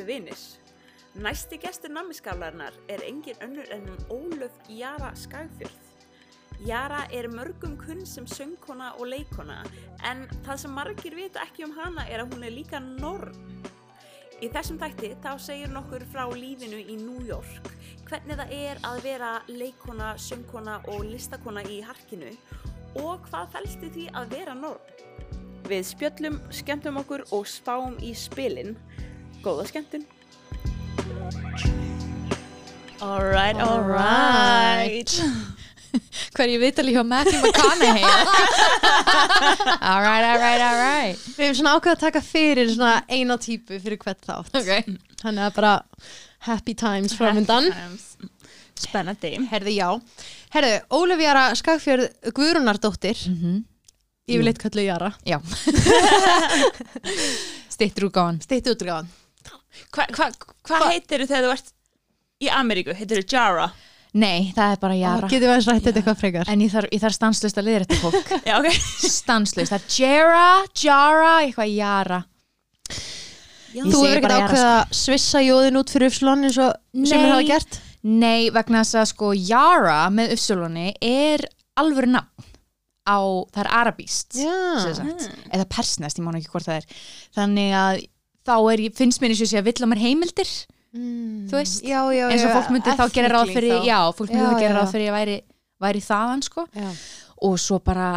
[0.00, 0.38] kæru vinir.
[1.14, 5.80] Næsti gestur nammiskálarinnar er engin önnur en Ólöf Jara Skagfjörð.
[6.66, 9.64] Jara er mörgum kunn sem söngkona og leikona
[10.04, 13.34] en það sem margir vita ekki um hana er að hún er líka norn.
[14.42, 17.68] Í þessum þætti þá segir nokkur frá lífinu í New York,
[18.08, 22.32] hvernig það er að vera leikona, söngkona og listakona í harkinu
[22.94, 24.80] og hvað fælst í því að vera norn.
[25.70, 28.72] Við spjöllum, skemmtum okkur og spáum í spilin.
[29.40, 30.02] Góða skemmtun!
[33.00, 35.14] Alright, alright
[36.36, 38.04] Hverju vitali hjá Matthew McConaughey?
[39.90, 44.20] Alright, alright, alright Við hefum svona ákveð að taka fyrir svona eina típu fyrir hvert
[44.28, 44.60] þátt.
[44.60, 44.92] Ok.
[45.22, 45.72] Þannig að bara
[46.46, 47.70] happy times framöndan
[48.80, 49.32] Spennandi.
[49.50, 49.88] Herði já.
[50.52, 53.58] Herði, Ólaf Jara Skagfjörð Guðrunardóttir mm
[54.30, 55.08] Yfirleitt kallu Jara.
[55.26, 55.40] Já.
[57.74, 59.08] Stittur úr gáðan Steitt útgáðan
[59.90, 60.30] Hvað hva,
[60.68, 61.72] hva heitir þegar þú ert
[62.40, 62.96] í Ameríku?
[62.96, 63.70] Heitir þú Jara?
[64.20, 65.28] Nei, það er bara Jara.
[65.30, 66.48] Getur við að rætta þetta eitthvað frekar.
[66.50, 68.32] En ég þarf, ég þarf stanslust að liða þetta fólk.
[68.48, 68.78] Já, ok.
[69.14, 70.48] Stanslust, það er Jara,
[70.82, 72.18] Jara, eitthvað Jara.
[73.70, 76.72] Ég Þú hefur ekkert bara Jara, ákveð að svissa jóðin út fyrir Ufslón eins og
[77.06, 77.22] sem Nei.
[77.22, 77.80] er hafa gert?
[78.02, 81.44] Nei, vegna þess að sko Jara með uppsölunni er
[81.78, 82.48] alvöru nafn
[83.06, 83.18] á,
[83.54, 86.98] það er arabíst sem Já, sagt, eða persnest, ég man ekki hvort það er.
[87.38, 88.02] Þannig að
[88.46, 90.52] þá er, finnst mér eins og sé að vill á mér heimildir
[90.90, 91.46] Mm.
[91.46, 93.84] þú veist, já, já, eins og fólk myndi þá gera ráð fyrir, þá.
[93.86, 95.34] já, fólk myndi þá gera ráð fyrir að væri,
[95.84, 96.64] væri þaðan sko
[97.46, 98.08] og svo bara,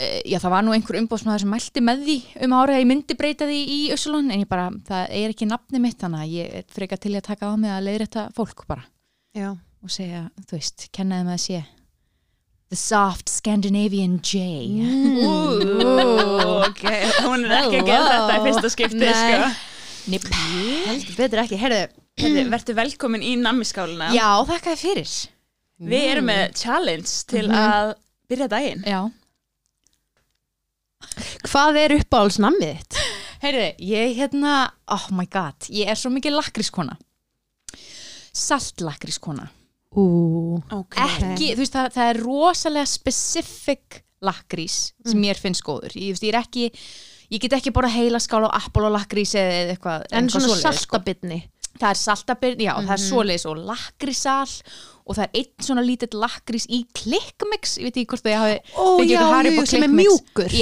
[0.00, 2.14] eh, já það var nú einhver umbóðsmaður sem mælti með því
[2.46, 5.44] um árið að ég myndi breyta því í Össulón en ég bara, það er ekki
[5.50, 8.64] nafni mitt þannig að ég er frekar til að taka á mig að leiðrætta fólk
[8.66, 8.86] bara
[9.36, 9.50] Já.
[9.84, 11.60] og segja, þú veist, kennaði með að sé
[12.72, 14.40] The Soft Scandinavian J
[15.28, 15.34] Ú,
[16.64, 16.82] ok.
[17.28, 19.52] Hún er ekki að gera þetta í fyrsta skipti, sko.
[20.10, 20.24] Nip.
[20.88, 21.82] Heldur betur ekki, herðu
[22.22, 24.10] Heyrðu, Vertu velkomin í nammiskáluna.
[24.12, 25.12] Já, þakka þér fyrir.
[25.92, 27.94] Við erum með challenge til að
[28.30, 28.82] byrja daginn.
[28.86, 29.00] Já.
[31.48, 33.00] Hvað er uppáhaldsnammið þitt?
[33.42, 34.52] Heyrðu, ég hérna,
[34.94, 36.94] oh my god ég er svo mikið lakrískona
[38.32, 39.48] saltlakrískona
[39.98, 40.04] Ú,
[40.72, 40.94] Ok.
[40.96, 45.92] ekki, þú veist, það, það er rosalega specific lakrís sem mér finnst góður.
[45.98, 46.68] Ég, þú veist, ég er ekki
[47.32, 50.48] ég get ekki bara heila skál á apple og lakrís eða eitthvað en eitthvað svona
[50.48, 50.96] svoleiðis, sko.
[50.96, 51.40] saltabitni
[51.80, 54.56] það er saltabirn, já, það er svoleiðis og lakrísal
[55.02, 58.58] og það er einn svona lítill lakrís í klikkmix ég veit ekki hvort þið hafi
[58.76, 60.52] Ó, fengið já, Haribo jú, sem er mjúkur.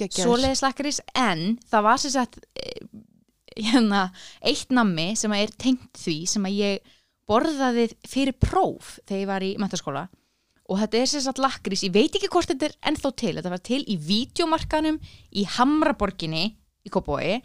[0.00, 2.80] geggjör svoleiðis lakrís en það var sem sagt eh,
[3.60, 4.06] hérna,
[4.40, 6.96] eitt nammi sem er tengt því sem að ég
[7.28, 10.06] borðaði fyrir próf þegar ég var í mentaskóla
[10.72, 13.52] og þetta er sem sagt lakrís, ég veit ekki hvort þetta er ennþá til, þetta
[13.52, 14.98] var til í vídeomarkanum
[15.36, 16.46] í Hamraborginni
[16.82, 17.42] í Kópói,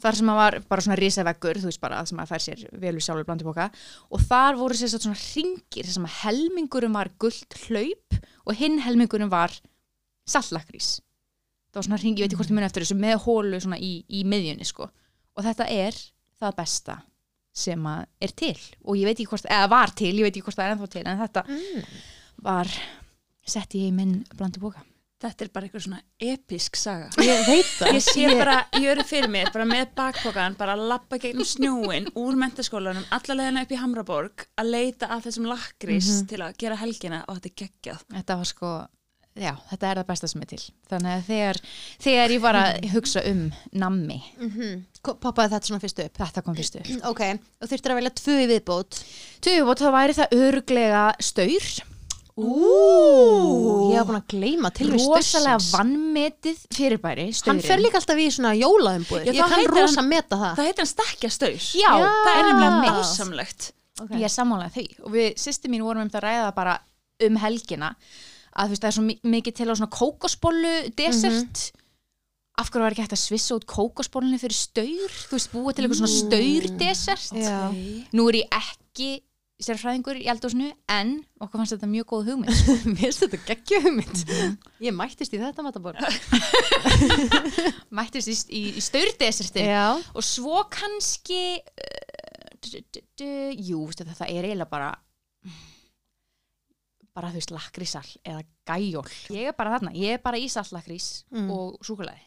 [0.00, 3.26] þar sem að var bara svona risaveggur, þú veist bara að fær sér velu sjálfur
[3.28, 3.66] blandiboka
[4.14, 8.78] og þar voru sem sagt svona ringir sem að helmingurum var gullt hlaup og hinn
[8.86, 9.52] helmingurum var
[10.28, 11.00] sallakrís
[11.68, 13.78] það var svona ringi, ég veit ekki hvort ég muni eftir þessu með hólu svona
[13.82, 14.88] í, í miðjunni sko.
[15.36, 15.98] Og þetta er
[16.40, 16.98] það besta
[17.58, 18.56] sem að er til.
[18.86, 20.90] Og ég veit ekki hvort, eða var til, ég veit ekki hvort það er ennþá
[20.94, 21.44] til en þetta
[22.44, 22.70] var
[23.48, 24.84] sett í minn blandi bóka
[25.18, 27.08] Þetta er bara eitthvað svona episk saga.
[27.26, 27.96] Ég veit það.
[27.96, 32.06] Ég sé bara, ég eru fyrir mér, bara með bakpokan, bara að lappa gegnum snjúin
[32.22, 37.24] úr mentaskólanum, allalegina upp í Hamraborg, að leita að þessum lakrís til að gera helgina
[37.24, 38.06] og þetta er geggjað.
[38.14, 38.72] þetta var sko,
[39.34, 40.62] já, þetta er það besta sem er til.
[40.94, 41.62] Þannig að þegar,
[42.06, 43.44] þegar ég var að hugsa um
[43.74, 44.22] nammi
[45.08, 46.18] Poppaði þetta svona fyrst upp.
[46.22, 47.26] Þetta kom fyrstu Ok,
[47.58, 49.04] og þurftir að velja tvö í viðbót.
[49.42, 51.72] Tugubót, þá væri það örglega staur
[52.38, 57.64] Ú, ég var búin að gleyma til við stössins vannmetið fyrirbæri Hann staurinn.
[57.66, 60.54] fer líka alltaf í svona jólaumbúð Já, Ég kann rosa hann- meta það.
[60.58, 61.58] Það heitir hann stekja staur.
[61.82, 62.92] Já, það er nefnilega mitt.
[62.98, 63.72] másamlegt.
[64.14, 64.86] Ég er sammálega því.
[65.04, 66.78] Og við sýsti mín vorum um þetta að ræða bara
[67.26, 67.96] um helgina
[68.58, 71.72] að þú veist það er svo mi- mikið til á svona kókosbollu desert.
[72.58, 75.10] Af hverju var ekki hægt að svissa út kókosbollunni fyrir staur?
[75.30, 77.32] Þú veist búið til eitthvað svona staur desert?
[77.34, 77.70] Já.
[78.14, 79.22] nú er ég ekki
[79.58, 82.60] sérfræðingur í eldósnu en okkur fannst þetta mjög góð hugmynd.
[82.92, 84.22] Mér finnst þetta geggju hugmynd.
[84.86, 85.98] Ég mættist í þetta matabor
[87.98, 89.88] mættist í, í, í Já.
[90.14, 94.92] Og svo kannski uh, jú, veistu, það er eiginlega bara
[97.18, 99.08] bara þú veist lakrísal eða gæjól.
[99.34, 101.50] Ég er bara þarna, ég er bara í sallakrís Mm.
[101.50, 102.22] og súkulæði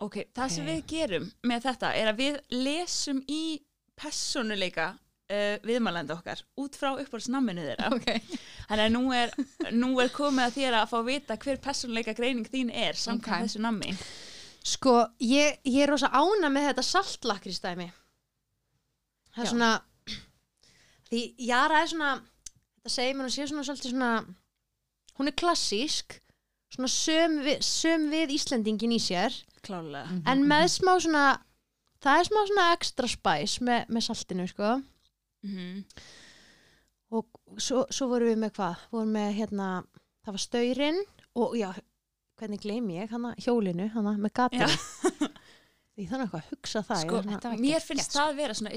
[0.00, 3.60] Ok, það sem við gerum með þetta er að við lesum í
[4.00, 4.94] personuleika
[5.30, 7.92] uh, viðmælenda okkar út frá uppáhaldsnamminu þeirra.
[7.96, 8.20] okay.
[8.66, 9.32] Þannig að nú er,
[9.72, 13.40] nú er komið að þér að fá að vita hver personuleika greining þín er samkvæmt
[13.40, 13.46] Ok.
[13.46, 13.94] þessu nammi.
[14.60, 17.88] Sko, ég, ég er rosa ána með þetta saltlakristæmi
[19.34, 19.52] það er Já.
[19.54, 19.70] svona
[21.10, 24.10] því Jara er svona þetta segir mér hún sé svona svolítið svona
[25.18, 26.18] hún er klassísk
[26.70, 30.08] svona söm við, söm við Íslendingin í sér Klálega.
[30.30, 31.24] En með smá svona
[32.00, 34.78] það er smá svona extra spice með, með saltinu sko
[35.42, 35.84] Mhm.
[37.10, 37.26] og
[37.58, 38.82] svo, svo vorum við með hvað?
[38.92, 39.68] Vorum með hérna,
[40.24, 41.00] það var staurinn
[41.40, 41.70] og já,
[42.40, 44.68] hvernig gleymi ég hana, hjólinu, hana, með gatinu?
[45.96, 48.74] Því þannig að hugsa það Sko, ég, var mér finnst það vera svona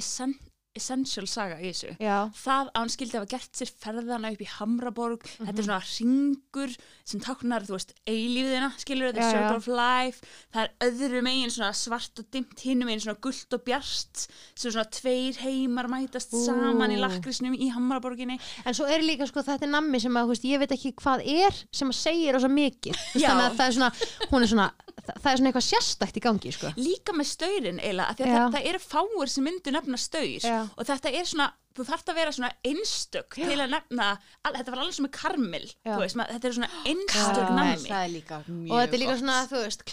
[0.75, 1.91] essential saga í þessu.
[2.01, 5.45] já, Það að hann skildi hafa gert sér ferðana upp í Hamraborg, Mhm.
[5.47, 10.21] þetta er svona ringur sem táknar, þú veist, eilífiðina, skilur þetta, circle of life,
[10.53, 14.71] það er öðru megin svona svart og dimmt, hinum megin svona gullt og bjart, sem
[14.71, 16.45] svona tveir heimar mætast Ú.
[16.45, 18.39] saman í lakrisnum í Hamraborginni.
[18.65, 21.51] en svo er líka sko þetta nammi sem að, veist, ég veit ekki hvað er
[21.71, 23.91] sem að segir ósa mikið þannig að það er svona,
[24.31, 24.71] hún er svona
[25.07, 28.23] það, það er svona eitthvað sérstækt í gangi sko Líka með staurin eiginlega, af því
[28.23, 28.37] að Já.
[28.39, 30.57] það, það eru fáir sem myndu nefna staur Já.
[30.77, 34.07] og þetta er svona, þú þarft að vera svona einstök til að nefna,
[34.45, 35.91] al, þetta var alveg sem með karmel, Já.
[35.93, 37.43] þú veist, maður, þetta er svona einstök
[37.89, 37.99] Já.
[38.03, 39.21] er líka mjög og þetta er líka gott.
[39.23, 39.85] svona, þú veist,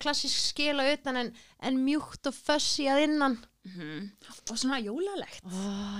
[0.00, 3.38] klassísk skil á utan en, en mjúkt og fössi að innan
[3.68, 4.10] Mhm.
[4.50, 5.42] og svona jólalegt.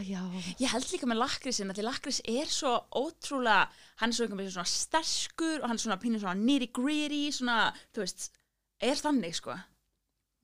[0.08, 0.22] Já.
[0.58, 3.68] Ég held líka með lakrísin að því lakrís er svo ótrúlega
[4.00, 8.30] hann er svona sterkur og hann er svona pínur svona nitty gritty svona, þú veist,
[8.80, 9.58] er þannig sko.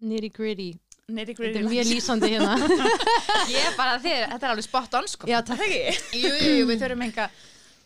[0.02, 0.74] Nitty gritty
[1.06, 2.56] þetta er mjög lýsandi hérna.
[3.54, 5.28] Ég er bara þér, þetta er alveg spot on sko.
[5.30, 5.62] Já, takk.
[6.12, 7.28] Jú, jú, jú, við þurfum enga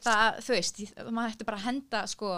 [0.00, 0.80] það, þú veist,
[1.10, 2.30] maður ætti bara að henda sko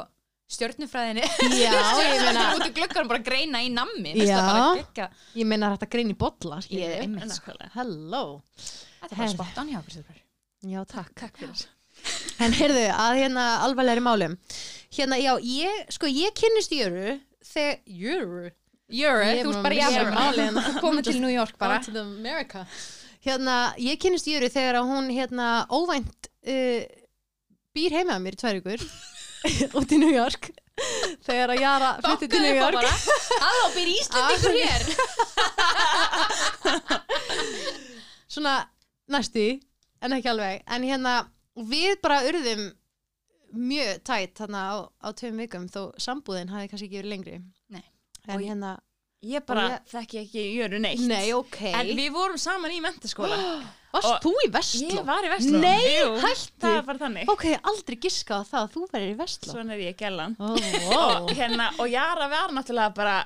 [0.55, 1.27] stjörnufræðinni.
[1.53, 4.37] Meina út í gluggan bara að greina í nammi Já.
[4.43, 7.55] bara ég meina þetta grein í bolla ég er einmitt sko.
[7.55, 7.71] Nákvæmlega.
[7.77, 8.25] hello.
[8.57, 9.37] Þetta er bara Herri.
[9.39, 9.81] spot on hjá
[10.63, 11.15] já, takk.
[11.19, 11.41] Takk
[12.43, 14.35] En heyrðu, að hérna alvarlegri málum.
[14.93, 17.15] Hérna, já, ég, sko, ég kynnist Jöru
[17.47, 18.51] Þegar, Jöru?
[18.93, 19.93] Jöru, þú ert bara
[20.35, 20.65] hérna.
[20.85, 21.79] komið til New York bara.
[21.85, 22.67] To the America
[23.25, 26.83] Hérna, ég kynnist Jöru þegar hún, hérna, óvænt uh,
[27.73, 28.85] Býr heima að mér ykkur
[29.79, 30.51] Út í New York.
[31.27, 32.75] Þegar að Jara flytti til New York.
[33.43, 34.83] Halló, býr Íslandingur hér?
[38.33, 38.55] Svona,
[39.13, 39.45] næstu
[40.03, 40.63] En ekki alveg.
[40.67, 41.13] En hérna,
[41.69, 42.63] við bara urðum
[43.53, 44.75] Mjög tætt þarna á,
[45.05, 47.37] á tveim vikum Þó sambúðin hafi kannski ekki verið lengri.
[47.75, 47.85] Nei.
[48.25, 48.71] En Og ég- hérna,
[49.29, 51.05] ég bara ég- þekki ekki jöru neitt.
[51.07, 51.59] Nei, ok.
[51.69, 53.37] En við vorum saman í mentaskóla
[53.93, 54.89] Varst þú í Vestló?
[54.89, 56.63] ég var í Vestló Nei, Jú, hættu.
[56.63, 57.29] það var þannig.
[57.29, 60.37] Ok, aldrei giska á það að þú verður í Vestló svona er ég gellan.
[60.41, 60.57] Oh,
[60.97, 63.17] og, hérna, og Jara var náttúrulega bara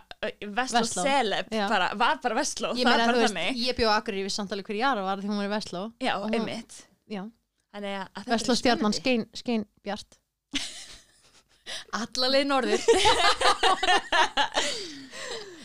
[0.59, 1.69] Vestló Já.
[1.71, 3.63] bara, var bara Vestló, Ég meina, þú veist, þannig.
[3.63, 6.83] ég bjóð akkur í samtali hver Jara var því hún var í Vestló já, einmitt.
[7.07, 7.23] Já,
[8.27, 10.19] Vestló stjarnan skein, skein bjart.
[12.01, 12.81] Alla leið norður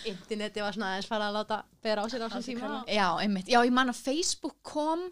[0.06, 2.82] Interneti var svona aðeins fara að láta bera á sér á þessum kalla.
[2.88, 5.08] Já, einmitt, já, ég man að Facebook kom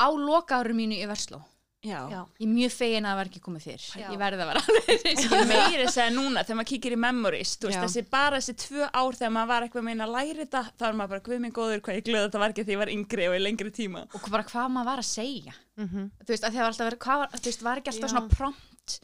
[0.00, 1.42] á lokaáru mínu í Versló
[1.82, 2.06] Já.
[2.06, 2.20] Já.
[2.38, 4.04] Ég er mjög fegin að það var ekki komið fyrr Já.
[4.12, 7.66] Ég verði að vera alveg Ég meiri segja núna þegar maður kíkir í memories þú
[7.72, 10.62] veist, þessi, bara þessi tvö ár þegar maður var eitthvað að meina að læra þetta
[10.78, 12.82] þá er maður bara guð minn góður hvað ég glöð þetta var ekki því ég
[12.84, 16.06] var yngri og í lengri tíma Og bara hvað maður var að segja Mhm.
[16.22, 18.12] Þú veist, að það var alltaf verið, var, þú veist, var ekki alltaf Já.
[18.14, 18.96] svona prompt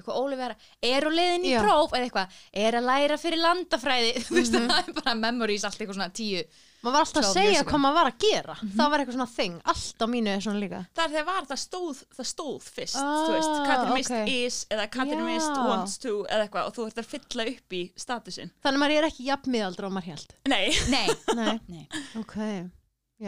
[0.00, 0.56] eitthvað Óli vera,
[0.90, 1.60] er á leiðin í Já.
[1.64, 1.92] próf?
[1.94, 4.10] Eða eitthvað, er að læra fyrir landafræði.
[4.26, 6.42] Þú veist, það er bara memories allt eitthvað svona tíu
[6.80, 7.68] Maður var alltaf að 12 segja ago.
[7.68, 8.54] hvað maður var að gera.
[8.72, 10.78] Það var eitthvað svona þing, allt á mínu er svona líka.
[10.96, 14.30] Það er þegar var það stóð, það stóð fyrst Ah, þú veist, Katarmist ok.
[14.32, 15.66] is eða Katarmist Já.
[15.68, 19.08] wants to eða eitthvað og þú ert að fylla upp í statusin Þannig maður er
[19.10, 21.84] ekki jafn miðaldra og maður held Nei, Nei, Nei, nei.
[22.22, 22.36] Ok,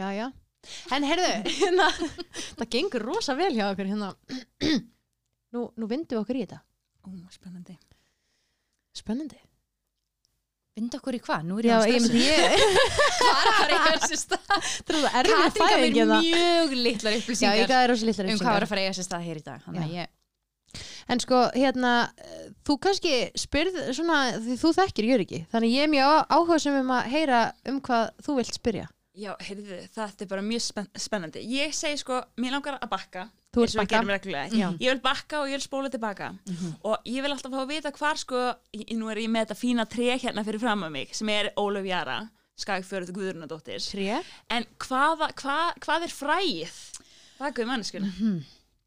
[0.01, 0.25] já, já.
[0.97, 1.91] En heyrðu, hérna,
[2.57, 4.15] það gengur rosa vel hjá okkur hérna
[5.53, 6.61] Nú, nú vindum við okkur í þetta.
[7.05, 7.75] Ó, spennandi.
[8.97, 9.41] Spennandi.
[10.73, 11.43] Vindu okkur í hvað?
[11.45, 12.63] Nú er Já, ég ég að ég
[13.19, 14.47] Hvað er að fara í þessu stað?
[14.49, 17.89] Það er það erfið Katrín gaf fæðing mér hérna mjög litlar Já, ég upplýsingar gæði
[17.91, 18.65] rosa litlar um hvað upplýsingar.
[18.65, 19.85] að fara í þessu stað hér í dag að Já.
[19.99, 20.07] ég,
[21.13, 21.91] En sko, hérna,
[22.65, 26.91] þú kannski spyrð svona, því þú þekkir Jörgi Þannig ég er mjög áhuga sem um
[26.97, 28.87] að heyra um hvað þú vilt spyrja.
[29.13, 31.43] Já, heyrðu, þetta er bara mjög spenn spennandi.
[31.53, 33.99] Ég segi sko, mér langar að bakka Þú við bakka?
[34.57, 34.67] Já.
[34.81, 36.31] Ég vil bakka og ég vil spóla tilbaka
[36.83, 38.39] og ég vil alltaf fá að vita hvar sko
[38.73, 41.51] ég, nú er ég með þetta fína tré hérna fyrir fram að mig sem er
[41.57, 42.17] Ólöf Jara
[42.57, 43.79] Skagfjörð Guðrunadóttir
[44.49, 46.75] en hvaða, hvað, hvað er fræð?
[47.39, 48.09] Hvað er manneskuna?
[48.13, 48.43] Mhm.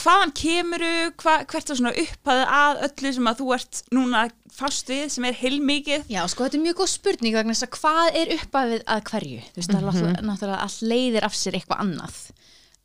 [0.07, 4.35] Hvaðan kemuru, hva, hvert er svona upphæðið að öllu sem að þú ert núna að
[4.55, 6.05] fást við sem er heilmikið?
[6.13, 9.41] Já, sko, þetta er mjög góð spurning vegna þess að hvað er uppafið að hverju?
[9.49, 12.19] Þú veist, það er náttúrulega- náttúrulega allt leiðir af sér eitthvað annað.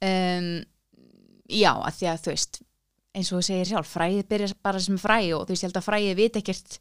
[0.01, 0.65] Um,
[1.51, 2.61] já, að því að þú veist,
[3.15, 5.79] eins og þú segir sjálf, fræðið byrjar bara sem fræði og þú veist, ég held
[5.81, 6.79] að fræðið veit ekkert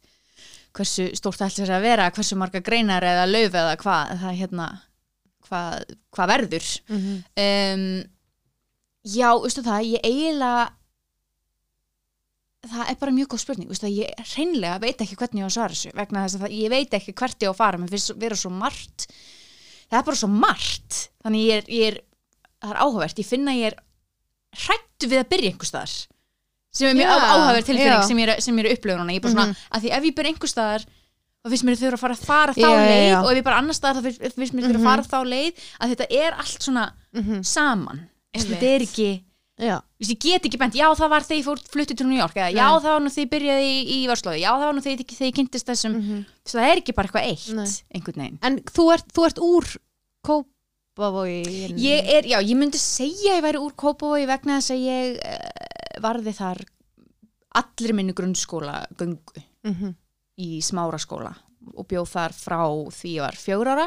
[0.71, 4.67] hversu stórt það sér að vera, hversu marga greinar eða lauf eða hvað, það hérna,
[5.49, 7.17] hvað hva verður Mhm.
[7.43, 7.87] um,
[9.03, 10.69] já, veistu það, ég eiginlega
[12.71, 15.49] það er bara mjög góð spurning veistu það, ég hreinlega veit ekki hvernig ég á
[15.49, 17.79] að svara þessu vegna þess að það, ég veit ekki hvert ég á að fara
[17.81, 19.05] mér finnst vera svo margt
[19.89, 21.97] það er bara svo margt þannig ég er, ég er
[22.61, 23.79] það er áhugavert, ég finna ég er
[24.55, 25.93] hrættu við að byrja einhver staðar
[26.71, 28.01] sem er mjög Já, áhugaverð tilfinning já.
[28.07, 29.55] sem ég er, sem ég er upplifun núna, ég er bara svona Mhm.
[29.75, 30.85] að því ef ég byrja einhver staðar
[31.41, 33.19] þá finnst mér þau að fara að fara þá Já, leið já.
[33.23, 34.83] og ef ég bara annar staðar þá finnst, mér þau að Mhm.
[34.83, 37.43] fara þá leið að þetta er allt svona Mhm.
[37.43, 39.23] saman þetta er ekki
[39.61, 42.53] ég get ekki bent, já það var þegar ég fór flutti til New York eða
[42.55, 44.97] já það var nú þegar ég byrjaði í, í Varslóði já það var nú þegar,
[44.97, 46.25] ég- ég kynntist þessum Mhm.
[46.45, 47.65] Það er ekki bara eitthvað eitt Nei.
[47.93, 49.77] einhvern veginn En þú ert, þú ert úr
[51.01, 55.19] Kópavogi ég er, já, ég myndi segja ég væri úr Kópavogi vegna þess að ég
[55.23, 56.59] uh, varði þar
[57.61, 59.93] allir minni grunnskóla göngu Mhm.
[60.41, 61.31] í smáraskóla
[61.77, 62.59] og bjóð þar frá
[62.91, 63.85] því ég var fjögur ára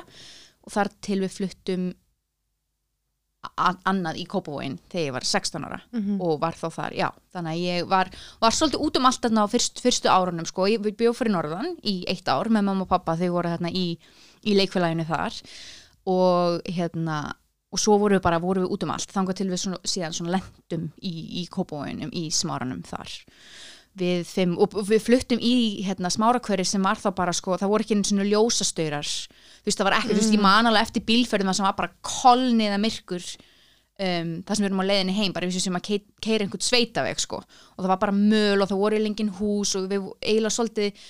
[0.65, 1.87] og þar til við fluttum
[3.59, 6.21] annað í Kópavóin þegar ég var 16 ára Mhm.
[6.23, 9.45] og var þá þar, já, þannig að ég var, var svolítið út um allt þarna
[9.45, 12.89] á fyrst, fyrstu árunum sko, ég bjóð fyrir Norðan í eitt ár með mamma og
[12.89, 13.99] pappa þegar voru þarna í,
[14.47, 15.33] í leikfélaginu þar
[16.11, 17.21] og hérna
[17.75, 19.11] og svo voru við bara, voru við út um allt.
[19.11, 23.15] Þangað til við svona, síðan svona lendum í, í Kópavóinum, í smáranum þar.
[23.99, 25.55] Við þeim, og við fluttum í
[25.87, 29.11] hérna, smárakverfi sem var þá bara sko, það voru ekki einu svona ljósastaurar.
[29.11, 31.77] Þú veist, það var ekki, þú veist, ég man alveg eftir bílferðum það sem var
[31.81, 33.27] bara kolniða myrkur
[33.99, 35.91] um, það sem við erum á leiðinni heim bara við sem að
[36.25, 37.43] keira einhvern sveitaveg sko.
[37.43, 41.05] og það var bara möl og það voru lengin hús og við eiginlega svolítið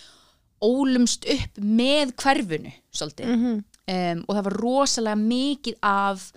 [0.65, 3.33] ólumst upp með hverfunu svolítið.
[3.33, 3.65] Mhm.
[3.91, 6.29] Um, og það var rosalega mikið af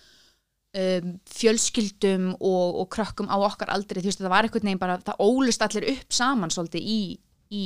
[0.77, 4.99] um, fjölskyldum og, og krökkum á okkar aldrei, þú veist það var einhvern veginn bara
[5.05, 7.01] það ólust allir upp saman svolítið í,
[7.53, 7.63] í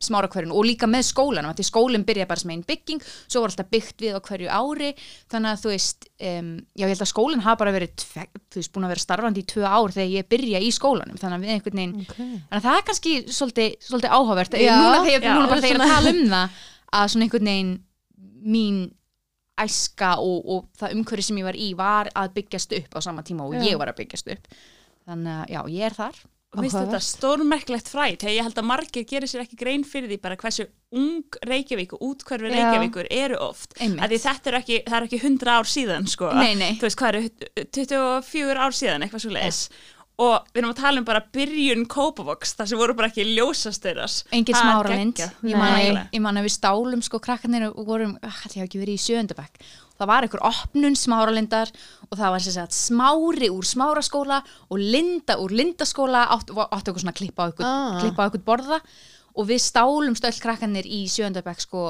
[0.00, 3.68] smárakverjun og líka með skólanum, því skólinn byrja bara sem einn bygging, svo var alltaf
[3.74, 4.92] byggt við á hverju ári,
[5.32, 8.72] þannig að þú veist um, já ég held að skólinn hafa bara verið þú veist
[8.72, 11.92] búin að vera starfandi í tvö ár þegar ég byrja í skólanum, þannig að veginn
[12.06, 12.30] okay.
[12.30, 14.56] Þannig að það er kannski svolítið, svolítið áhugavert.
[14.56, 15.28] Já, núna þegar,
[15.68, 16.64] ég er að tala um það
[17.00, 17.76] að svona einhvern veginn
[18.40, 18.80] mín
[19.66, 23.24] æska og, og það umhverfi sem ég var í var að byggjast upp á sama
[23.26, 23.64] tíma og Já.
[23.70, 24.52] ég var að byggjast upp
[25.08, 26.90] þannig að já, ég er þar og minnst Áhugavert.
[26.90, 30.38] þetta stórmerkilegt fræ þegar ég held að margir gerir sér ekki grein fyrir því bara
[30.40, 30.66] hversu
[30.98, 32.56] ung Reykjavík og útkverfi Já.
[32.56, 36.32] Reykjavíkur eru oft þetta er ekki, það er ekki 100 ár síðan sko.
[36.34, 36.72] Nei, nei.
[36.80, 37.30] þú veist hvað eru
[37.78, 39.62] 24 ár síðan eitthvað svo leiðis
[40.20, 44.18] og við erum að tala um bara byrjun Kópavox þar sem voru bara ekki ljósastöðras
[44.36, 45.86] engin smáralind ég man, Nei.
[45.94, 49.04] að, ég man að við stálum sko krakkarnir og vorum, allir hafa ekki verið í
[49.06, 49.62] sjöndabæk
[50.00, 51.72] það var einhver opnun smáralindar
[52.10, 57.02] og það var sem sagt smári úr smáraskóla og linda úr lindaskóla áttu, áttu eitthvað
[57.04, 57.98] svona að klippa á eitthvað, Ah.
[58.00, 58.78] klippa á eitthvað borða.
[59.36, 61.82] Og við stálum stöll krakkarnir í sjöndabæk sko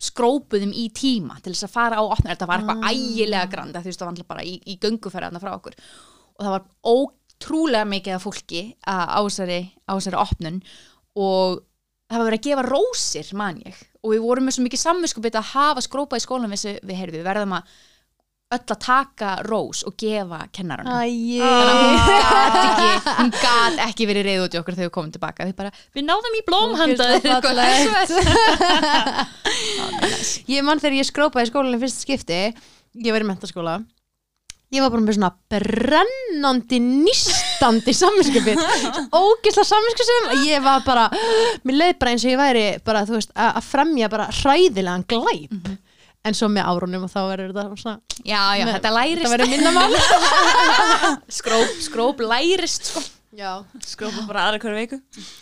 [0.00, 2.32] skrópuðum í tíma til þess að fara á opnun.
[2.32, 2.90] Þetta var eitthvað Ah.
[2.92, 3.50] ægilega
[3.84, 5.74] veist það var alltaf bara í, í gönguferðarna frá okkur.
[6.38, 6.64] Og það var
[7.38, 10.62] ótrúlega mikið af fólki á þessari, opnun
[11.18, 11.62] og
[12.08, 13.74] það var verið að gefa rósir man ég.
[14.02, 17.16] Og við vorum með svo mikið samvinskupið að hafa skrópað í skólanum við, við, heyrðu,
[17.18, 17.64] við verðum að
[18.48, 23.76] öll að taka rós og gefa kennaranum Æi þannig að hún gat ekki hún gat
[23.84, 26.46] ekki verið reyð út í okkur þegar við komum tilbaka við bara, við náðum í
[26.46, 27.04] blómhanda.
[30.54, 32.40] Ég mann þegar ég skrópaði í skólanum fyrst skipti
[32.96, 33.84] Ég var í mentaskóla
[34.68, 38.58] Ég var bara með svona brennandi nýstandi samvinskupið
[39.16, 41.06] Ógisla samvinskupið Ég var bara,
[41.64, 45.70] mér leið bara eins og ég væri bara, þú veist, að fremja bara hræðilegan glæp.
[46.28, 47.94] En svo með árunum og þá verður þetta svona
[48.26, 49.24] já, já, Nei, þetta lærist.
[49.24, 49.94] Það verður minna mál.
[51.38, 53.04] Skróp, skróp lærist sko.
[53.38, 53.50] Já
[53.86, 54.96] skrópa bara aðra hverju veiku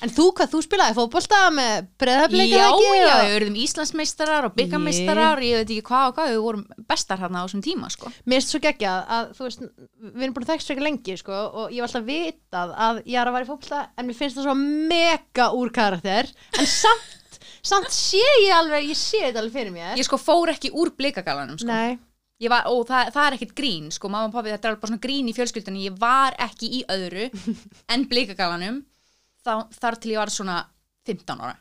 [0.04, 2.90] En þú, hvað, þú spilaði fótbolta með breðafleika já, ekki?
[2.98, 6.64] já, við verðum Íslandsmeistarar og byggameistarar og ég veit ekki hvað og hvað, við vorum
[6.90, 8.12] bestar hérna á þessum tíma sko.
[8.28, 9.64] Mér finnst svo geggjað að þú veist,
[10.12, 13.20] við erum búin að þekkst fyrir lengi sko, og ég var alltaf vitað að ég
[13.22, 14.56] er að vera í fótbolta en mér finnst það svo
[14.92, 16.28] mega úr karakter
[16.60, 20.52] en samt, samt sé ég alveg, ég sé þetta alveg fyrir mér ég sko fór
[20.52, 21.70] ekki úr blikagalanum sko.
[21.72, 21.96] Nei,
[22.52, 24.92] var, og það, það er ekkert grín sko, mamma og pappi, þetta er alveg bara
[24.92, 25.86] svona grín í fjölskyldunni.
[25.88, 27.30] Ég var ekki í öðru
[27.92, 28.82] en blikagalanum
[29.46, 30.58] þá, þar til ég var svona
[31.08, 31.56] 15 ára.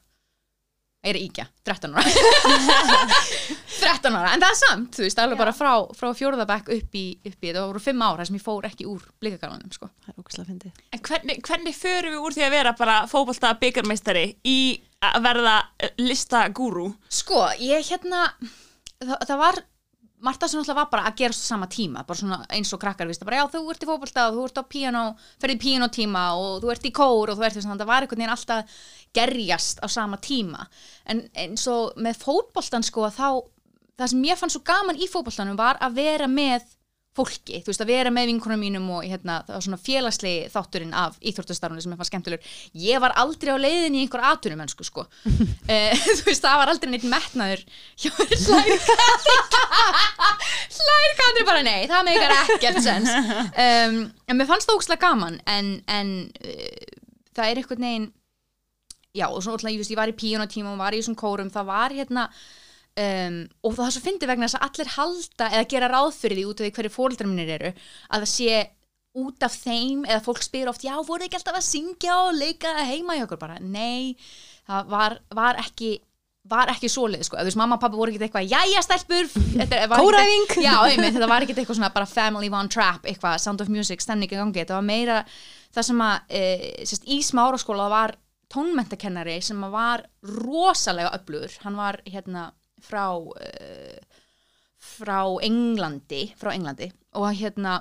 [1.06, 2.04] Ég er íkja, 13 ára.
[3.76, 7.04] 13 ára, en það er samt þú veist, alveg bara frá, frá fjórðabæk upp í,
[7.30, 9.90] upp í það voru 5 ára sem ég fór ekki úr blikagalanum sko.
[10.10, 10.50] er
[10.96, 14.58] en hvernig, hvernig förum við úr því að vera bara fótbolta byggarmeistari í
[15.06, 15.56] að verða
[16.02, 16.88] listagúrú?
[17.14, 18.26] Sko, ég hérna
[19.04, 19.62] það, það var
[20.26, 23.10] Marta sem alltaf var bara að gerast á sama tíma bara svona eins og krakkar,
[23.10, 25.04] viðst, bara já þú ert í fótbolta og þú ert á píano,
[25.42, 28.06] ferði í píanotíma og þú ert í kór og þú ert þess að það var
[28.06, 28.80] einhvern veginn alltaf
[29.16, 30.66] gerjast á sama tíma.
[31.06, 33.28] En eins og með fótboltan sko þá
[33.96, 36.66] það sem ég fann svo gaman í fótboltanum var að vera með
[37.16, 40.96] fólki, þú veist, að vera með vinkunum mínum og hérna, það var svona félagslegi þátturinn
[41.00, 42.58] af íþórtastarfunni sem ég fann skemmtilegur.
[42.86, 45.06] Ég var aldrei á leiðinni í einhver atunum mennsku, sko.
[45.26, 47.64] Uh, þú veist, það var aldrei neitt metnaður
[51.16, 53.10] Katri bara nei, það meikar ekkert sens.
[53.56, 56.12] Um, en mér fannst það ógslag gaman en, en
[56.44, 57.02] uh,
[57.36, 58.12] það er einhvern veginn
[59.16, 61.72] já, og svona, ég, veist, ég var í píjónatíma og var í þessum kórum, það
[61.72, 62.28] var hérna
[62.96, 66.38] Um, og það er svo fyndið vegna þess að allir halda eða gera ráð fyrir
[66.40, 68.62] því út af því hverju fólkdrar minnir eru að það sé
[69.20, 72.72] út af þeim eða fólk spyr oft já voru ekki alltaf að syngja og leika
[72.88, 74.16] heima í okkur bara nei
[74.68, 75.92] það var, var ekki
[76.50, 79.30] var ekki svoleið sko, þú veist mamma og pappa voru ekki eitthvað jæja stelpur.
[79.96, 80.52] Kóræfing.
[80.62, 84.04] Já, einmitt, þetta var ekki eitthvað svona bara family one trap eitthvað, sound of music,
[84.04, 84.62] stemning í gangi.
[84.62, 85.22] Þetta var meira
[85.74, 86.44] það sem að e,
[86.86, 88.14] sérst, í smáraskóla var
[88.54, 90.06] tónmentakennari sem var
[90.46, 92.52] rosalega öflugur, hann var hérna
[92.84, 94.22] frá uh,
[94.86, 96.92] frá Englandi frá Englandi.
[97.16, 97.80] Og hérna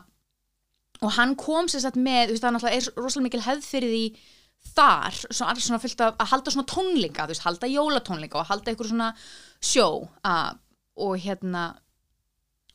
[1.02, 4.04] og hann kom sér satt með þú veist það er rosalega mikil hefð fyrir því
[4.74, 8.72] þar, svona, svona fylgt að, að halda svona tónleika, þú veist, halda jólatónleika og halda
[8.72, 9.10] eitthvað svona
[9.60, 9.88] sjó
[10.24, 10.60] að,
[11.04, 11.64] og hérna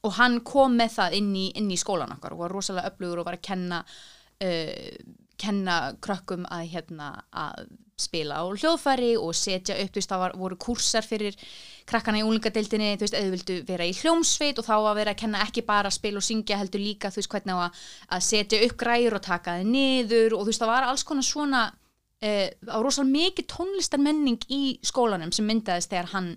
[0.05, 3.23] og hann kom með það inn í, inn í skólan okkar og var rosalega öflugur
[3.23, 4.93] og var að kenna uh,
[5.41, 7.69] kenna krökkum að hérna að
[7.99, 11.35] spila á hljóðfæri og setja upp, þú veist, það var, voru kursar fyrir
[11.89, 15.21] krakkana í úlingadeildinni, þú veist, eða vildu vera í hljómsveit og þá að vera að
[15.23, 17.81] kenna ekki bara að spila og syngja heldur líka, þú veist, hvernig að,
[18.15, 21.27] að setja upp græur og taka þið niður og þú veist, það var alls konar
[21.27, 26.31] svona uh, á rosalega mikið tónlistarmenning í skólanum sem myndaðist þegar hann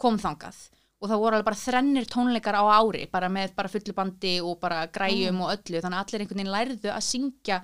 [0.00, 0.60] kom þangað
[1.02, 4.84] og það voru alveg bara þrennir tónleikar á ári bara með bara fullubandi og bara
[4.86, 5.42] græjum mm.
[5.42, 7.58] og öllu, þannig að allir einhvern veginn lærðu að syngja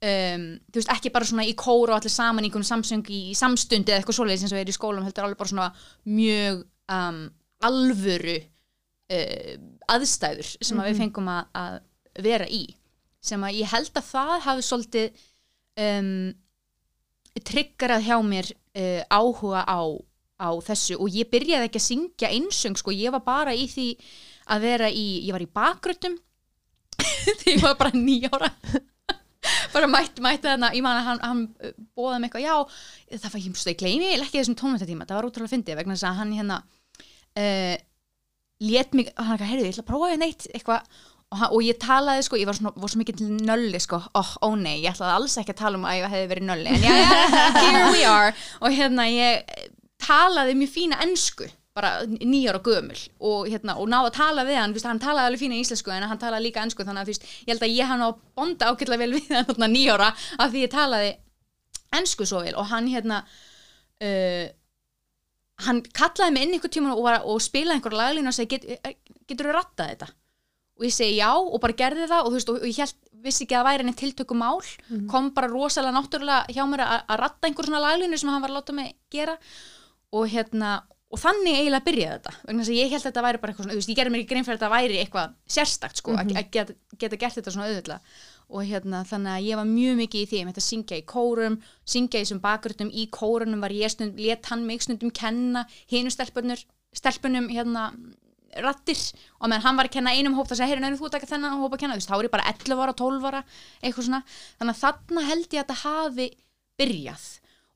[0.00, 3.20] um, þú veist, ekki bara svona í kóru og allir saman í einhvern samsöng í,
[3.32, 5.68] í samstundi eða eitthvað svoleiðis eins og er í skólum heldur alveg bara svona
[6.08, 6.62] mjög
[6.96, 7.22] um,
[7.68, 9.54] alvöru uh,
[9.90, 11.02] aðstæður sem að við mhm.
[11.04, 11.80] fengum að, að
[12.26, 12.62] vera í.
[13.20, 15.26] Sem að ég held að það hafi svolítið
[15.84, 16.14] um,
[17.46, 19.80] triggerað hjá mér uh, áhuga á,
[20.40, 20.96] á þessu.
[20.96, 23.90] Og ég byrjaði ekki að syngja einsöng sko, ég var bara í því
[24.50, 26.16] að vera í, ég var í bakgröndum
[27.40, 28.50] því ég var bara nýjára
[29.74, 33.30] bara mætti mætt þarna, ég man að hann, hann uh, bóða mig eitthvað, já, það
[33.34, 36.34] var, ég mjög gleymi ekki þessum tónmyndatíma, það var útrúlega fyndið vegna þess að hann
[36.36, 36.58] hérna
[37.40, 37.76] uh,
[38.70, 41.00] let mig, hann eitthvað, heyrðu, ég ætla að prófa hérna eitt eitthvað.
[41.30, 44.32] Og, hann, og ég talaði sko, ég var svona, var svo mikið nölli sko, oh,
[44.42, 46.82] ó nei, ég ætlaði alls ekki að tala um að ég hefði verið nölli, en
[46.82, 47.12] já, já,
[47.62, 48.32] here we are.
[48.58, 49.54] Og hérna ég
[50.02, 54.58] talaði mjög fína ennsku bara nýjar og gömul og, hérna, og náðu að tala við
[54.58, 57.26] hann, hann talaði alveg fína í íslensku en hann talaði líka ennsku þannig að fyrst,
[57.46, 60.72] ég held að ég hann á bonda ákveðlega vel við hann nýjára af því ég
[60.74, 61.12] talaði
[62.00, 63.20] ennsku svo vel og hann hérna
[64.02, 64.46] uh,
[65.66, 68.90] hann kallaði mig inn einhver tíma og, var, og spilaði einhver laglínu og segi Get,
[69.30, 70.10] getur þú rattað þetta
[70.80, 73.54] og ég segi já og bara gerði það og, veist, og ég held, vissi ekki
[73.54, 75.08] að það væri enn tiltökum mál mm -hmm.
[75.10, 78.50] kom bara rosalega náttúrulega hjá mér að, að ratta einhver svona laglínu sem hann var
[78.50, 79.36] að láta mig gera
[80.12, 83.40] og hérna og þannig eiginlega byrjaði þetta vegna þess að ég held að þetta væri
[83.40, 86.00] bara eitthvað svona auðvist, ég gerði mér ekki grein fyrir að þetta væri eitthvað sérstakt
[86.00, 86.38] sko, mm -hmm.
[86.38, 88.00] að geta, geta gert þetta svona auðvitað
[88.50, 91.04] og hérna þannig að ég var mjög mikið í því, ég mætti að syngja í
[91.06, 95.66] kórum syngja í þessum bakgröndum, í kórunum var ég stund, let hann mig stundum kenna
[95.90, 97.90] hinu stelpunum hérna
[98.58, 98.98] rattir
[99.38, 101.30] og meðan hann var að kenna einum hóp þess að heyrðu nefnum þú að taka
[101.30, 103.42] þennan hóp að kenna, þú veist, þá er ég bara 11 ára, 12 ára,
[103.82, 104.22] eitthvað svona.
[104.58, 106.26] Þannig að þarna held ég að þetta hafi
[106.80, 107.26] byrjað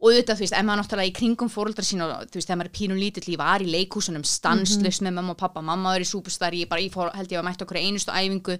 [0.02, 2.70] og auðvitað, þú veist, maður náttúrulega í kringum fóröldar sín og þú veist, þegar maður
[2.70, 5.10] er pínum lítill ég var í leikúsunum stanslust mm -hmm.
[5.10, 7.46] með mamma og pappa mamma var í súpustar, ég bara, ég fór, held ég að
[7.46, 8.58] mætti okkur einustu æfingu,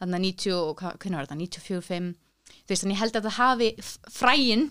[0.00, 2.14] þannig að 90, hvernig var þetta, 94-5
[2.46, 3.68] þú veist, þannig ég held að það hafi
[4.10, 4.62] fræin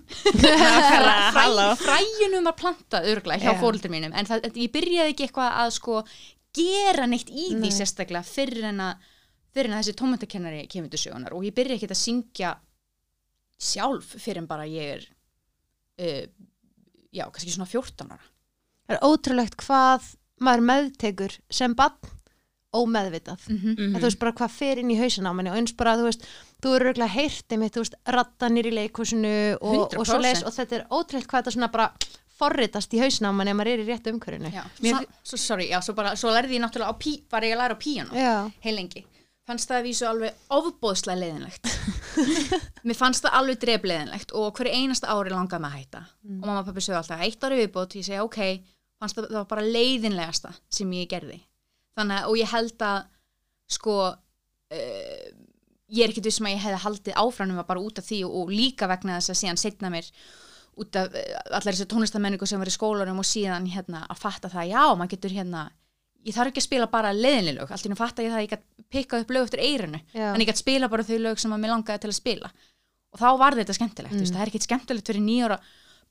[1.35, 3.61] fræ, fræinum var plantað örglega hjá yeah.
[3.61, 6.03] fóröldar mínum, en það, ég byrjaði ekki eitthvað að sko
[6.55, 7.65] gera neitt í Nei.
[7.65, 9.11] því sérstaklega fyrir en að
[9.55, 12.55] fyrir en að þessi tómöndakennari kemur til sjöunar og ég byrjaði ekki að syngja
[13.55, 15.05] sjálf fyrir en bara ég er
[16.01, 16.25] uh,
[17.15, 18.27] já, kannski svona 14 ára.
[18.85, 20.11] Það er ótrúlegt hvað
[20.43, 22.13] maður meðtekur sem bann
[22.75, 23.45] ómeðvitað.
[23.47, 23.95] Mm -hmm.
[23.95, 26.25] þú veist bara hvað fer inn í hausin á manni og eins bara þú veist,
[26.59, 30.51] þú eru reglulega heyrtið mitt, þú veist, rattanir í leikúsinu og, og svo les og
[30.51, 31.87] þetta er ótrúlegt hvað þetta svona bara
[32.35, 34.51] forritast í hausin á manni ef maður er í réttu umkörinu
[34.83, 35.05] Mér...
[35.23, 37.77] Svo, sorry, já, svo, bara, svo lærði ég náttúrulega á pí, var ég að læra
[37.77, 39.05] á píjana heilengi
[39.45, 41.71] fannst það að vísu alveg ofbóðslega leiðinlegt.
[42.87, 46.03] Mér fannst það alveg drefleiðinlegt og hverju einasta ári langaði maður að hætta.
[46.25, 46.39] Mm.
[46.39, 47.97] og mamma og pappi sögðu alltaf eitt ári viðbót.
[47.99, 48.39] Ég segja ok,
[49.01, 51.39] fannst það, það var bara leiðinlegasta sem ég gerði.
[51.95, 52.97] Þannig að og ég held að
[53.75, 55.29] sko uh,
[55.93, 58.51] ég er ekkert vissum að ég hefði haldið áfrænum bara út af því og, og
[58.53, 60.09] líka vegna þess að síðan setna mér
[60.81, 64.51] út af uh, allar þessu tónlistamenningu sem var í skólanum og síðan hérna að fatta
[64.51, 65.65] það já, maður getur hérna
[66.25, 68.39] ég þarf ekki að spila bara leiðinlega lög, allt í nú fatt að ég það
[68.39, 70.27] að ég gætt pikkað upp lög eftir eirinu, Já.
[70.31, 72.51] en ég gætt spila bara þau lög sem að mér langaði til að spila.
[73.15, 74.31] Og þá var þetta skemmtilegt, mm.
[74.33, 75.59] það er ekkit skemmtilegt fyrir nýjóra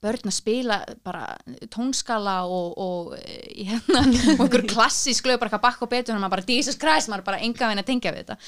[0.05, 1.25] börn að spila bara
[1.73, 4.05] tónskala og, og, eh, hérna,
[4.37, 7.43] og einhver klassísk lög bara eitthvað bakk og betur, maður bara Jesus Christ, maður bara
[7.45, 8.39] enga veginn að tengja við þetta.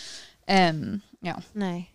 [0.46, 0.82] Um,
[1.26, 1.88] já, Nei,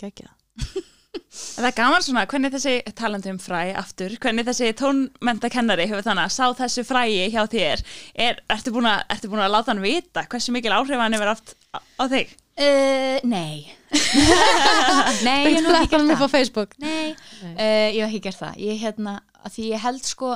[0.00, 0.30] geggja
[0.62, 6.28] Það er gaman svona, hvernig þessi talandi um fræ aftur, hvernig þessi tónmentakennari hefur þannig
[6.28, 7.82] að sá þessu fræi hjá þér,
[8.26, 11.32] er, ertu búin að, ertu búin að láta hann vita hversu mikil áhrif hann hefur
[11.34, 12.32] haft á, á þig?
[12.56, 13.68] uh, nei.
[15.26, 16.74] Nei, ég hef ekki gert það Facebook.
[16.80, 18.58] Nei, uh, ég hef ekki gert það.
[18.64, 20.34] Ég, hérna, að því ég held sko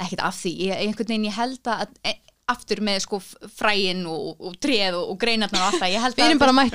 [0.00, 1.92] ekkert af því, ég, einhvern veginn ég held að
[2.50, 3.18] aftur með sko
[3.54, 6.70] fræin og, og treð og, og greinarnar og allt það, ég held Við erum að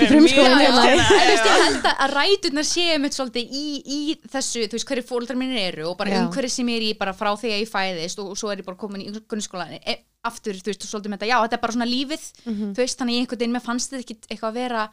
[0.63, 0.86] hérna.
[0.88, 3.99] ég held að, að ræturnar séu mitt svolítið í, í
[4.32, 6.21] þessu, þú veist, hverju fóldrar mínir eru og bara Já.
[6.23, 8.65] umhverju sem ég er í bara frá þegar ég fæðist og, og svo er ég
[8.69, 11.75] bara komin í grunnskóla e, aftur, þú veist, svolítið með þetta, já, þetta er bara
[11.77, 12.71] svona lífið Mhm.
[12.73, 14.88] þú veist, þannig ég einhvern veginn, mér fannst þetta ekki eitthvað að vera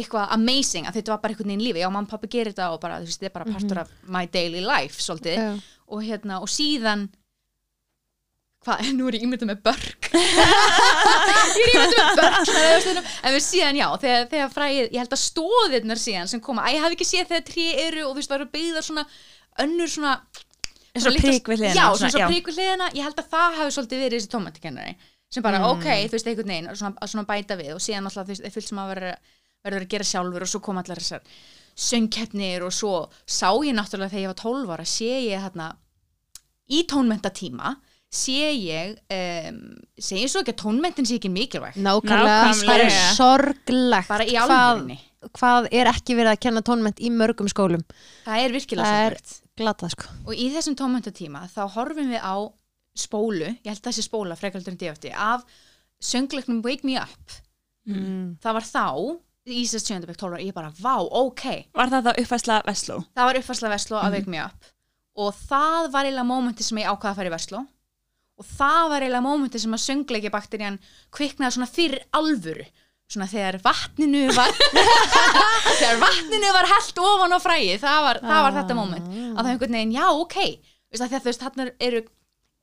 [0.00, 2.68] eitthvað amazing, að þetta var bara einhvern veginn lífi, já, mamma og pappi gerir þetta
[2.76, 5.58] og bara, þú veist, þetta er bara partur af my daily life, svolítið,
[5.90, 7.08] og hérna, og síðan
[8.66, 10.10] hvað, nú er ég ímyndað með börg
[11.60, 15.00] ég er ímyndað með börg svona, hérna, en við síðan, já, þegar, þegar fræðið, ég
[15.04, 18.12] held að stóðirnar síðan sem koma, að ég hafði ekki séð þegar trí eru og
[18.12, 19.06] þú veist, það eru byggðar svona
[19.66, 20.14] önnur svona
[20.90, 21.34] Eins og svona,
[21.94, 24.94] svona, svona hliðina, ég held að það hafi svolítið verið þessi tómatikennari
[25.30, 25.68] sem bara, Mm.
[25.76, 27.68] ok, þú veist, einhvern veginn svona, að svona bæta við.
[27.76, 30.80] Og síðan alltaf veist, er fullt sem að verður að gera sjálfur og svo kom
[30.80, 31.22] allar þessar
[31.78, 35.68] söngkeppnir og svo sá ég náttúrulega þegar ég var 12 ára, sé ég þarna
[36.70, 37.76] í tónmentatíma
[38.10, 39.58] sé ég um,
[40.02, 44.54] segi svo ekki að tónmentin sé ekki mikilvæg Nákvæmlega, það er sorglegt bara í hvað,
[44.56, 44.96] alvörinni,
[45.38, 47.84] hvað er ekki verið að kenna tónment í mörgum skólum.
[48.26, 49.36] Það er virkilega Það er- sorglegt.
[49.60, 50.06] Glata sko.
[50.24, 52.34] Og í þessum tónmentatíma þá horfum við á
[52.96, 55.44] spólu, ég held að þessi spóla frekaldur en DFT, af
[56.00, 57.34] söngleiknum Wake Me Up.
[57.90, 58.38] Mm.
[58.42, 58.86] það var þá
[59.50, 60.04] í 7.
[60.06, 61.44] bekk 12 ára, ég bara, vá, ok.
[61.74, 62.98] Var það þá uppfæsla Vestló?
[63.16, 64.68] það var uppfærsla Vestló að Wake Me Up.
[65.20, 67.62] Og það var eiginlega mómenti sem ég ákvaða að fara í Vestló
[68.40, 70.78] og það var eiginlega mómenti sem að söngleiki bakterían
[71.14, 72.66] kviknaði svona fyrir alvöru.
[73.10, 74.52] Svona þegar vatninu var
[75.80, 79.50] þegar vatninu var held ofan á fræði það var, það var þetta móment að það
[79.54, 80.36] einhvern veginn, já, ok.
[80.90, 82.02] Veist það, þegar þú veist, þarna eru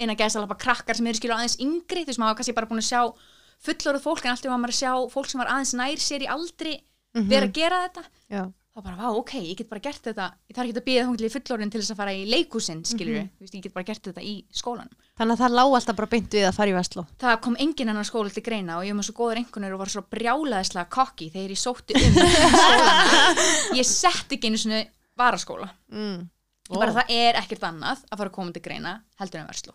[0.08, 2.04] að gæsa alveg krakkar sem eru skilur aðeins yngri.
[2.06, 3.02] Þú veist, maður var kannski bara búin að sjá
[3.68, 6.32] fullorðu fólk en alltaf var maður að sjá fólk sem var aðeins nær sér í
[6.32, 6.74] aldri
[7.18, 8.04] vera að gera þetta.
[8.30, 8.42] Já,
[8.78, 11.32] þá bara, vá, ok, ég get bara gert þetta ég þarf ekki að býða þóngilega
[11.32, 13.30] í fullorðin til þess að fara í leikúsin, skilur Mhm.
[13.42, 14.92] við, ég get bara gert þetta í skólan.
[15.18, 17.90] þannig að það lá alltaf bara beint við að fara í Vestló Það kom engin
[17.90, 20.90] annar skóla til greina og ég var með svo góður einhvernir og var svo brjálaðislega
[20.90, 22.14] kokki þegar ég sótti um.
[23.80, 24.84] Ég sett ekki einu svona
[25.18, 25.70] varaskóla.
[25.92, 26.30] mm.
[26.70, 29.74] Ég bara, það er ekkert annað að fara að koma til greina heldur en versló.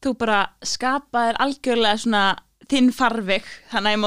[0.00, 2.38] Þú bara skapaðir algjörlega svona
[2.70, 4.00] þinn farvig þannig í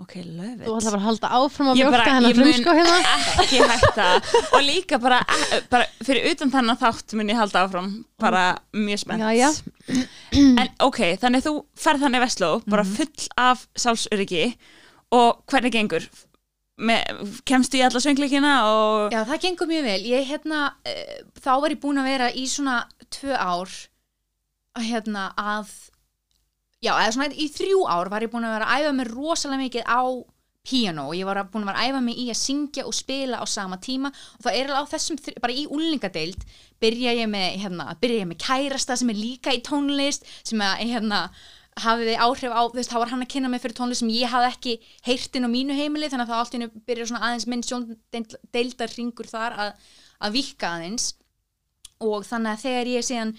[0.00, 0.64] Ok, love it.
[0.64, 3.00] Þú ætla bara að halda áfram að mjölka hennar ég mun- frumskó hérna
[3.42, 4.06] ekki hætta
[4.56, 5.18] og líka bara,
[5.68, 9.50] bara fyrir utan þennan þátt mun ég halda áfram bara mjög spennt Jæja.
[10.32, 14.46] en ok, þannig þú ferð þannig Vestló bara full af sálsöryggi
[15.12, 16.08] og hvernig gengur?
[16.80, 20.00] Með, kemstu í alla söngleikina og Já, það gengur mjög vel.
[20.08, 22.78] Ég, hérna, uh, þá var ég búin að vera í svona
[23.12, 23.68] tvö ár
[24.78, 25.68] að, hérna, að
[26.84, 29.64] já, eða svona í þrjú ár var ég búin að vera að æfa mig rosalega
[29.64, 30.02] mikið á
[30.70, 33.40] piano og ég var búin að vera að æfa mig í að syngja og spila
[33.40, 36.44] á sama tíma og það er alveg á þessum, bara í úlingadeild
[36.80, 40.84] byrja ég með, hérna, byrja ég með kærasta sem er líka í tónlist sem að,
[40.90, 41.22] hérna,
[41.80, 44.32] hafiði áhrif á, þú veist, þá var hann að kynna mig fyrir tónlist sem ég
[44.32, 44.74] hafði ekki
[45.06, 47.64] heyrt inn á mínu heimili þannig að það allt í einu byrja svona aðeins minn
[47.66, 49.88] sjóndeildar ringur þar að,
[50.20, 51.06] að vika aðeins.
[52.00, 53.32] Og þannig að þegar ég síðan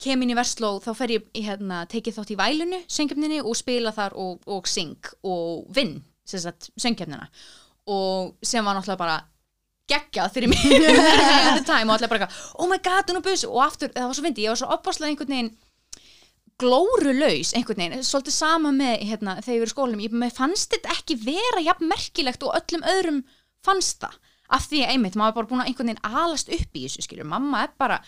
[0.00, 3.92] kem inn í Versló þá fer ég hérna, tekið þátt í vælunu söngjöfninni og spila
[3.96, 5.98] þar og, og syng og vinn
[6.30, 7.26] söngjöfnina
[7.90, 9.18] og sem var náttúrulega bara
[9.90, 10.60] geggjað fyrir mig
[11.68, 14.26] time og allir bara oh my god, hún er bus og aftur, það var svo
[14.26, 15.52] fyndi, ég var svo opbáslega einhvern veginn
[16.60, 20.94] glórulaus einhvern veginn, svolítið sama með hérna, þegar ég verið í skólanum, ég fannst þetta
[20.94, 23.22] ekki vera jafn merkilegt og öllum öðrum
[23.66, 24.18] fannst það,
[24.50, 27.04] af því að einmitt maður er bara búin að einhvern veginn alast upp í þessu
[27.06, 28.00] skilur, mamma er bara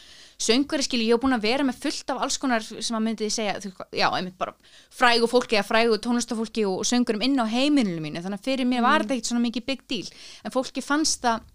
[0.43, 3.31] söngari skilur, ég er búin að vera með fullt af alls konar sem að myndi
[3.31, 4.57] segja, þú, já, einmitt bara
[4.91, 8.85] frægu fólki eða frægu tónlistafólki og söngurum inn á heimilinu mínu, þannig að fyrir mér
[8.87, 11.49] var þetta ekkert svona mikið big deal, en fólki fannst það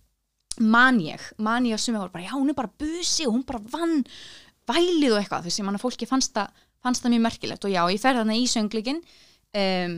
[0.57, 3.45] man ég, man ég að sumi var bara, já, hún er bara busi og hún
[3.47, 4.03] bara vann
[4.67, 7.67] vælið og eitthvað, þessi manna fólki fannst það, fannst það mjög merkilegt.
[7.67, 9.97] Og já, ég fer þarna í söngleikin um,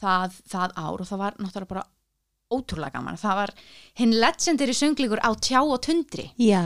[0.00, 1.86] það, það ár og það var náttúrulega bara
[2.52, 3.52] ótrúlega gaman það var
[4.00, 6.60] hinn legendary sönglíkur á tjá og tundri Já.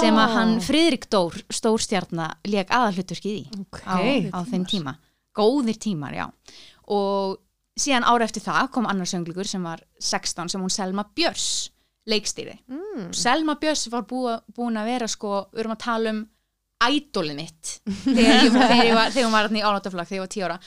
[0.00, 3.82] Sem að hann Friðrik Dór stórstjarna leik aðalhutverkið í Ok.
[3.84, 3.98] á,
[4.32, 4.96] á þeim tíma
[5.36, 6.26] góðir tímar, já
[6.88, 7.36] og
[7.76, 11.68] síðan ára eftir það kom annar sönglíkur sem var 16 sem hún Selma Björs
[12.08, 13.12] leikstýri Mm.
[13.12, 16.22] Selma Björs var búa, búin að vera sko, við erum að tala um
[16.86, 17.72] ædólið mitt
[18.06, 20.58] þegar, ég, þegar, ég var, þegar hún var í álátaflag þegar ég var 10 ára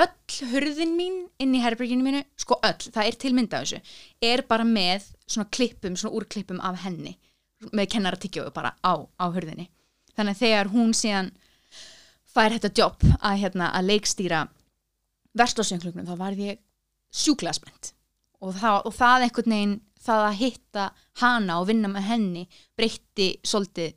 [0.00, 3.98] öll hurðin mín inn í herberginu mínu, sko öll, það er til mynda af þessu,
[4.30, 7.16] er bara með svona klippum, svona úrklippum af henni
[7.76, 9.68] með kennaratyggjóðu bara á, á hurðinni.
[10.16, 11.30] Þannig að þegar hún síðan
[12.30, 14.40] fær þetta jobb að, hérna, að leikstýra
[15.38, 16.60] verslásjönglugnum þá var ég
[17.10, 17.92] sjúklega spennt.
[18.40, 20.84] Og og það einhvern veginn það að hitta
[21.20, 22.44] hana og vinna með henni
[22.78, 23.96] breytti svolítið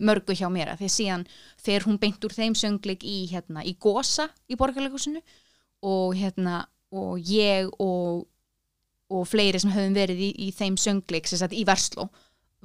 [0.00, 1.26] mörgu hjá mér að því síðan
[1.60, 5.20] fer hún beint úr þeim söngleik í, hérna, í Gosa í borgarleikusinu
[5.82, 8.24] og, hérna, og ég og,
[9.10, 12.08] og fleiri sem höfum verið í, í þeim söngleik sagt í Versló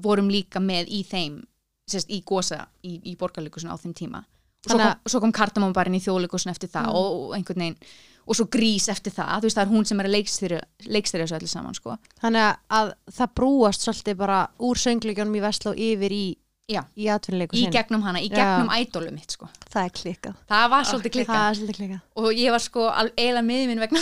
[0.02, 1.44] vorum líka með í þeim
[1.88, 4.24] sagt í Gosa í, í borgarleikusinu á þeim tíma.
[4.66, 6.96] Og svo kom, svo kom Kardamábarinn í þjóðleikusinu eftir það Mm.
[6.98, 7.78] og, og einhvern veginn
[8.26, 11.36] og svo grís eftir það, þú veist það er hún sem er að leikstýra þessu
[11.38, 11.98] öllu saman sko.
[12.24, 16.26] Þannig að það brúast svolítið bara úr söngleikjónum í Vestló yfir í,
[16.72, 16.82] Já.
[16.98, 20.38] í atvinnuleiku í gegnum hana, í gegnum ædólu mitt sko Það er klikkað.
[20.50, 22.00] það var svolítið Það klikkað er svolítið klikkað.
[22.24, 24.02] og ég var sko eiginlega miður minn vegna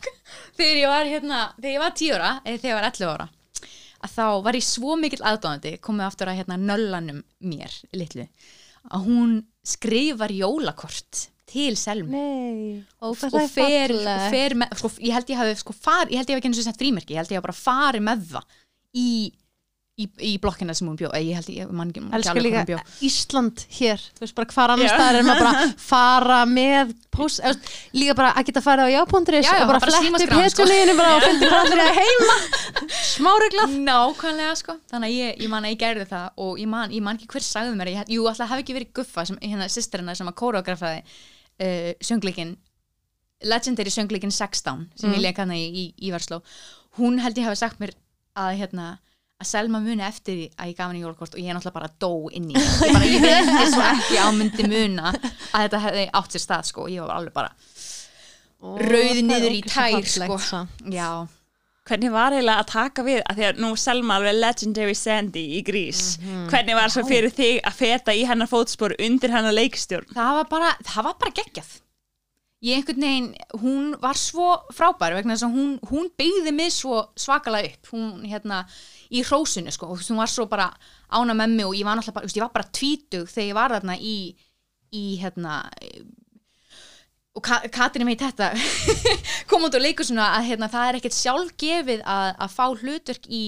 [0.56, 3.28] þegar ég var hérna þegar ég var 10 ára, eða þegar ég var 11 ára
[4.06, 8.26] að þá var ég svo mikill aðdóðandi komið aftur að hérna nöllanum mér litlu,
[8.92, 9.32] að hún
[9.66, 12.84] skrifar jólakort til Selmu Nei.
[13.00, 14.30] og, það og er fer, fallegt.
[14.34, 16.60] fer með, sko, ég held ég hafi sko far, ég held ég hafi ekki eins
[16.62, 18.56] og sett frímerki, ég held ég hafi bara farið með það
[18.98, 19.08] í,
[19.96, 22.66] í, í blokkina sem hún bjó, ég held ég, man ekki, man ekki alveg hún
[22.68, 22.78] bjó.
[23.06, 27.40] Ísland hér, þú veist bara hvar annars staðar er maður bara að fara með post,
[27.40, 30.26] eða, líka bara að geta farið á jápóndris Já, já, og bara flett upp
[31.00, 32.36] bara og hvað allir er heima.
[33.14, 36.92] Smáreglað Nákvæmlega sko, þannig að ég, ég man að ég gerði það og ég man,
[36.92, 39.70] ég man ekki hver sagði mér ég, jú, alltaf hafi ekki verið guffa sem, hérna
[39.72, 42.52] sýsterina sem að kóragrafaði uh, söngleikin
[43.48, 45.16] legendary söngleikin 16 sem Mm.
[45.16, 46.38] ég leik hana í, í, í Versló
[47.00, 47.92] hún held ég hafi sagt mér
[48.36, 48.86] að hérna
[49.36, 52.10] að Selma muni eftir að ég gaf henni jólkort og ég er náttúrulega bara dó
[52.32, 56.36] inn í ég, bara, ég vildi svo ekki á myndi muna að þetta hefði átt
[56.36, 56.86] sér stað sko.
[56.86, 57.50] Og ég var alveg bara,
[58.66, 60.62] Rauð niður í tær, sko.
[60.90, 61.10] já,
[61.86, 65.62] Hvernig var eiginlega að taka við, að því að nú Selma alveg legendary Sandy í
[65.68, 66.48] grís, Mhm.
[66.50, 70.08] hvernig var svo fyrir þig að feta í hennar fótspor undir hennar leikstjórn?
[70.16, 71.76] það var bara, það var bara geggjað
[72.64, 73.26] ég einhvern veginn,
[73.60, 77.90] hún var svo frábær vegna þess að hún, hún byggði mig svo svakalega upp.
[77.92, 78.62] Hún hérna
[79.12, 80.70] í hrósinu sko, og hún var svo bara
[81.12, 83.74] ána með mig og ég var náttúrulega bara, ég var bara tvítug þegar ég var
[83.76, 84.16] þarna í,
[84.96, 85.60] í hérna
[87.36, 88.48] og Ka Katrin veit þetta
[89.50, 93.26] kom út og leikur svona að hérna, það er ekkert sjálfgefið að, að fá hlutverk
[93.28, 93.42] í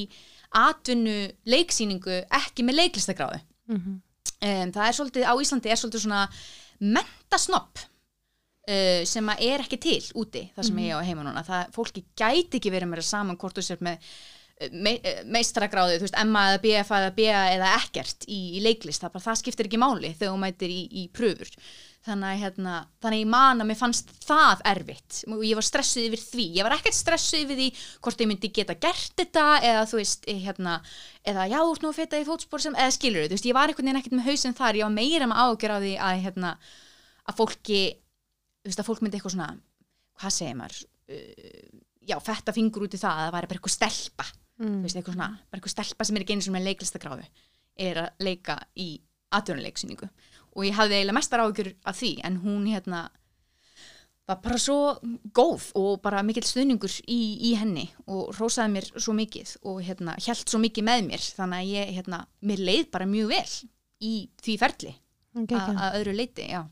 [0.58, 1.14] atvinnu
[1.48, 3.98] leiksýningu ekki með leiklistagráðu Mhm.
[4.00, 6.20] um, það er svolítið, á Íslandi er svolítið svona
[6.80, 7.82] mentasnopp
[8.68, 12.04] uh, sem að er ekki til úti það sem ég á heima núna, það fólki
[12.18, 16.22] gæti ekki verið meira saman hvort þú sér með uh, me, uh, meistaragráðu, þú veist,
[16.28, 19.04] MA eða BF eða BA eða ekkert í, í leiklist.
[19.04, 21.54] Það, bara, það skiptir ekki máli þegar þú mætir í, í pröfur.
[22.08, 25.16] Þannig að hérna, þannig ég man að mér fannst það erfitt.
[25.28, 26.44] Og ég var stressuð yfir því.
[26.56, 27.66] Ég var ekkert stressuð yfir því
[28.06, 30.78] hvort ég myndi geta gert þetta eða þú veist, eh, hérna
[31.26, 33.58] eða já, þú ert nú að feta í fótspor sem, eða skilur þú veist, ég
[33.58, 34.78] var einhvern veginn ekkert með hausinn þar.
[34.78, 36.54] Ég var meira með ágjör á því að hérna,
[37.28, 37.82] að fólki
[38.68, 39.48] þú veist, að fólk myndi eitthvað svona
[40.20, 40.78] hvað segir maður?
[41.08, 44.28] Uh, já, fetta fingur út í það að það væri bara eitthvað stelpa.
[44.58, 44.80] Þú Mm.
[44.82, 47.26] veist, eitthvað svona, bara eitthvað stelpa sem er ekki eins og með leiklistakráðu
[47.78, 48.88] er að leika í
[49.30, 50.08] atvinnuleiksýningu
[50.56, 53.04] og ég hafði eiginlega mestar ágjör af því en hún hérna
[54.28, 54.98] var bara svo
[55.32, 60.16] góð og bara mikill stuðningur í, í henni og rósaði mér svo mikið og hérna
[60.20, 61.22] hjælt svo mikið með mér.
[61.38, 63.54] Þannig að ég hérna, mér leið bara mjög vel
[64.04, 64.92] í því ferli
[65.38, 66.64] að að öðru leiti, já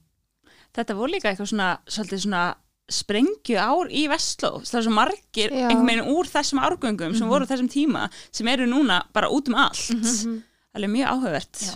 [0.77, 2.45] Þetta voru líka eitthvað svona, svolítið svona
[2.93, 5.69] sprengju ár í Vestló það er svo margir Já.
[5.71, 9.49] einhvern veginn úr þessum árgöngum sem voru á þessum tíma sem eru núna bara út
[9.49, 10.43] um allt Mhm.
[10.77, 11.75] það er mjög áhugavert Já.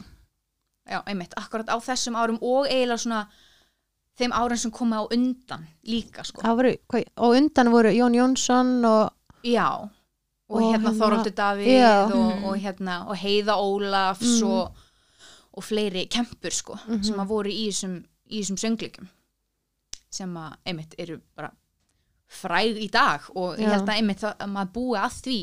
[0.91, 3.27] já, einmitt, akkurat á þessum árum og eiginlega svona
[4.21, 6.43] þeim árum sem koma á undan líka sko.
[6.43, 9.11] Það voru, hvað, og undan voru Jón Jónsson og
[9.43, 9.91] já og,
[10.49, 12.45] Og hérna hérna- Þorvaldur Davíð og, Mhm.
[12.45, 14.47] og hérna og Heiða Ólafs Mhm.
[14.51, 14.73] og,
[15.55, 17.03] og fleiri kempur sko Mhm.
[17.05, 19.09] sem að voru í þessum, í þessum söngleikum
[20.11, 21.51] sem að einmitt eru bara
[22.31, 23.75] fræg í dag og ég Já.
[23.75, 25.41] held að einmitt að maður búi að því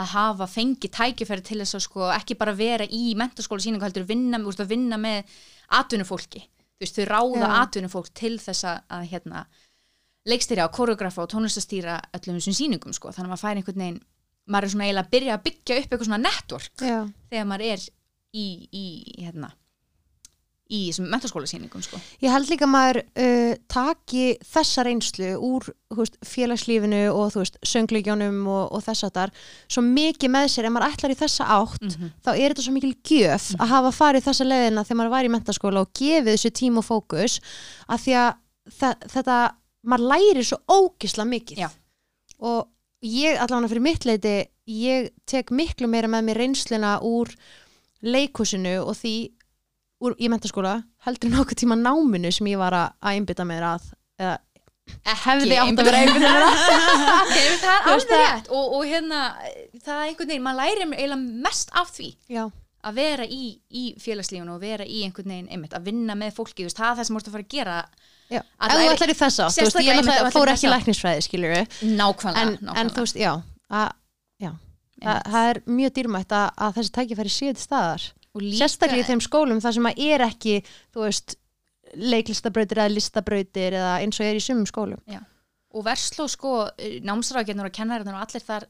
[0.00, 4.06] að hafa fengið tækifæri til þess að sko ekki bara vera í mentaskóla síningu heldur
[4.08, 5.32] vinna, úrst, að vinna með
[5.80, 6.44] atvinnufólki,
[6.78, 7.56] þú veist, þau ráða Já.
[7.64, 9.44] atvinnufólk til þess að, hérna
[10.28, 13.10] leikstýra og koreografa og tónlistastýra öllum þessum sýningum sko.
[13.10, 14.02] þannig að maður fær einhvern veginn
[14.50, 16.98] maður er svona eiginlega að byrja að byggja upp eitthvað svona network Já.
[17.32, 17.86] þegar maður er
[18.36, 18.86] í, í
[19.24, 19.50] hérna
[20.70, 21.98] í mentaskólasýningum sko.
[22.22, 25.66] Ég held líka að maður uh, taki þessa reynslu úr
[25.98, 27.34] veist, félagslífinu og
[27.66, 29.32] söngleikjónum og, og þess að þar
[29.66, 32.10] svo mikið með sér ef maður ætlar í þessa átt Mhm.
[32.22, 35.32] þá er þetta svo mikil gjöf að hafa farið þessa leiðina þegar maður var í
[35.34, 37.40] mentaskóla og gefið þessu tím og fókus
[37.90, 38.30] að því að
[39.10, 39.38] þetta,
[39.90, 41.68] maður lærir svo ógisla mikið Já.
[42.38, 42.68] og
[43.02, 44.36] ég allavega fyrir mitt leiti
[44.70, 47.32] ég tek miklu meira með mér reynsluna úr
[48.04, 49.14] leikhúsinu og því
[50.00, 53.90] úr, í mentaskóla heldur en okkur tíma náminu sem ég var að, einbytta mér að
[54.20, 54.38] eða
[55.24, 56.62] hefði átt að vera að einbytta mér að.
[57.20, 58.48] Okay, það er alveg rétt.
[58.50, 59.20] Og, og hérna,
[59.84, 62.44] það er einhvern veginn maður lærir eiginlega mest af því Já,
[62.90, 66.66] að vera í, í félagslífunu og vera í einhvern veginn einmitt, að vinna með fólki,
[66.66, 67.78] veist, það er það sem ert að fara að gera.
[68.30, 68.40] Já.
[68.40, 71.54] Ef þú læri- ætlar í þessa átt, þú veist, ég náttúrulega fór ekki læknisfræði, skiljur
[71.56, 72.80] við nákvæmlega, en, nákvæmlega.
[72.80, 73.32] en þú veist, já
[73.70, 73.92] að,
[74.40, 74.50] já,
[75.02, 78.06] það, er mjög dýrmætt að, að þessi tækifæri til staðar
[78.38, 80.54] líka- sérstaklega í þeim skólum þar sem að er ekki
[80.94, 81.36] veist,
[81.98, 85.00] leiklistabrautir eða listabrautir eða eins og er í sumum skólum.
[85.74, 86.68] Og versló sko,
[87.06, 88.66] námsrákjarnir og kennarinn og allir þar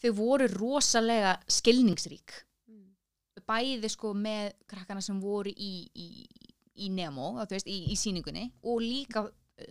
[0.00, 2.44] þau voru rosalega skilningsrík.
[3.46, 6.26] Bæði sko með krakkana sem voru í, í,
[6.84, 9.24] í Nemo, veist, í, í síningunni og líka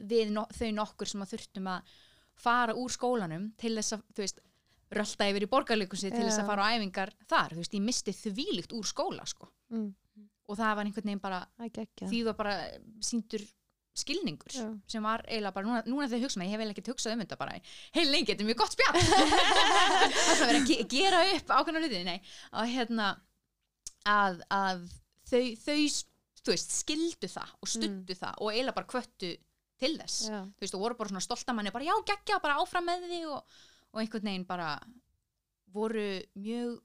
[0.05, 1.93] við no, þau nokkur sem að þurftum að
[2.39, 4.41] fara úr skólanum til þess að, þú veist,
[4.95, 8.15] rölda yfir í borgarleikunsi til þess að fara á æfingar þar, þú veist, ég misti
[8.15, 9.51] þvílíkt úr skóla sko.
[9.69, 9.93] Mm.
[10.49, 11.39] og það var einhvern veginn bara,
[12.01, 12.53] því það bara
[13.05, 13.43] síndur
[13.99, 14.65] skilningur Já.
[14.89, 17.15] sem var eiginlega bara, núna, núna þegar ég hugsa mig, ég hef eiginlega ekki hugsað
[17.15, 17.57] um þetta bara.
[17.95, 19.01] Heil lengi, þetta er mjög gott spjall.
[20.39, 22.17] Það er að ge gera upp ákveðna hluti, nei,
[22.53, 23.09] að hérna
[24.09, 24.85] að, að
[25.29, 25.77] þau, þau
[26.39, 29.33] þú veist, skildu það og studdu það og eiginlega bara kvöttu
[29.79, 30.39] til þess, Já.
[30.43, 33.19] þú veist, og voru bara svona stolta manni, bara já, geggja, bara áfram með því
[33.31, 33.59] og,
[33.93, 34.69] og einhvern veginn bara
[35.73, 36.05] voru
[36.39, 36.77] mjög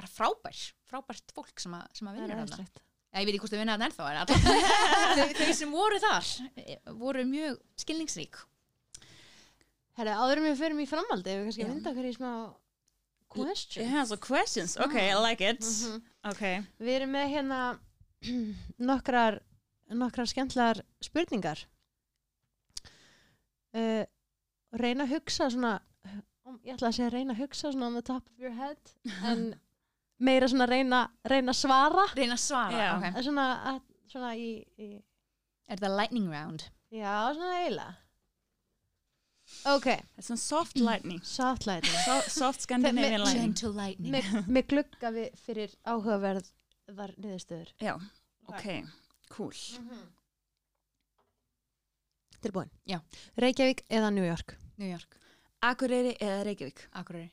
[0.00, 2.68] bara frábær, frábært fólk sem að, sem að vinna þarna
[3.10, 6.30] ég veit ekki hvort þau vinna þarna ennþá en þau, sem voru þar
[6.62, 8.40] eh, voru mjög skilningsrík
[9.98, 12.30] Herra, áður en við förum í framhaldi við kannski mynda okkur í smá
[13.30, 14.76] question Yeah, so questions.
[14.80, 15.60] Okay, I like it.
[15.60, 16.00] Mhm.
[16.32, 16.62] Okay.
[16.80, 17.58] Við erum með hérna
[18.90, 19.40] nokkrar,
[19.92, 21.62] nokkrar skemmtlar spurningar.
[23.70, 24.02] Uh,
[24.78, 25.72] reyna að hugsa svona,
[26.46, 28.78] um, ég ætla að segja reyna að hugsa svona on the top of your head,
[29.24, 29.54] en
[30.28, 32.04] meira svona reyna, reyna að svara.
[32.16, 32.90] Reyna að svara, Já.
[32.98, 33.80] ok Svona, að,
[34.12, 34.90] svona í, í,
[35.70, 36.64] Er það lightning round?
[36.90, 37.96] já, svona eiginlega.
[39.66, 41.20] Ok, It's some soft lightning.
[41.24, 41.90] soft lighting.
[42.04, 43.42] So, soft Scandinavian lightning.
[43.54, 47.72] Gentle lightning Með, með glugga við fyrir áhugaverðar niðurstöður.
[47.82, 47.96] Já,
[48.46, 48.66] ok,
[49.34, 49.52] cool.
[52.40, 52.70] Tilbúin.
[52.88, 53.00] Já.
[53.36, 54.56] Reykjavík eða New York?
[54.80, 55.16] New York,
[55.62, 56.86] Akureyri eða Reykjavík.
[56.96, 57.30] Akureyri,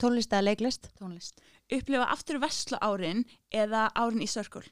[0.00, 0.88] Tónlist eða leiklist?
[0.98, 1.38] tónlist
[1.70, 3.20] Upplifa aftur verslu árin
[3.54, 4.64] eða árin í Circle.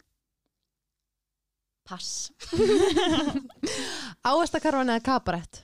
[1.88, 2.32] Pass,
[4.28, 5.62] Áestakarvan eða kabarett?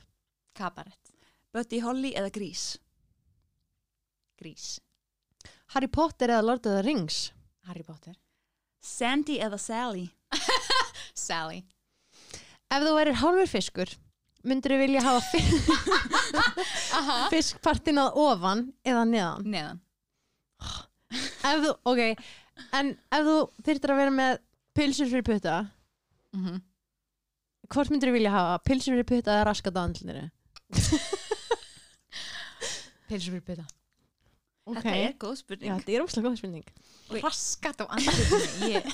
[0.55, 1.11] kabarett,
[1.53, 2.77] Buddy Holly eða Grís.
[4.38, 4.79] grís
[5.74, 7.33] Harry Potter eða Lord of the Rings?
[7.66, 8.14] Harry Potter,
[8.81, 10.07] Sandy eða Sally.
[11.14, 11.64] Sally
[12.74, 13.90] Ef þú værir hálfur fiskur,
[14.44, 15.22] myndur þú vilja hafa
[17.33, 19.48] fiskpartin að ofan eða neðan?
[19.54, 19.80] Neðan,
[21.44, 22.00] Ef þú, ok,
[22.78, 24.38] en ef þú þyrftir að vera með
[24.74, 25.59] pilsur fyrir putta,
[26.37, 26.62] mm
[27.74, 28.59] hvort myndur þú vilja hafa?
[28.68, 30.26] Pilsur fyrir putta eða raskat á andluninu?
[33.09, 33.64] Pilsur fyrir bytta
[34.64, 35.72] Ok, Þetta er góð já, spurning.
[35.74, 36.68] þetta er óslega góð spurning.
[37.20, 38.87] Raskat á andlutinu ég...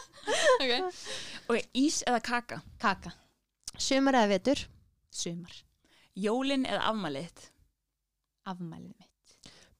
[0.62, 0.82] okay.
[1.50, 2.60] Ok, ís eða kaka.
[2.78, 3.10] Kaka,
[3.74, 4.62] Sumar eða vetur?
[5.10, 5.54] Sumar
[6.18, 7.44] Jólin eða afmælið.
[8.48, 9.06] Afmælið mitt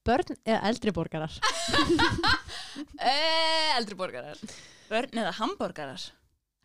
[0.07, 1.33] Börn eða eldri borgarar?
[3.11, 4.39] eh, Eldri borgarar
[4.89, 6.01] Börn eða hambúrgarar.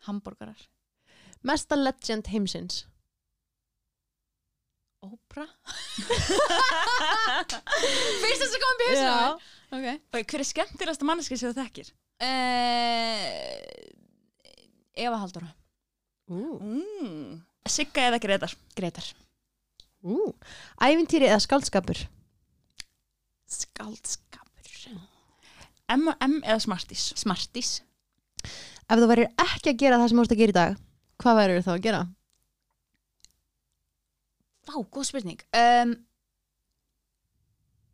[0.07, 0.61] Hamborgarar
[1.45, 2.85] Mesta legend heimsins?
[5.05, 5.45] Ópra
[7.45, 9.35] Fyrst þess að koma upp í hausinu á mér.
[9.75, 9.85] Ok
[10.15, 11.87] Ok, hver er skemmtilegasta manneski sem þú þekkir?
[12.23, 13.59] uh,
[15.05, 15.49] Eva Halldóra
[16.31, 17.43] Ú, Mm.
[17.65, 18.53] Sigga eða Gretar.
[18.77, 19.07] Gretar
[20.05, 20.33] ú.
[20.85, 21.97] Ævintýri eða skaldskapur?
[23.49, 24.43] Skaldskapur
[25.89, 27.07] M&M eða Smarties.
[27.17, 27.71] Smarties
[28.85, 30.75] Ef þú værir ekki að gera það sem þú ert að gera í dag,
[31.21, 32.01] hvað værir þá að gera?
[34.65, 35.91] Vá, góð spurning um,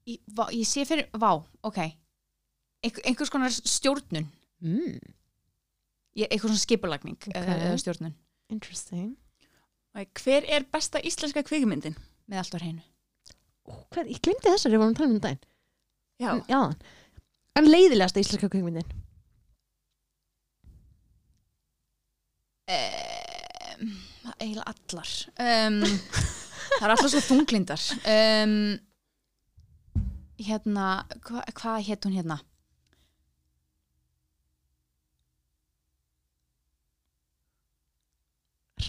[0.08, 1.32] ég, vá, ég sé fyrir Vá,
[1.68, 1.80] ok
[2.82, 4.28] Einhver, Einhvers konar stjórnun
[4.62, 5.00] Mm.
[6.20, 7.32] ég, Einhver svona skipulagning Ok.
[7.34, 7.56] okay.
[7.66, 8.12] eða stjórnun
[8.54, 9.16] Interesting.
[9.92, 11.98] Hver er besta íslenska kvikmyndin?
[12.32, 12.84] með allt á hreinu
[13.92, 15.42] Hvað, ég glemdi þessari, við vorum að tala um um daginn.
[16.22, 16.30] Já.
[16.32, 16.62] En, já.
[17.60, 18.88] En leiðilegasta íslenska kvikmyndin.
[22.72, 23.92] um,
[24.40, 25.12] eiginlega allar
[25.46, 25.82] um,
[26.78, 28.56] það er alltaf svo þunglindar um,
[30.42, 30.88] hérna
[31.26, 32.40] hva, hvað hétt hún hérna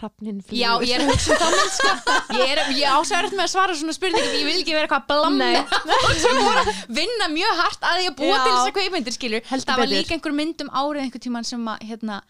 [0.03, 1.93] Hrafnin já, ég er að hugsa um það mynd sko.
[2.37, 5.39] ég er, ég ásæður með að svara svona spurningum ég vil ekki vera eitthvað blam
[5.39, 5.63] Nei.
[5.63, 8.43] fólk sem voru að vinna mjög hart að því að búa Já.
[8.43, 9.97] til þessar kveikmyndir skilur Heldur það var betur.
[10.03, 12.21] líka einhver mynd um árið einhver tíman sem að hérna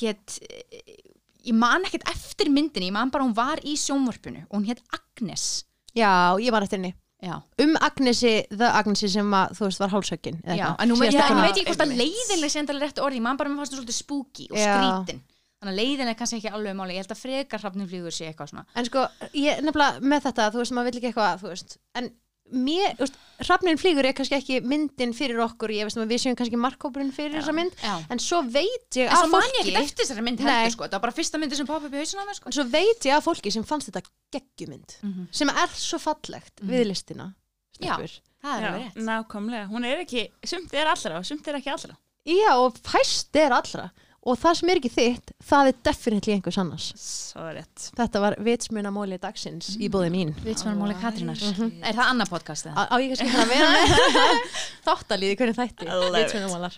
[0.00, 0.38] hétt
[1.50, 4.66] ég man ekkert eftir myndinni, ég man bara að hún var í sjónvarpinu og hún
[4.68, 5.46] hétt Agnes
[5.96, 6.92] Já, ég var eftir henni.
[7.24, 10.38] já, Um Agnesi, the Agnesi sem að, þú veist, var hálsökin.
[10.46, 13.00] já en nú veit ég, Síðasta ég veit ekki hvort að leiðinlega sé endala rétt
[13.02, 14.76] orði, ég man bara með fannst hún svolítið spooky og Já.
[14.76, 15.20] skrítin
[15.60, 18.50] þannig að leiðinlega kannski ekki alveg máli, ég held að frekar hrafnin flýgur sé eitthvað
[18.54, 18.66] svona.
[18.80, 19.04] En sko,
[19.36, 22.08] ég nefnilega með þetta, þú veist, maður vill ekki eitthvað, þú veist, en
[22.50, 26.34] mér, þú veist, Hrafnin flýgur er kannski ekki myndin fyrir okkur, ég veist við séum
[26.36, 27.92] kannski markkópurinn fyrir þessa mynd, já.
[28.10, 30.74] en svo veit ég en að svo man ég fólki, ekkert eftir þessari mynd heldur
[30.74, 32.50] sko, það var bara fyrsta myndi sem poppa upp í mér sko.
[32.50, 34.02] En svo veit ég að fólki sem fannst þetta
[34.34, 35.28] geggjumynd, Mhm.
[35.30, 37.30] sem er svo fallegt við listina,
[37.80, 37.96] Já.
[38.00, 39.68] er Já, nákvæmlega.
[39.68, 41.96] Hún er ekki, sumt er allra og sumt er ekki allra.
[42.26, 43.90] Já, og fæst er allra,
[44.20, 46.88] og það sem er ekki þitt, það er definitely einhvers annars.
[47.40, 47.56] Er.
[47.96, 50.30] Þetta var vitsmunamóli dagsins í bóði mín.
[50.44, 52.76] Vitsmannmáli Katrínar er það annað podcast eða?
[52.76, 53.88] Á, á ég kannski að vera með
[54.88, 55.84] þáttalíði hvernig þætti
[56.18, 56.74] vitsmunamálar.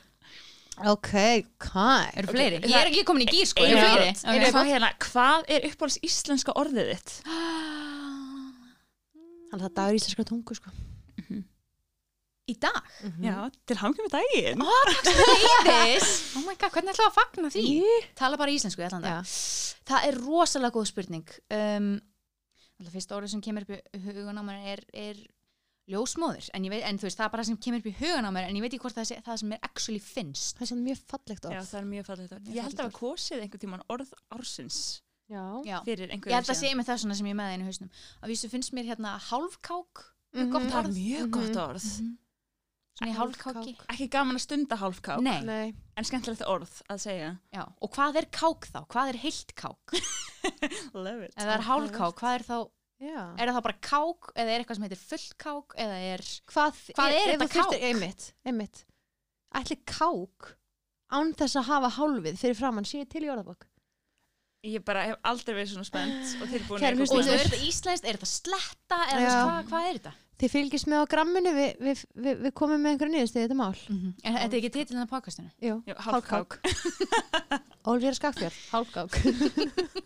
[0.88, 1.12] Ok,
[1.60, 2.00] hvað?
[2.16, 2.56] eru fleiri?
[2.62, 4.08] Ok, ég er ekki komin í gýr sko, eru fleiri?
[4.14, 4.38] Okay.
[4.38, 4.52] Okay.
[4.54, 7.10] Hvað, hérna, hvað er uppáhalds íslenska orðið þitt?
[9.50, 10.68] Þannig að það dagur íslenska tungu, sko.
[12.50, 12.82] Í dag?
[13.22, 13.36] Já,
[13.70, 14.62] til hamkjum með daginn.
[15.68, 16.08] Leiðis?
[16.36, 17.62] oh my god, hvernig ætlaðu að fagna því?
[17.82, 18.08] Ég?
[18.18, 19.36] tala bara íslensku í allan dag Já.
[19.92, 21.92] það er rosalega góð spurning um,
[22.80, 25.20] alltaf fyrsta orðið sem kemur upp í hugan á mér er, er
[25.92, 28.26] ljósmóður en, ég veit, en þú veist, það er bara sem kemur upp í hugan
[28.26, 30.66] á mér en ég veit ekki hvort það sé það sem er actually finnst Það
[30.66, 31.70] er svona mjög fallegt Já, orð.
[31.72, 32.44] það er mjög fallegt orð.
[32.46, 34.78] Mjög Ég held að við kosið einhvern tíman orð ársins
[35.32, 35.44] Já.
[35.66, 35.76] Já.
[35.86, 37.62] fyrir ég einhverjum held að sé með það svona sem ég er með það inn
[37.62, 40.48] í hausnum að vísu finnst mér hérna hálfkák Mhm.
[40.48, 41.32] gott Það er orð mjög Mhm.
[41.34, 41.82] gott orð.
[41.84, 41.90] Mhm.
[41.92, 42.18] svona
[43.08, 45.74] í hálfkáki Ekki gaman að stunda hálfkák, nei, Nei.
[45.96, 47.30] en skemmtilegt orð að segja.
[47.54, 48.78] já, og hvað er kák þá?
[48.92, 49.96] hvað er heilt kák?
[50.94, 51.34] Love it.
[51.36, 52.56] ef það er hálfkák, hvað er þá
[53.02, 53.22] Já.
[53.42, 56.22] er það bara kák eða er eitthvað sem heitir fullt kák eða er
[56.52, 57.86] Hvað, Hvað er ef þetta þú þurftir- kák?
[57.90, 58.82] Einmitt, einmitt.
[59.58, 60.52] Ætli kák
[61.12, 63.66] án þess að hafa hálfið fyrir framann sé til í orðabók.
[64.62, 67.34] Ég bara hef aldrei verið svona spennt og tilbúin Kæru að og hlustendur.
[67.34, 69.16] er þetta íslenskt, er þetta sletta Já.
[69.18, 70.12] veist, hvað, hvað er þetta?
[70.42, 73.76] Þið fylgist með á gramminu, við, við, við, við komum með einhverju niðurstöðu þetta mál.
[74.26, 75.50] Er þetta ekki titilin af podcastinu?
[75.62, 76.56] Jú, Jú, Hálfkák.
[77.86, 79.18] Ólfíra Skagfjörð, hálfkák.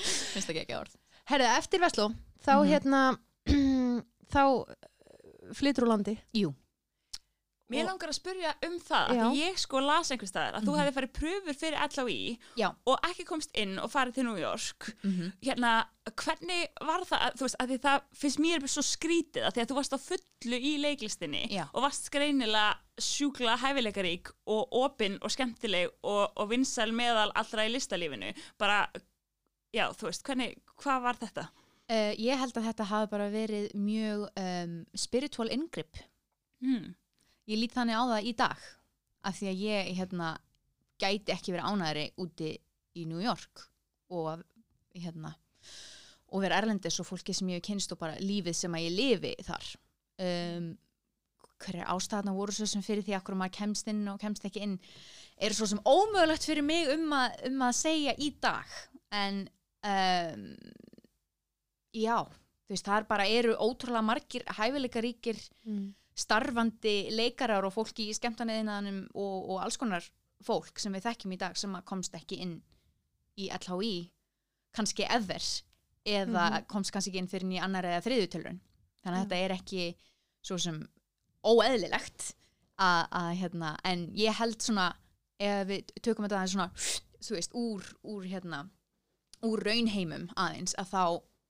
[0.00, 0.94] Finnst það ekki ekki orð?
[1.30, 2.06] Herðu, eftir Vestló,
[2.46, 2.70] þá Mhm.
[2.70, 3.00] hérna,
[4.34, 4.42] þá
[5.58, 6.14] flytur úr landi.
[6.38, 6.52] Jú.
[7.70, 9.22] Mér langar að spurja um það, Já.
[9.28, 10.80] að ég sko las einhver staðar að þú Mhm.
[10.80, 12.68] hefði farið pröfur fyrir LHI Já.
[12.86, 14.94] og ekki komst inn og farið til New York.
[15.04, 19.52] Mm Hérna, hvernig var það, að- þú veist, að það finnst mér svo skrítið að
[19.54, 21.68] því að þú varst á fullu í leiklistinni Já.
[21.72, 27.72] og varst greinilega sjúkla hæfileikarík og opinn og skemmtileg og, og vinsæl meðal allra í
[27.72, 28.34] listalífinu.
[28.58, 28.88] Bara,
[29.72, 31.48] já, þú veist, hvernig, hvað var þetta?
[31.90, 35.96] Uh, ég held að þetta hafi bara verið mjög um, spiritual ingrip.
[36.62, 36.94] Hmm.
[37.50, 38.66] Ég lít þannig á það í dag
[39.26, 40.28] af því að ég hérna,
[41.00, 42.50] gæti ekki verið ánæðri úti
[42.96, 43.64] í New York
[44.14, 44.42] og
[44.94, 45.34] hérna
[46.30, 48.96] og vera erlendis og fólki sem ég hef kynst og bara lífið sem að ég
[48.96, 49.70] lifi þar
[50.22, 50.68] um,
[51.60, 54.76] hverja ástæðna voru svo sem fyrir því að maður kemst inn og kemst ekki inn
[55.40, 58.76] er svo sem ómögulegt fyrir mig um að, um að segja í dag
[59.10, 59.42] en
[59.84, 60.46] um,
[61.96, 65.90] já þú veist, það er bara eru ótrúlega margir hæfileikaríkir Mm.
[66.14, 70.04] Starfandi leikarar og fólki í skemmtaniðinanum og, og alls konar
[70.44, 72.62] fólk sem við þekkjum í dag sem komst ekki inn
[73.40, 74.10] í LHI
[74.76, 75.42] kannski ever
[76.06, 76.66] eða Mhm.
[76.66, 78.60] komst kannski ekki inn fyrir í annar eða þriðju tilraun
[79.04, 79.24] þannig að Já.
[79.28, 79.96] þetta er ekki
[80.42, 80.88] svo sem
[81.44, 82.32] óeðlilegt
[82.80, 84.94] að, hérna, en ég held svona
[85.40, 86.70] ef við tökum þetta aðeins svona
[87.20, 88.62] þú veist, úr, úr hérna
[89.44, 91.02] úr raunheimum aðeins að þá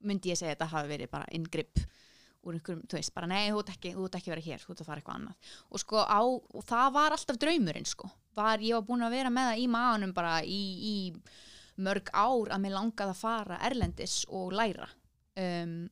[0.03, 1.79] myndi ég segja að þetta hafi verið bara inngrip
[2.47, 4.89] úr einhverjum, þú veist, bara nei, þú ert ekki, ekki vera hér, þú ert að
[4.89, 5.53] fara eitthvað annað.
[5.69, 9.33] Og sko á, og það var alltaf draumurinn sko, var, ég var búin að vera
[9.35, 10.61] með það í maðanum bara í,
[10.91, 10.95] í
[11.81, 14.89] mörg ár að mér langaði að fara erlendis og læra.
[15.41, 15.83] Um,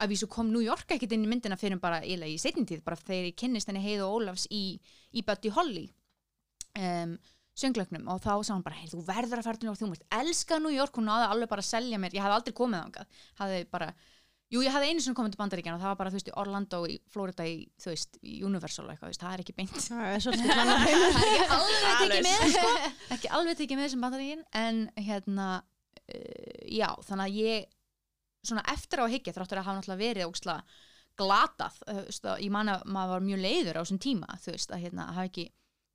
[0.00, 2.84] að vísu kom New York ekkert inn í myndina fyrir bara eiginlega í setjum tíð,
[2.86, 4.80] bara þegar ég kynnist henni Heiðu Ólafs í,
[5.12, 5.84] í Buddy Holly
[6.78, 7.18] um,
[7.60, 8.06] söngleiknum.
[8.12, 10.06] Og þá sá hann bara, hei, þú verður að fara til New York, þú múst
[10.16, 13.20] elska New York, hún náði alveg bara að selja mér, ég hafði aldrei komið þangað,
[13.42, 13.90] hafði bara,
[14.50, 16.36] jú, ég hafði einu sem komið til Bandaríkjana og það var bara, þú veist, í
[16.42, 19.56] Orlando, í Florida, í, þú veist, í Universal og eitthvað, þú veist, það er ekki
[19.58, 22.72] beint, Það er svolítið það er ekki alveg tekið með, sko,
[23.16, 25.48] ekki alveg tekið með sem Bandaríkin, en hérna,
[26.00, 27.70] uh, já, þannig að ég,
[28.50, 30.58] svona eftir á að higgja, þráttur að hafa náttúrulega verið óksla
[31.20, 34.38] glatað, uh, þú veist, að ég man að maður var mjög leiður á þessum tíma,
[34.42, 35.46] þú veist, að hérna, hafa ekki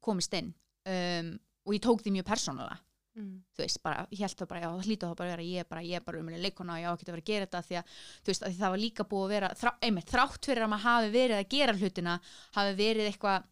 [0.06, 0.54] komist inn.
[0.86, 1.36] Um,
[1.66, 2.76] og ég tók því mjög persónulega
[3.16, 3.36] Mm.
[3.56, 5.62] þú veist, bara, ég held það bara, já, það hlýta það bara að vera ég
[5.62, 7.46] er bara, ég er bara um leikona og ég á ekki að vera að gera
[7.46, 10.50] þetta því að, þú veist, að það var líka búið að vera þrá, einmitt, þrátt
[10.50, 12.16] fyrir að maður hafi verið að gera hlutina,
[12.58, 13.48] hafi verið eitthvað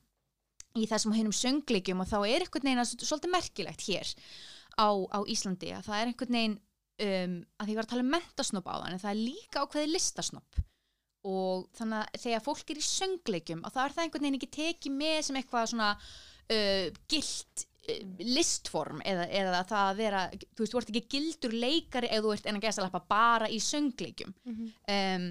[0.73, 4.13] í þessum hennum söngleikjum og þá er einhvern veginn að svolítið merkilegt hér
[4.75, 6.59] á, á Íslandi að það er einhvern veginn
[7.07, 9.91] um, að því var að tala um mentasnopp á þann en það er líka ákveði
[9.93, 10.63] listasnopp
[11.23, 14.55] og þannig að þegar fólk er í söngleikjum að það er það einhvern veginn ekki
[14.57, 17.67] tekið með sem eitthvað svona uh, gilt
[18.23, 22.35] listform eða, eða það að vera, þú veist, þú ert ekki gildur leikari eða þú
[22.35, 24.31] ert en að gæsta lappa bara í söngleikjum.
[24.47, 25.25] Um,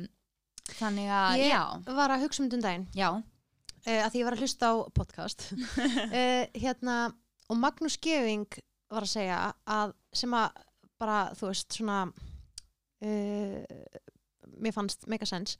[0.76, 1.62] þannig að, Ég já.
[1.96, 5.46] var að hugsa um þetta um uh, að því ég var að hlusta á podcast.
[5.53, 6.98] Uh, hérna
[7.48, 8.46] og Magnús Geving
[8.92, 10.61] var að segja að sem að
[11.00, 13.62] bara þú veist svona uh,
[14.61, 15.57] mér fannst mega sens.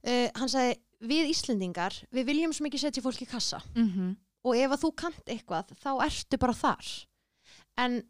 [0.00, 3.60] Uh, hann sagði við Íslendingar við viljum svo mikið setja fólk í kassa.
[3.76, 6.90] Mhm og ef að þú kant eitthvað þá ertu bara þar.
[7.80, 8.00] En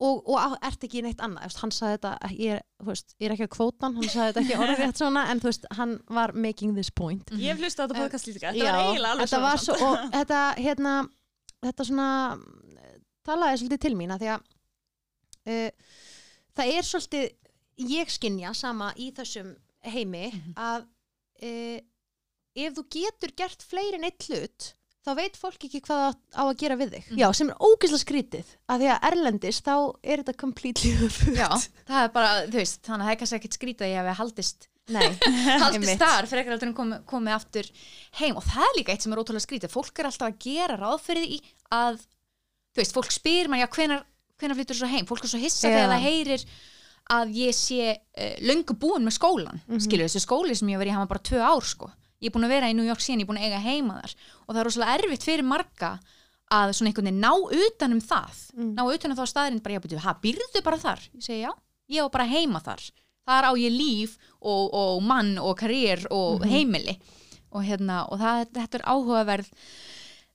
[0.00, 1.54] og, og á- ert ekki í neitt annað.
[1.62, 4.58] Hann sagði þetta, ég er, veist, ég er ekki að kvóta hann sagði þetta ekki
[4.66, 7.30] orðrétt svona en þú veist, hann var making this point.
[7.32, 9.78] Ég hef hlustað á þetta podcast líka, þetta Já, var eiginlega alveg þetta var svo,
[9.86, 10.94] og þetta, hérna
[11.64, 14.46] þetta svona mm, talaði svolítið til mín að því að
[15.48, 15.98] uh,
[16.60, 17.26] það er svolítið
[17.96, 19.54] ég skinja sama í þessum
[19.86, 20.52] heimi Mhm.
[20.60, 20.86] að
[21.40, 21.78] uh,
[22.56, 24.74] ef þú getur gert fleiri en eitt hlut
[25.06, 27.04] þá veit fólk ekki hvað það á að gera við þig.
[27.10, 27.18] Mhm.
[27.22, 31.36] já, sem er ógeðslega skrítið að því að erlendis þá er þetta completely öfugt.
[31.38, 31.48] Já,
[31.86, 34.68] það er bara, þú veist, þannig að það er kannski ekkert skrýta ég hafi haldist,
[34.86, 35.06] Nei,
[35.62, 37.70] haldist þar fyrir ekkert að komið, komið aftur
[38.20, 38.36] heim.
[38.38, 41.00] Og það er líka eitt sem er ótrúlega skrýta fólk er alltaf að gera ráð
[41.08, 41.40] fyrir því
[41.74, 41.96] að
[42.76, 44.04] þú veist, fólk spyr mann, já, hvenar
[44.36, 46.42] hvenar flyttur svo heim, fólk er svo hissa þegar það heyrir
[47.16, 49.82] að ég sé uh, löngu búin með skólan, mm Mhm.
[49.86, 51.90] skilur þessi skóli sem ég hef verið í, hann var bara tvö ár, sko
[52.20, 53.98] ég er búin að vera í New York síðan, ég er búin að eiga heima
[54.02, 54.14] þar.
[54.46, 55.90] Og það er rosalega erfitt fyrir marga
[56.56, 57.32] að svona einhvern veginn ná
[57.66, 58.36] utanum það.
[58.56, 58.70] Mm.
[58.78, 61.00] ná utanum þá staðurinn bara, já, byrju, ha, býrðu bara þar?
[61.14, 61.52] Ég segi, já,
[61.90, 62.84] ég á bara heima þar.
[63.26, 66.50] Þar á ég líf og, og mann og karriér og Mhm.
[66.52, 66.98] heimili.
[67.56, 69.50] Og hérna, og það, þetta er áhugaverð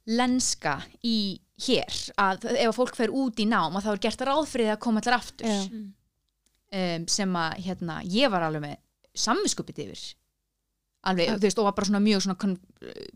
[0.08, 4.48] lenska í hér, að ef fólk fer út í nám og þá er gert ráð
[4.50, 5.48] fyrir því að koma allir aftur.
[5.48, 5.82] Já.
[6.74, 8.78] um, sem að, hérna, ég var alveg með
[9.14, 10.04] samviskupið yfir
[11.10, 12.52] alveg, þú veist, og var bara svona mjög svona con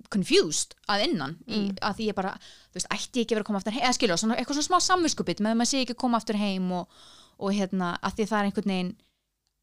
[0.09, 1.75] confused að innan í, Mm.
[1.81, 2.31] að því ég bara,
[2.73, 4.69] þú veist, ætti ekki að vera að koma aftur heim eða skilja, svona, eitthvað svona
[4.69, 6.87] smá samviskupið með að maður sé ekki að koma aftur heim og,
[7.39, 8.93] og hérna, að því það er einhvern veginn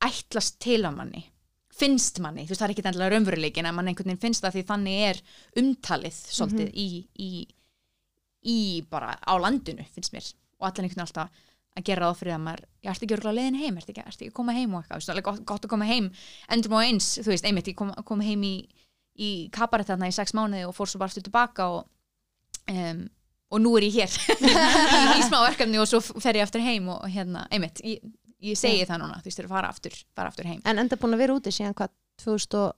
[0.06, 1.24] ætlast til að manni
[1.72, 4.54] finnst manni, þú veist, það er ekki endilega raunveruleikin en mann einhvern veginn finnst það
[4.58, 5.20] því þannig er
[5.62, 7.30] umtalið svolítið í, í,
[8.44, 8.58] í
[8.90, 10.26] bara á landinu, finnst mér
[10.60, 11.30] og allir einhvern veginn alltaf
[11.78, 14.30] að gera það fyrir að maður, ég ert ekki örgulega leiðin heim, ekki, ert ekki
[14.30, 16.10] að koma heim og eitthvað, veist, alveg gott, gott að koma heim
[16.52, 18.54] endur og eins, þú veist, einmitt, ég kom, kom heim í,
[19.16, 21.86] í kabarett þarna í sex mánuði og fór svo bara aftur tilbaka og
[22.72, 23.06] um,
[23.52, 24.18] og nú er ég hér
[24.48, 28.04] í, í smá verkefni og svo fer ég aftur heim og hérna, einmitt, ég,
[28.42, 30.62] ég segi það núna, þú veist, þeir fara aftur, fara aftur heim.
[30.68, 31.92] En enda búin að vera úti síðan hvað
[32.24, 32.72] 2000 og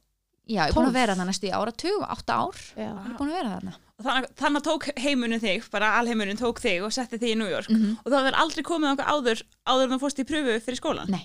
[0.44, 0.92] Já, ég er búin 12.
[0.92, 2.58] að vera það næstu í áratug, átta ár.
[2.76, 2.88] Já.
[2.90, 3.76] ég er búin að vera þarna.
[4.04, 7.48] Þannig, þannig að tók heimunin þig, bara alheimunin tók þig og setti þig í New
[7.48, 7.70] York.
[7.70, 10.80] Mm og það er aldrei komið okkur áður áður en þú fórst í pröfu fyrir
[10.80, 11.22] skólan Nei.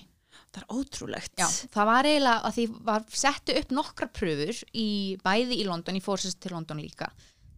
[0.50, 1.34] Það er ótrúlegt.
[1.38, 4.86] Já, það var eiginlega að því var settu upp nokkra pröfur í
[5.22, 7.10] bæði í London, ég fór sérst til London líka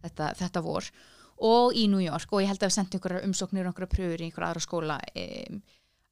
[0.03, 0.89] þetta, þetta vor
[1.43, 4.21] og í New York og ég held að við sendum einhverjar umsóknir og einhverjar pröfur
[4.21, 5.63] í einhverja aðra skóla um,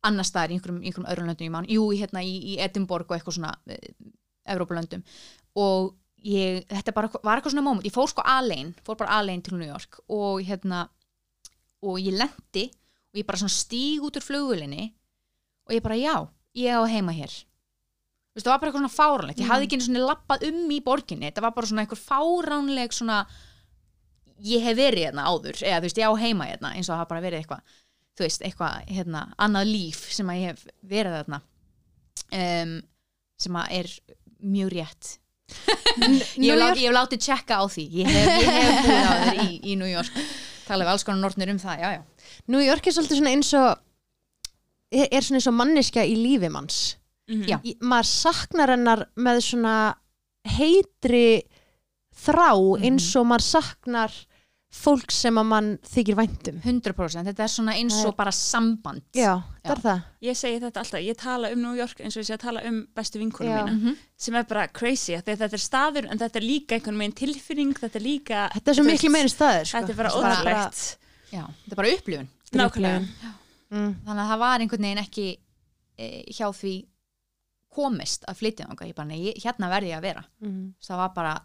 [0.10, 3.12] annar staðar í einhverjum, í einhverjum öðrum löndum ég man, jú, hérna í, í Edinborg
[3.12, 4.10] og eitthvað svona uh,
[4.50, 5.04] Evrópulöndum
[5.60, 5.94] og
[6.24, 9.58] ég, þetta bara, var eitthvað svona moment, ég fór sko alein, fór bara alein til
[9.58, 10.86] New York og hérna
[11.82, 12.68] og ég lendi
[13.12, 14.92] og ég bara svona stíg út úr flugvölinni
[15.68, 16.16] og ég bara já,
[16.58, 17.32] ég á heima hér.
[18.32, 20.60] Þú veist, það var bara eitthvað svona fáránlegt ég hafði ekki einu svona lappað um
[20.72, 23.18] í borginni þetta var bara svona einhver fáránleg svona
[24.42, 27.02] ég hef verið hérna áður eða þú veist, ég á heima hérna eins og það
[27.02, 27.76] hafa bara verið eitthvað
[28.16, 31.42] þú veist, eitthvað, hérna, annað líf sem að ég hef verið þarna
[32.40, 32.74] um,
[33.42, 33.92] sem að er
[34.42, 35.12] mjög rétt
[36.42, 39.76] ég hef, látið, tjekka á því ég hef, ég hef búið á þér í, í
[39.80, 40.12] New York
[40.68, 42.02] tala við alls konar nortnir um það, já, já
[42.54, 43.70] New York er svolítið svona eins og
[44.92, 46.82] er svona eins og manneskja í lífi manns
[47.32, 47.46] Mhm.
[47.48, 47.58] Já.
[47.64, 49.74] Í- maður saknar hennar með svona
[50.52, 51.44] heitri
[52.26, 52.50] þrá
[52.84, 54.12] eins og maður saknar
[54.72, 59.02] fólk sem að mann þykir væntum 100% þetta er svona eins og bara samband.
[59.14, 59.34] Já,
[59.66, 60.04] það er það.
[60.24, 62.62] Ég segi þetta alltaf, ég tala um New York eins og ég sé að tala
[62.70, 63.98] um bestu vinkunum mína Mhm.
[64.18, 66.98] sem er bara crazy, af því að þetta er staður en þetta er líka einhvern
[67.04, 69.78] veginn tilfinning, þetta er líka þetta er svo miklu meiri staður sko.
[69.78, 70.98] Þetta er bara ótrúlegt.
[71.34, 72.28] Já, þetta er bara upplifun.
[72.52, 73.08] Nákvæmlega.
[73.72, 73.96] Mm.
[74.06, 75.38] þannig að það var einhvern veginn ekki
[75.98, 76.86] e, hjá því
[77.72, 80.24] komist að flytja þangað, ég bara, nei, ég- hérna verði ég að vera.
[80.44, 80.74] Mm.
[80.82, 81.42] það var bara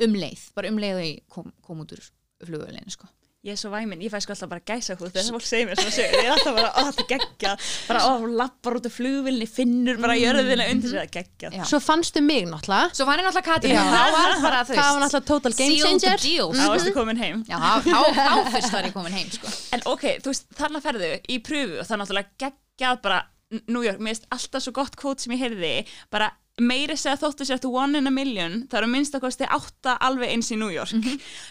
[0.00, 2.10] um leið bara um leið og ég kom, kom út úr
[2.42, 3.10] flugvölinu sko.
[3.44, 5.76] Ég er svo væminn, ég fæ sko alltaf bara gæsa húð þegar fólk segir mér
[5.76, 7.64] svona sögur, ég er alltaf bara, þetta er geggjað.
[7.90, 11.58] Bara ó, hún lappar út af flugvilni, finnur bara jörðina undir sér að geggjað.
[11.58, 11.64] Já.
[11.68, 12.94] svo fannstu mig náttúrulega.
[12.96, 13.76] Svo var ég náttúrulega Katrín.
[13.76, 16.24] Þá var bara þú það var náttúrulega total game changer.
[16.24, 17.42] Þá varstu komin heim.
[17.50, 19.52] Já, þá, fyrst var ég komin heim sko.
[19.76, 23.20] En ok, þú veist, þarna ferðu í pröfu og það náttúrulega geggjað bara
[23.68, 25.74] New York, mér finnst alltaf svo gott kvót sem ég heyrði,
[26.08, 26.32] bara
[26.62, 29.96] meiri segja þóttu sér að one in a million, það eru minnst að kosti átta
[30.06, 30.94] alveg eins í New York.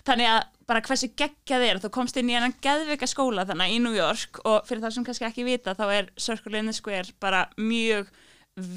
[0.08, 1.80] Þannig að bara hversu geggjað er.
[1.84, 5.08] Þú komst inn í hennan geðveika skóla þannig í New York og fyrir það sem
[5.08, 8.12] kannski ekki vita þá er Circle in the Square bara mjög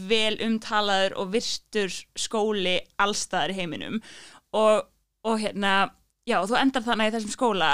[0.08, 4.00] vel umtalaður og virtur skóli allstaðar í heiminum.
[4.56, 4.86] Og,
[5.26, 5.92] og hérna
[6.26, 7.70] já, þú endar þannig í þessum skóla.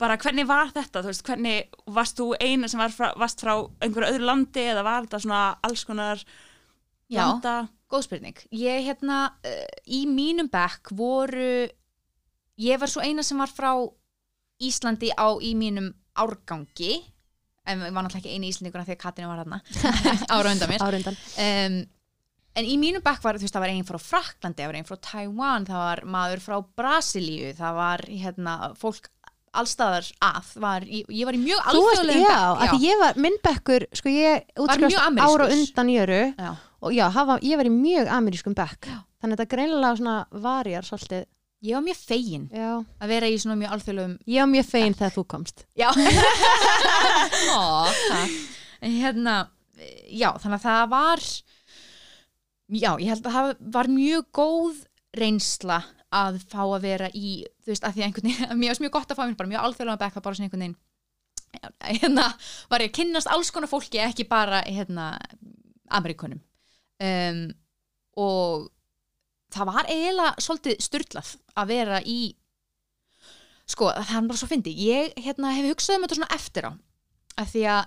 [0.00, 3.52] Bara hvernig var þetta, þú veist, hvernig varst þú eina sem var frá, varst frá
[3.84, 6.24] einhverju öðru landi eða var þetta svona alls konar
[7.12, 7.56] Já, landa
[7.92, 8.40] góð spurning.
[8.56, 11.68] Ég hérna, uh, í mínum bekk voru
[12.62, 13.72] ég var svo eina sem var frá
[14.62, 17.00] Íslandi á í mínum árgangi.
[17.66, 19.60] En ég var náttúrulega ekki eini Íslandinguna þegar Katrin var hérna
[20.34, 21.18] ára undan mér.
[21.38, 21.76] Um,
[22.58, 24.88] en í mínum bekk var þú veist það var einn frá Fraklandi, það var einn
[24.88, 29.08] frá Taiwan það var maður frá Brasilíu það var hérna fólk
[29.52, 33.38] allstaðar að, var, ég, ég var í mjög alþjóðlegum já, bekk því ég var, minn
[33.44, 36.50] bekkur, sko ég útskrifast ára undan jöru Já.
[36.80, 38.88] og já, hafa, ég var í mjög amerískum bekk.
[38.88, 38.98] Já.
[39.20, 41.26] þannig að þetta greinilega svona varjar svolítið,
[41.62, 42.82] ég var mjög fegin já.
[42.82, 45.64] að vera í svona mjög alþjóðlegum ég var mjög fegin þegar þú komst.
[45.78, 45.88] Já.
[47.52, 47.62] Ó,
[48.82, 49.36] hérna,
[50.10, 51.26] já, þannig að það var
[52.72, 54.80] já, ég held að það var mjög góð
[55.22, 55.82] reynsla
[56.12, 58.96] að fá að vera í, þú veist, að því að einhvern veginn mér varst mjög
[58.98, 60.80] gott að fá mér bara mjög alþjóðlega bekk það bara svona einhvern veginn
[62.00, 62.28] hérna,
[62.72, 65.14] var ég að kynnast alls konar fólki ekki bara, hérna
[65.92, 66.40] Amerikunum
[67.02, 67.42] um,
[68.18, 68.70] og
[69.52, 72.20] það var eiginlega svolítið styrlað að vera í
[73.68, 76.72] sko, það er bara svo fyndi ég hérna, hef hugsað um þetta svona eftir á
[77.42, 77.82] af því að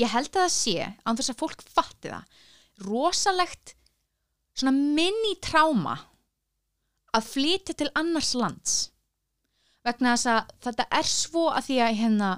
[0.00, 0.76] ég held að það sé,
[1.06, 2.38] án þess að fólk fatti það
[2.86, 3.74] rosalegt
[4.56, 5.96] svona mini tráma
[7.16, 8.74] að flytja til annars lands.
[9.86, 12.30] Vegna þess að þetta er svo að því að hérna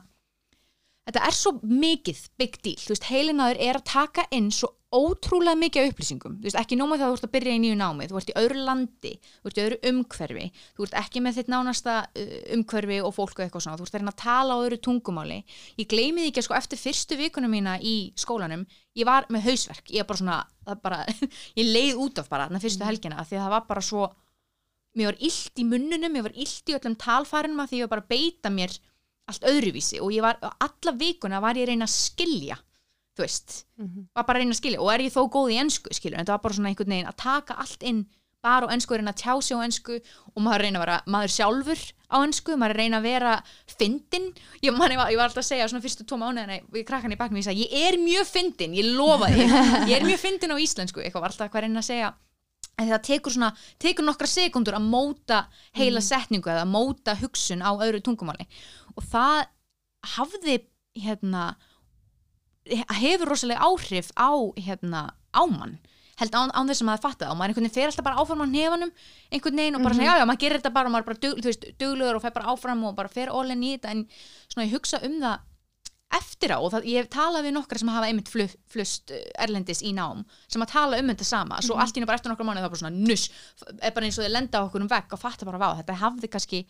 [1.09, 5.57] þetta er svo mikið big deal, þú veist, heilinaður er að taka inn svo ótrúlega
[5.57, 8.19] mikið upplýsingum, þú veist, ekki nóma þegar þú ert að byrja í nýju námi, þú
[8.21, 10.45] ert í öðru landi þú ert í öðru umhverfi,
[10.77, 11.95] þú ert ekki með þitt nánasta
[12.59, 15.39] umhverfi og fólk og eitthvað svona, þú ert að reyna að tala á öðru tungumáli.
[15.81, 18.67] Ég gleymi því ekki að sko eftir fyrstu vikunum mína í skólanum,
[19.01, 19.89] ég var með hausverk.
[19.97, 20.39] Ég, bara svona,
[20.69, 21.01] það bara,
[21.61, 24.13] ég leið út af bara þarna fyrstu helgina, af því að það var bara svo
[24.93, 27.95] mér var illt í munnunum, mér var illt í öllum talfærinum af því ég var
[27.95, 28.75] bara að beita mér
[29.31, 32.59] allt öðruvísi og ég var, alla vikuna var ég að reyna að skilja
[33.13, 33.63] þú veist,
[34.17, 34.81] var bara að reyna að skilja.
[34.81, 37.11] Og er ég þó góð í ensku, skilur, en þetta var bara svona einhvern veginn
[37.11, 38.07] að taka allt inn
[38.43, 39.99] bara á ensku, reyna að tjá sig á ensku
[40.35, 43.35] og maður reyna að vera maður sjálfur á ensku, maður reyna að vera
[43.71, 44.27] fyndin,
[44.65, 47.15] ég, man, ég, var, ég var alltaf að segja svona fyrstu tvo mánuðina, við krakkan
[47.15, 49.47] í baknum ég sagði, ég er mjög fyndin, ég lofa því
[49.93, 52.13] ég er mjög fyndin á íslensku, eitthvað var alltaf hvað reyna að segja.
[52.81, 55.43] En það tekur svona, tekur nokkra sekundur að móta
[55.77, 58.49] heila setningu eða móta hugsun á öðru tungumáli
[58.97, 59.39] og það
[60.17, 60.59] hafði
[61.03, 61.47] hérna
[63.01, 64.31] hefur rosalega áhrif á
[64.61, 65.79] hérna ámann
[66.21, 68.23] held án, án þess að maður fatta það og maður einhvern veginn fer alltaf bara
[68.23, 68.93] áfram á nefanum
[69.33, 71.23] einhvern veginn og bara svona, já, já, maður gerir þetta bara og maður er bara
[71.25, 73.95] dug, veist, duglegur og fer bara áfram og bara fer all-in í þetta.
[73.95, 74.05] En
[74.53, 75.49] svona ég hugsa um það
[76.13, 79.25] eftir á og það, ég hef talað við nokkra sem hafa einmitt flu, flust eh,
[79.41, 81.61] erlendis í nám sem að tala um þetta sama.
[81.65, 83.31] Svo allt í bara eftir nokkra mánuð það er bara svona nuss
[83.81, 86.33] er bara eins og þið lenda okkur um vegg og fatta bara vá þetta hafði
[86.35, 86.63] kannski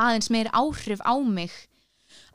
[0.00, 1.54] aðeins meiri áhrif á mig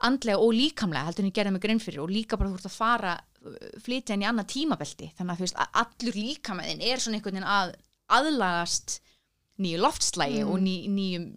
[0.03, 2.70] andlega og líkamlega heldur en ég gerði mig grinn fyrir og líka bara þú ert
[2.70, 5.12] að fara uh, flytja inn í annað tímabelti.
[5.18, 7.74] Þannig að þú veist að allur líkamæðin er svona einhvern veginn að
[8.20, 8.99] aðlagast
[9.60, 11.28] nýju loftslægi og ný, nýjum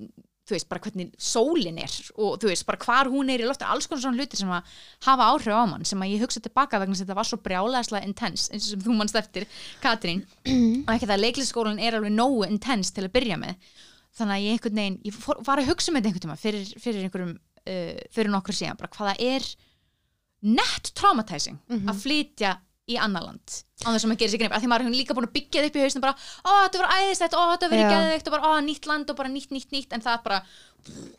[0.43, 3.66] þú veist bara hvernig sólin er og þú veist bara hvar hún er í lofti
[3.66, 4.73] alls konar svona hlutir sem að
[5.07, 8.11] hafa áhrif á mann sem að ég hugsa tilbaka vegna að þetta var svo brjálæðislega
[8.11, 9.47] intense eins og sem þú mannst eftir
[9.83, 10.25] Katrín.
[10.87, 13.73] Og ekki það að leiklisskólan er alveg nógu intense til að byrja með
[14.18, 16.72] þannig að ég einhvern veginn, ég fór, var að hugsa með þetta einhvern tíma fyrir,
[16.82, 19.46] fyrir einhverjum uh, fyrir nokkur síðan, bara hvaða er
[20.42, 22.56] nett traumatizing að flytja
[22.90, 25.14] í annar land á þess að maður gerir sig grein, af því maður er líka
[25.14, 27.78] búin að byggja það upp í hausinu bara, ó þetta var æðislegt, ó þetta var
[27.78, 27.90] Já.
[27.92, 30.40] geðveikt og bara, ó nýtt land og bara nýtt, nýtt, nýtt en það bara,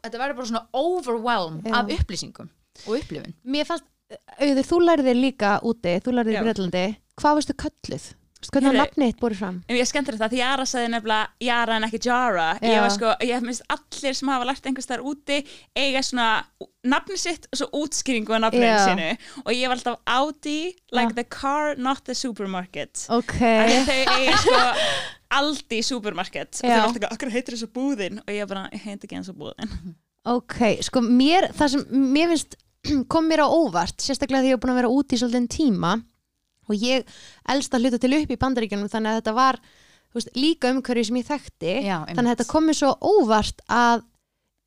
[0.04, 1.78] þetta verður bara svona overwhelm Já.
[1.80, 2.52] af upplýsingum
[2.84, 3.88] og upplifun Mér fannst,
[4.36, 6.44] auður, þú lærðir líka úti, þú lærðir í.
[6.44, 6.86] Breitlandi,
[7.22, 8.10] hvað veistu kölluð?
[8.52, 9.58] Hvernig var nafnið þitt búið fram?
[9.70, 12.68] En ég skemmtir þetta því Jara sagði nefnilega Jara en ekki Jara Já.
[12.74, 15.40] Ég var sko, ég minnst allir sem hafa lært einhvers þar úti
[15.80, 16.28] eiga svona
[16.84, 18.84] nafni sitt og svo útskýringu nafninu Já.
[18.90, 19.10] sinu
[19.46, 20.58] og ég var alltaf Audi
[20.92, 21.18] like Já.
[21.22, 24.62] the car, not the supermarket Ok, Af því þau eiga sko
[25.34, 29.02] Aldi supermarket og þau var alltaf ekki, okkur heitir þessu búðin og ég bara, heit
[29.06, 29.72] ekki eins og búðin
[30.30, 32.58] ok, sko mér, það sem mér finnst
[33.12, 35.94] kom mér á óvart, sérstaklega því ég er búin að vera úti í svolítið tíma
[36.70, 37.06] og ég
[37.50, 39.60] elst að hluta til upp í bandaríkjunum þannig að þetta var
[40.14, 44.04] veist, líka umhverju sem ég þekkti Já, þannig að þetta kom mér svo óvart að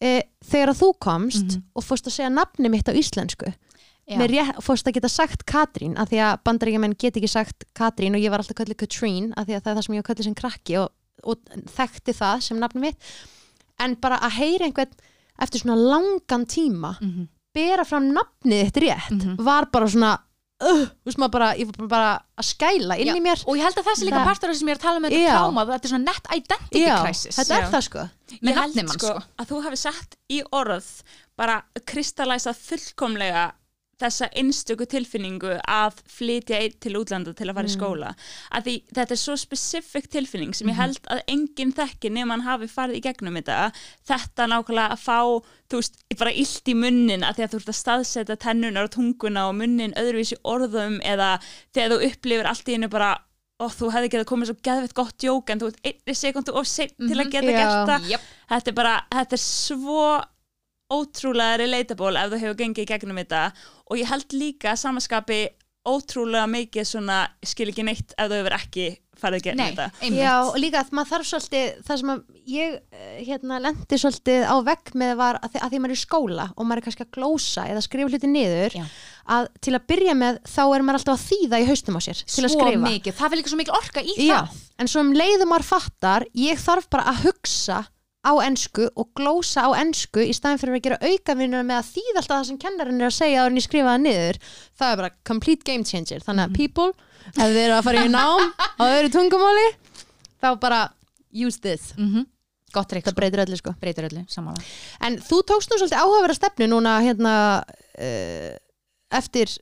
[0.02, 1.62] e, þegar að þú komst Mhm.
[1.74, 3.52] og fórst að segja nafni mitt á íslensku
[4.30, 8.20] rétt, fórst að geta sagt Katrín af því að bandaríkjumenn get ekki sagt Katrín og
[8.22, 10.24] ég var alltaf kallið Katrín af því að það er það sem ég var kallið
[10.28, 10.90] sem krakki og,
[11.24, 11.36] og
[11.76, 12.98] þekkti það sem nafni mitt
[13.82, 14.92] en bara að heyra einhvern
[15.42, 17.28] eftir svona langan tíma Mhm.
[17.56, 19.36] bera fram nafnið þitt rétt Mhm.
[19.42, 20.18] var bara svona
[20.64, 23.42] uh, þú veist maður bara, ég var bara að skæla inn Já, í mér.
[23.46, 25.00] og ég held að það sé líka partur af það sem ég er að tala
[25.00, 27.36] um þetta kláma, þetta er svona net identity Já, crisis.
[27.40, 28.06] þetta er það sko.
[28.36, 29.14] Ég held sko, sko.
[29.36, 30.90] að þú hafi sett í orð
[31.36, 33.46] bara kristallæsa fullkomlega
[34.00, 38.12] þessa einstöku tilfinningu að flytja einn til útlanda til að fara í skóla.
[38.52, 42.46] Að því þetta er svo specific tilfinning sem ég held að enginn þekki nema hann
[42.46, 43.70] hafi farið í gegnum þetta.
[44.08, 45.20] Þetta nákvæmlega að fá
[45.66, 48.94] þú veist, bara illt í munnin að því að þú ert að staðsetja tennunar og
[48.94, 51.36] tunguna og munnin öðruvísi orðum eða
[51.74, 53.16] þegar þú upplifir allt í hennu bara
[53.64, 56.68] og þú hefði getað komið svo geðveitt gott jók en þú ert einni sekundu of
[56.68, 57.56] seint til að geta Já.
[57.56, 58.08] gert það.
[58.12, 58.26] Jöp.
[58.52, 60.02] þetta er bara, þetta er svo
[60.92, 63.44] ótrúlega relatable ef þú hefur gengið gegnum þetta.
[63.90, 65.40] Og ég held líka að samaskapi
[65.86, 70.00] ótrúlega mikið svona skil ekki neitt ef þú hefur ekki farið gegnum Nei, þetta.
[70.04, 70.20] einmitt.
[70.20, 72.18] Já, og líka að maður þarf svolítið það sem að
[72.52, 75.96] ég eh, hérna lendi svolítið á vegg með var að því, að því maður er
[75.96, 78.84] í skóla og maður er kannski að glósa eða skrifa hluti niður Já.
[79.38, 82.22] að til að byrja með þá er maður alltaf að þýða í haustum á sér
[82.26, 84.62] til að svo mikið, það vil líka svo mikil orka í Já, það.
[84.84, 87.80] en svo um leiðum maður fattar ég þarf bara að hugsa
[88.26, 92.20] á ensku og glósa á ensku í staðin fyrir að gera aukavinnuna með að þýða
[92.20, 94.38] alltaf það sem kennarinn er að segja áður en ég skrifa það niður.
[94.76, 96.24] Það er bara complete game changer.
[96.26, 96.88] Þannig að people,
[97.32, 99.68] ef þið eru að fara í nám á öðru tungumáli
[100.42, 100.80] þá bara
[101.30, 101.92] use this.
[101.96, 102.26] Mm
[102.76, 103.74] gott reik, það breytir öllu sko.
[103.80, 104.62] Breytir öllu, sammála.
[105.06, 108.50] En þú tókst nú svolítið áhugaverða stefnu núna hérna uh,
[109.16, 109.52] eftir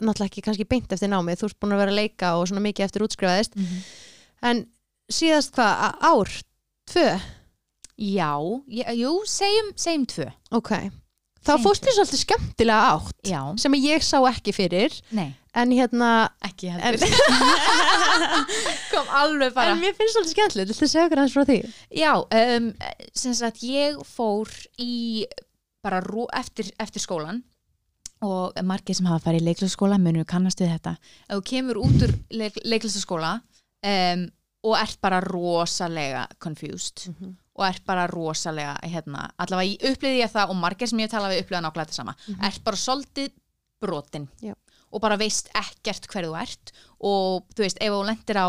[0.00, 2.64] náttúrulega ekki kannski beint eftir námið þú ert búin að vera að leika og svona
[2.64, 3.58] mikið eftir útskrifaðist.
[4.46, 4.64] En
[5.12, 6.32] síðast hvað, ár,
[6.88, 7.06] tvö
[8.00, 8.32] já,
[8.72, 10.26] ég, jú, segjum segjum tvö,
[10.56, 10.72] ok,
[11.44, 15.28] þá fórst þér svolítið skemmtilega átt já, sem ég sá ekki fyrir nei.
[15.56, 16.10] en hérna
[16.48, 17.12] ekki heldur.
[18.94, 19.74] kom alveg bara.
[19.74, 21.60] En mér finnst svolítið skemmtilegt, viltu segja okkur hans frá því?
[22.00, 22.72] Já, um,
[23.12, 25.26] sem sagt ég fór í
[25.84, 27.42] bara rú, eftir, eftir skólan
[28.20, 30.96] og margir sem hafa farið í leiklæsaskóla munum kannast við þetta.
[31.28, 34.26] Ef þú kemur út úr leik, leiklæsaskóla um,
[34.68, 37.06] og ert bara rosalega confused.
[37.08, 37.36] Mhm.
[37.58, 41.32] Og ert bara rosalega hérna, allavega ég upplýði ég það og margir sem ég tala
[41.32, 42.16] við upplýða nákvæmlega þetta sama.
[42.46, 43.34] Ert bara soldið
[43.80, 44.54] brotin Já.
[44.92, 48.48] og bara veist ekkert hver þú ert og þú veist, ef þú lendir á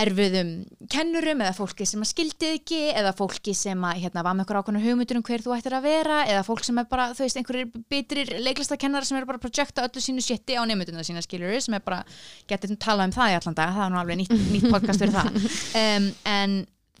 [0.00, 0.50] erfiðum
[0.90, 4.60] kennurum eða fólki sem að skildi ekki eða fólki sem að hérna, var með eitthvað
[4.62, 7.40] ákveðna hugmyndur um hver þú ættir að vera eða fólk sem er bara, þú veist,
[7.40, 11.56] einhverjir bitrir leiklistakennara sem er bara að projekta öllu sínu shiti á nefnduna sína skilur
[11.58, 12.04] sem er bara,
[12.50, 15.16] getur talað um það í allan dag það er nú alveg nýtt, nýtt podcast fyrir
[15.16, 15.40] það.
[15.80, 16.54] Um, en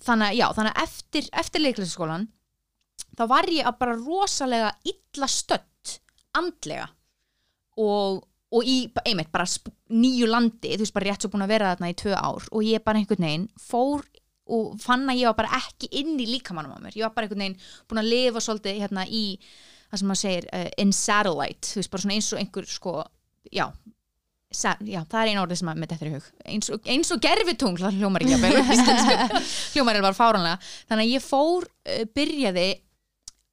[0.04, 2.28] þannig, já, þannig að eftir, eftir leiklistaskólan
[3.18, 5.94] þá var ég að bara rosalega illa stödd
[6.38, 6.88] andlega.
[7.80, 8.20] Og,
[8.52, 9.46] og í, einmitt, bara
[9.90, 12.48] nýju landi, þú veist, bara rétt svo búin að vera þarna í tvö ár.
[12.50, 14.04] Og ég bara einhvern veginn fór
[14.50, 17.28] og fann að ég var bara ekki inn í líkamannum á mér, ég var bara
[17.28, 19.24] einhvern veginn búin að lifa svolítið hérna í
[19.90, 21.70] það sem maður segir, uh, in satellite.
[21.70, 22.94] Þú veist, bara svona eins og einhver sko
[23.50, 23.66] já,
[24.50, 27.22] já það er einu orðið sem að þetta er í hug, eins og, eins og
[27.22, 29.42] gerfitungl það hljómar íslensku.
[29.74, 32.68] hljómar er bara fáranlega, þannig að ég fór uh, byrjaði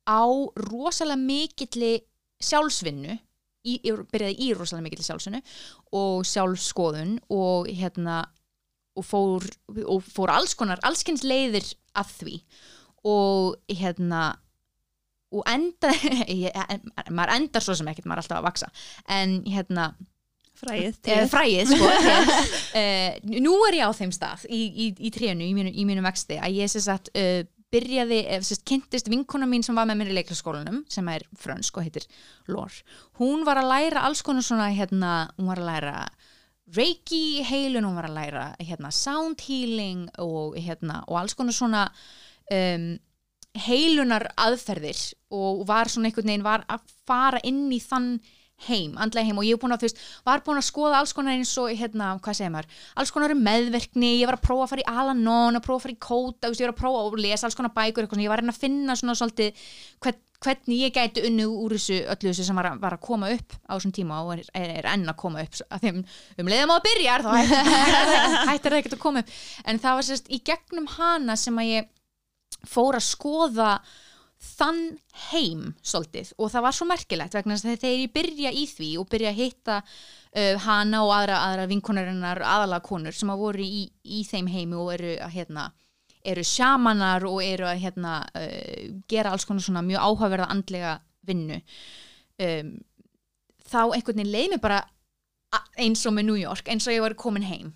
[0.09, 0.25] á
[0.65, 1.91] rosalega mikilli
[2.41, 5.43] sjálfsvinnu í, ég byrjaði í rosalega mikilli sjálfsvinnu
[5.99, 8.23] og sjálfskoðun og hérna
[8.97, 9.45] og fór,
[9.85, 11.65] og fór alls konar allskins leiðir
[11.97, 12.35] að því.
[13.05, 14.31] Og hérna
[15.35, 15.91] og enda
[16.31, 16.53] ég,
[17.11, 18.69] maður endar svo sem ekkert, maður er alltaf að vaksa
[19.11, 19.91] en hérna
[20.57, 21.91] fræðið eh, fræið sko
[22.81, 26.05] eh, nú er ég á þeim stað í, í, í trénu, í mínu, í mínu
[26.05, 27.43] vexti að ég sem sagt uh,
[27.73, 31.79] byrjaði, eh, sagt, kynntist vinkona mín sem var með mér í leiklaskólanum sem er frönsk
[31.79, 32.07] og heitir
[32.47, 32.73] Lór.
[33.19, 35.97] Hún var að læra alls konar svona hérna, hún var að læra
[36.75, 41.83] reiki heilun, hún var að læra hérna, sound healing og, hérna, og alls konar svona
[42.51, 42.89] um,
[43.67, 44.99] heilunar aðferðir
[45.33, 48.17] og var svona einhvern veginn var að fara inn í þann
[48.65, 49.37] heim, andlega heim.
[49.37, 51.69] Og ég er búin að, þú veist, var búin að skoða alls konar eins og,
[51.77, 52.69] hérna, hvað segir maður?
[52.97, 55.85] Alls konar um meðverkni, ég var að prófa að fara í Alanon, að prófa að
[55.85, 58.43] fara í Kóta, ég var að prófa að lesa alls konar bækur, eitthvað, ég var
[58.43, 59.67] að finna svona svolítið
[60.05, 63.29] hvern, hvernig ég gæti unni úr þessu öllu þessu sem var að, var að koma
[63.33, 66.01] upp á þessum tíma og er, er, er enn að koma upp að þeim
[66.43, 67.29] um leiðum á að byrja þá
[68.51, 69.31] hættir það ekkert að koma upp.
[69.65, 71.89] En það var sérst í gegnum hana sem að ég
[72.69, 73.71] fór að skoða
[74.47, 74.81] þann
[75.31, 78.91] heim svolítið og það var svo merkilegt vegna þess að þegar ég byrja í því
[79.01, 83.65] og byrja að hitta uh, hana og aðra, aðra vinkonarinnar aðalega konur sem að voru
[83.65, 85.67] í, í þeim heimi og eru að hérna
[86.27, 91.61] eru sjamanar og eru að hérna uh, gera alls konar svona mjög áhugaverða andlega vinnu.
[92.37, 92.77] Um,
[93.67, 94.81] þá einhvern veginn leið mér bara
[95.79, 97.71] eins og með New York eins og ég var komin heim.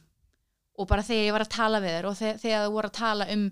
[0.79, 3.27] Og bara þegar ég var að tala við þér og þegar, það voru að tala
[3.33, 3.47] um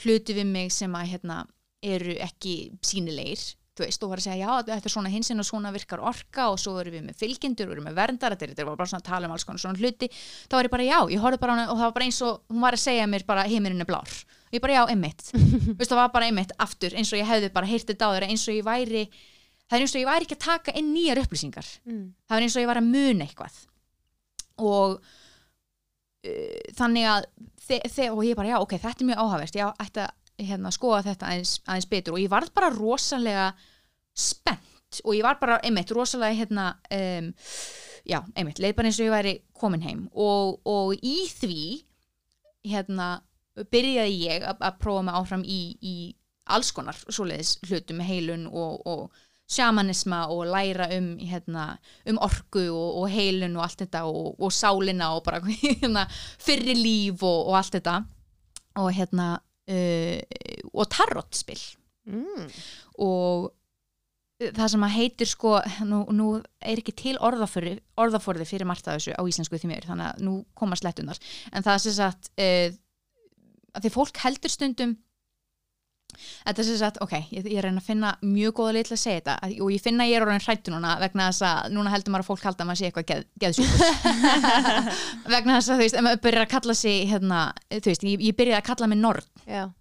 [0.00, 1.40] hluti við mig sem að hérna
[1.82, 2.54] eru ekki
[2.84, 3.46] sínilegir
[3.80, 6.48] þú veist, og var að segja, já, þetta er svona hinsinn og svona virkar orka
[6.52, 9.08] og svo erum við með fylgjendur og við með verndar, þetta er bara svona að
[9.08, 10.10] tala um alls konar svona hluti,
[10.50, 12.64] þá var ég bara, já, ég horfði bara og það var bara eins og, hún
[12.66, 14.16] var að segja mér bara heiminn er blár,
[14.50, 15.24] og ég bara, já, einmitt.
[15.78, 18.46] Veist, það var bara einmitt aftur, eins og ég hefði bara heyrtið á þeirra, eins
[18.48, 19.06] og ég væri
[19.70, 21.72] það er eins og ég væri ekki að taka inn nýjar upplýsingar.
[21.86, 22.06] Mm.
[22.26, 23.60] það er eins og ég var að muna eitthvað.
[24.60, 27.30] Og uh, þannig að
[28.10, 31.30] og ég bara, já, ok, þetta er mjög áhagverst ég ætti að hérna, skoða þetta
[31.30, 32.16] aðeins, aðeins betur.
[32.16, 33.50] Og ég var bara rosalega
[34.16, 37.30] spennt og ég var bara, einmitt, rosalega hérna, um,
[38.08, 40.06] já, einmitt leið bara eins og ég væri komin heim.
[40.14, 41.62] Og, og í því
[42.70, 43.20] hérna,
[43.70, 45.96] byrjaði ég að prófa mig áfram í, í
[46.50, 51.66] alls konar svoleiðis hlutu með heilun og, og sjamanisma og læra um, hérna,
[52.08, 56.06] um orgu og, og heilun og allt þetta og, og sálina og bara hérna,
[56.42, 58.00] fyrir líf og, og allt þetta.
[58.80, 59.32] Og hérna
[59.70, 61.60] og tarotspil
[62.10, 62.46] mm.
[63.06, 63.50] og
[64.40, 66.28] það sem að heitir sko nú, nú
[66.64, 70.22] er ekki til orðaforði, orðaforði fyrir margt af þessu á íslensku því mér þannig að
[70.24, 71.20] nú koma slettunar
[71.52, 72.68] en það er sem sagt uh,
[73.76, 74.96] að því fólk heldur stundum
[76.16, 79.02] þetta er sem sagt, ok, ég, ég reyna að finna mjög góða leið til að
[79.04, 79.36] segja þetta.
[79.64, 82.26] Og ég finna að ég er orðin hrættu núna vegna þess að núna heldur maður
[82.26, 83.80] að fólk halda að maður sé eitthvað geð, geðsjúkus
[85.34, 87.40] vegna þess að þú veist, ef maður byrjar að kalla sig hérna,
[87.72, 89.34] þú veist, ég, ég byrjaði að kalla mig Nord,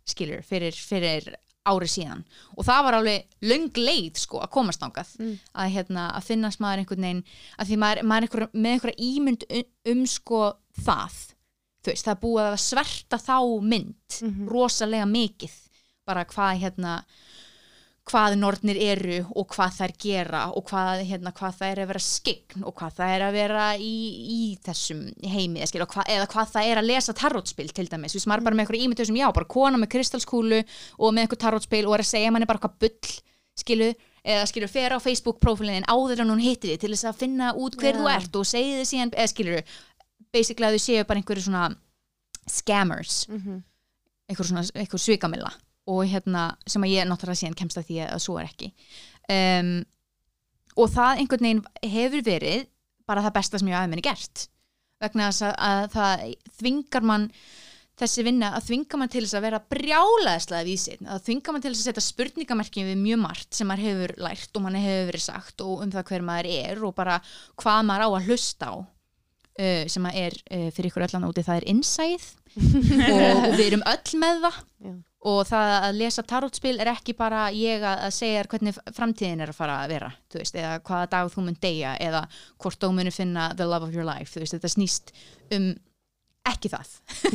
[0.10, 1.32] skilur, fyrir, fyrir
[1.70, 2.22] árið síðan.
[2.58, 5.34] Og það var alveg löng leið sko að komast ángað mm.
[5.54, 7.24] að, hérna, að finnast maður einhvern veginn
[7.58, 10.44] að því maður, maður er einhver, með einhverja ímynd um, um sko
[10.80, 11.18] það.
[11.80, 14.48] Þú veist, það búið að sverta þá mynd mm -hmm.
[14.52, 15.58] rosalega mikið
[16.10, 16.96] bara hvað hérna
[18.10, 22.02] hvað nortnir eru og hvað þær gera og hvað, hérna, hvað það er að vera
[22.04, 26.54] skign og hvað það er að vera í, í þessum heimi skil, hva, eða hvað
[26.56, 29.28] það er að lesa tarotspil til dæmis, við smarum bara með einhverju ímyndu sem já,
[29.36, 32.78] bara kona með kristalskúlu og með einhverju tarotspil og er að segja manni bara hvað
[32.86, 33.14] bull
[33.60, 33.92] skilu,
[34.24, 37.54] eða skilu, fer á Facebook profilin áður en hún hitti þið til þess að finna
[37.60, 38.02] út hver yeah.
[38.02, 39.64] þú ert og segi þið síðan eða skilu,
[40.34, 41.66] basically að þau séu bara einhverju svona
[42.50, 43.64] scammers mm -hmm.
[44.30, 45.52] einhverju svona, einhverju svikamilla
[45.90, 48.70] og hérna sem að ég náttúrulega síðan kemst að því að svo er ekki.
[49.30, 49.74] Um,
[50.80, 51.64] og það einhvern veginn
[51.96, 52.68] hefur verið
[53.10, 54.46] bara það besta sem ég aðeins minni gert.
[55.00, 56.24] Vegna að, að það
[56.60, 57.28] þvingar mann
[58.00, 61.72] þessi vinna að þvinga mann til þess að vera brjálaðislega vísin, að þvinga mann til
[61.74, 65.26] þess að setja spurningamerkjum við mjög margt sem maður hefur lært og mann hefur verið
[65.26, 67.18] sagt og um það hver maður er og bara
[67.60, 71.46] hvað maður á að hlusta á uh, sem að er uh, fyrir ykkur öllan úti
[71.48, 72.32] það er innsæð
[73.12, 74.64] og, og við erum öll með það.
[74.88, 74.96] Já
[75.28, 79.58] og það að lesa tarotspil er ekki bara ég að, segja hvernig framtíðin er að
[79.58, 82.22] fara að vera veist, eða hvaða dag þú mun deyja eða
[82.62, 85.12] hvort þú muni finna the love of your life veist, þetta snýst
[85.56, 85.74] um
[86.48, 86.94] ekki það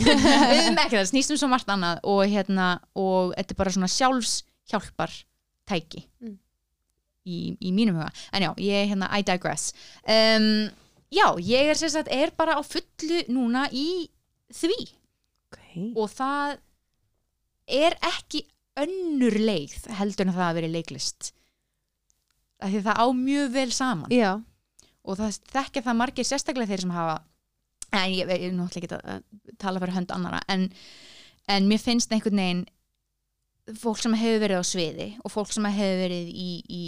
[0.71, 3.93] um ekki það, snýst um svo margt annað og, hérna, og þetta er bara svona
[3.93, 5.19] sjálfshjálpar
[5.69, 6.35] tæki mm.
[7.29, 9.77] í, í mínum huga en já, ég hérna, I digress
[10.09, 10.71] um,
[11.13, 14.07] já, ég er sérstaklega er bara á fullu núna í
[14.57, 14.79] því
[15.53, 15.91] okay.
[15.93, 16.63] og það
[17.67, 18.45] er ekki
[18.81, 21.31] önnur leið heldur en það að vera leiklist
[22.65, 24.31] af því það á mjög vel saman Já.
[25.05, 27.17] og það þekkja það margir sérstaklega þeir sem hafa
[27.95, 30.69] en ég er náttúrulega ekki að tala fyrir hönd annara en,
[31.51, 32.65] en mér finnst einhvern veginn
[33.81, 36.83] fólk sem hefur verið á sviði og fólk sem hefur verið í, í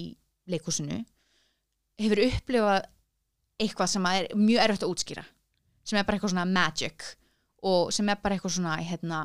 [0.50, 0.98] leikúsinu
[2.02, 2.90] hefur upplifað
[3.62, 5.24] eitthvað sem er mjög erfitt að útskýra
[5.86, 7.06] sem er bara eitthvað svona magic
[7.66, 9.22] og sem er bara eitthvað svona hérna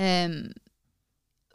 [0.00, 0.36] um,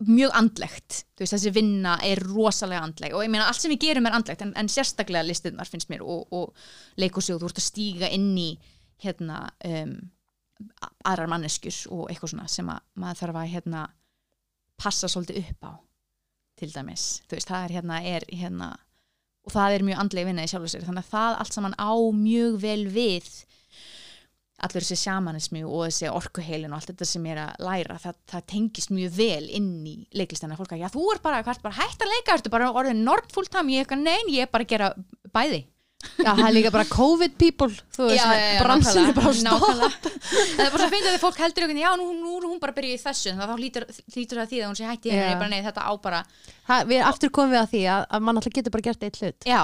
[0.06, 1.02] mjög andlegt.
[1.20, 3.16] Veist, þessi vinna er rosalega andleg.
[3.16, 6.04] Og ég meina allt sem við gerum er andlegt en, en sérstaklega listuðnar finnst mér
[6.04, 6.68] og, og
[7.02, 8.50] leikusjóð, þú ert að stíga inn í
[9.04, 9.96] hérna um,
[11.04, 13.86] aðrar manneskjur og eitthvað svona sem að maður þarf að hérna
[14.80, 15.74] passa svolítið upp á
[16.60, 18.70] til dæmis, þú veist, það er hérna, er hérna
[19.46, 20.86] og það er mjög andlega vinna í sjálfur sér.
[20.88, 23.28] Þannig að það allt saman á mjög vel við
[24.64, 28.18] allur þessi sjamanismi og þessi orkuheilin og allt þetta sem ég er að læra það,
[28.32, 30.58] það tengist mjög vel inn í leiklistina.
[30.60, 33.50] Fólk að já þú er bara, bara hægt að leika ertu bara orðin nord full
[33.52, 34.92] time, ég er eitthvað nein ég er bara að gera
[35.36, 35.66] bæði
[36.16, 38.26] Já, það er líka bara COVID people Þú veist,
[38.62, 39.64] bransin er bara á stopp
[40.06, 42.74] það er bara svo að finna þegar fólk heldur já nú, nú er hún bara
[42.74, 43.84] að byrja í þessu þá hlýtur,
[44.16, 45.18] hlýtur það því að hún sé hætti Já.
[45.20, 45.40] yeah.
[45.40, 46.22] bara nei þetta á bara
[46.66, 49.20] Það, Við aftur komum við að því að, að mann alltaf getur bara gert eitt
[49.22, 49.60] hlut já,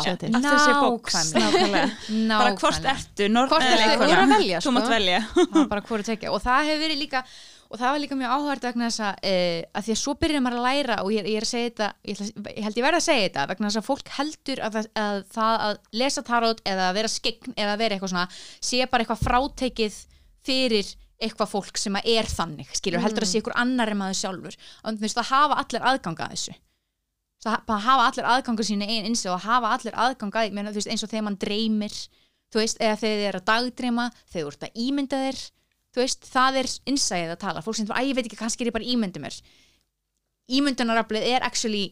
[1.42, 1.88] nákvæmlega.
[2.30, 4.94] Bara hvort ertu, Hvort eða ertu, þú er að velja, Þú mátt sko.
[4.94, 6.30] velja.
[6.30, 7.24] og það hefur verið líka
[7.72, 10.44] og það var líka mjög áhverð vegna þess að, uh, að því að svo byrjar
[10.46, 12.88] maður að læra og ég, ég er að segja þetta ég, ætla, ég held ég
[12.88, 16.64] verið að segja þetta vegna þess að fólk heldur að, að það að lesa tarot
[16.74, 18.26] eða að vera skegn eða að vera eitthvað svona
[18.72, 20.02] sé bara eitthvað frátekið
[20.48, 20.92] fyrir
[21.22, 24.56] eitthvað fólk sem að er þannig skilur, heldur að sé ykkur annar en maður sjálfur.
[24.82, 26.56] Og þú veist það hafa allir aðganga að þessu.
[27.46, 31.94] Það hafa allir aðganga sína eins og hafa allir aðganga eins og þegar mann dreymir
[32.52, 35.42] þú veist, eða þegar þið er að dagdreima þegar þú ert að ímynda þér
[35.92, 37.64] þú veist, það er innsæðið að tala.
[37.66, 39.40] Fólk sem þú, að ég veit ekki, kannski er ég bara að ímynda mér.
[40.52, 41.86] Ímyndunaraflið er actually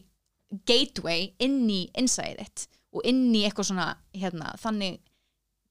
[0.66, 4.98] gateway inn í innsæðið þitt og inn í eitthvað svona hérna, þannig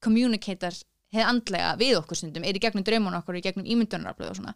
[0.03, 0.75] communicator
[1.09, 4.53] hefði andlega við okkur stundum er í gegnum draumun okkur, í gegnum ímyndunaraflið og svona.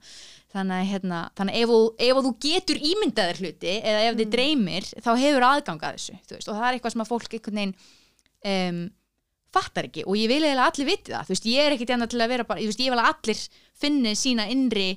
[0.54, 1.74] Þannig hérna, þannig ef,
[2.06, 6.38] ef þú getur ímyndaðir hluti eða ef þið dreymir þá hefur aðgang að þessu þú
[6.38, 7.76] veist, og það er eitthvað sem að fólk einhvern veginn
[8.54, 8.84] um,
[9.54, 12.10] fattar ekki og ég vil að allir viti það þú veist, ég er ekkit enda
[12.12, 13.44] til að vera bara ég, veist, ég vil að allir
[13.84, 14.88] finni sína innri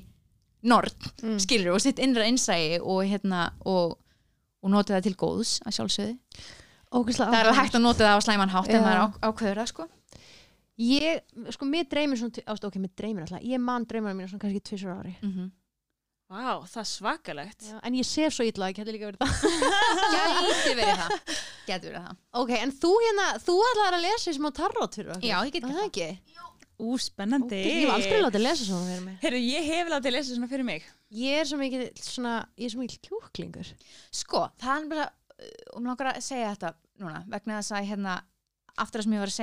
[0.67, 1.37] nord, mm.
[1.43, 3.99] skilur og sitt innra innsægi og hérna og,
[4.63, 6.17] og nota það til góðs að
[6.95, 8.77] Ógeðslega það er hægt að nota það á slæman hátt Já.
[8.79, 9.87] en maður á, ákveður það sko
[10.77, 11.23] Ég,
[11.55, 14.61] sko, mér dreymir svona ást, Ok, mér dreymir alltaf Ég man dreymir mínu svona kannski
[14.61, 15.49] tvisur ári mm -hmm.
[16.27, 17.61] Vá, það er svakalegt.
[17.69, 19.31] Já, En ég sef svo illa, ég geti líka verið það
[20.17, 21.11] gæti verið það
[21.69, 25.13] gæti verið það Ok, en þú hérna, þú ætlar að lesa í smá tarot fyrir
[25.15, 26.09] okkur já, ég get Er gert það ekki?
[26.77, 27.61] Ú, spennandi.
[27.63, 30.67] Ég hef aldrei látið lesa svona fyrir mig Heyrðu, ég hef látið lesa svona fyrir
[30.67, 30.83] mig.
[31.17, 33.69] Ég er svo mikið svona, ég er svo mikið kjúklingur
[34.11, 35.07] sko, það er bara
[35.77, 36.71] og mér langar að segja þetta
[37.05, 38.13] núna vegna þess að hérna
[38.77, 39.37] aftur að sem ég var að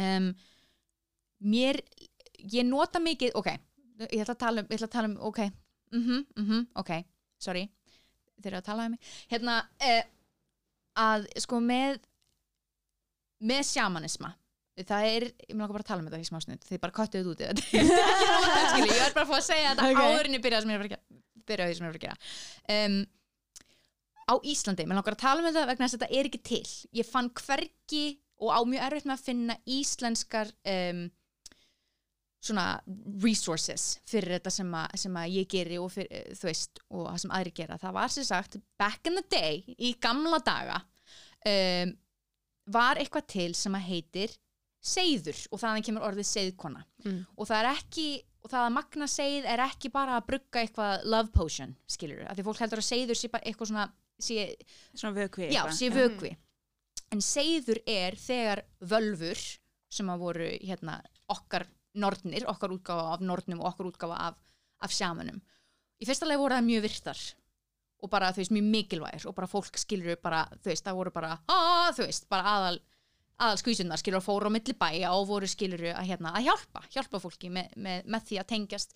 [0.00, 0.30] um,
[1.54, 1.80] mér
[2.52, 3.52] ég nota mikið, ok
[4.10, 5.40] ég ætla að tala um, ég ætla að tala um ok,
[5.94, 6.90] mhm, mhm, ok,
[7.38, 7.66] sorry
[8.40, 9.12] þeir eru að tala um mig.
[9.30, 10.02] Hérna, eh,
[11.00, 12.00] að sko með
[13.44, 14.34] með sjamanisma
[14.74, 17.32] það er, ég mér langar bara tala um þetta í smá snund þið bara köttuðu
[17.34, 17.66] út í þetta.
[18.82, 20.00] Ég er bara að fá að segja þetta Ok.
[20.02, 21.90] áður en ég byrja, sem ég er að fara að gera- byrja á sem ég
[21.90, 22.16] að fara að gera.
[22.74, 22.96] Um,
[24.26, 26.62] á Íslandi, mér langar að tala um þetta vegna þess að þetta er ekki til.
[26.98, 28.02] Ég fann hvergi
[28.42, 31.04] og á mjög erfitt með að finna íslenskar um,
[32.44, 32.64] svona
[33.24, 37.20] resources fyrir þetta sem að, sem að ég geri og fyrir, þú veist, og það
[37.22, 40.82] sem aðri gera það var sem sagt, back in the day í gamla daga
[41.48, 41.94] um,
[42.74, 44.36] var eitthvað til sem að heitir
[44.84, 47.18] seiður og þaðan kemur orðið seiðkona Mm.
[47.36, 48.04] og það er ekki
[48.44, 52.36] og það að magna seið er ekki bara að brugga eitthvað love potion, skilur af
[52.38, 53.84] því fólk heldur að seiður sé bara eitthvað svona
[54.24, 54.46] sé,
[54.96, 55.50] Svona vökvi.
[55.52, 56.30] já, sé vökvi
[57.14, 59.40] en seiður er þegar völfur
[59.94, 60.98] sem að voru hérna
[61.30, 64.38] okkar nornir, okkar útgáfa af nornum og okkar útgáfa af,
[64.82, 65.38] af sjamanum.
[66.02, 67.20] Í fyrsta leið voru það mjög virtar
[68.04, 71.12] og bara þú veist mjög mikilvægir og bara fólk skilur bara, þú veist, það voru
[71.14, 72.80] bara aaa, þú veist, bara aðal
[73.42, 76.84] aðal skvísunar skilur að fóru á milli bæja og voru skilur að, hérna, að hjálpa,
[76.94, 78.94] hjálpa fólki með, með, með því að tengjast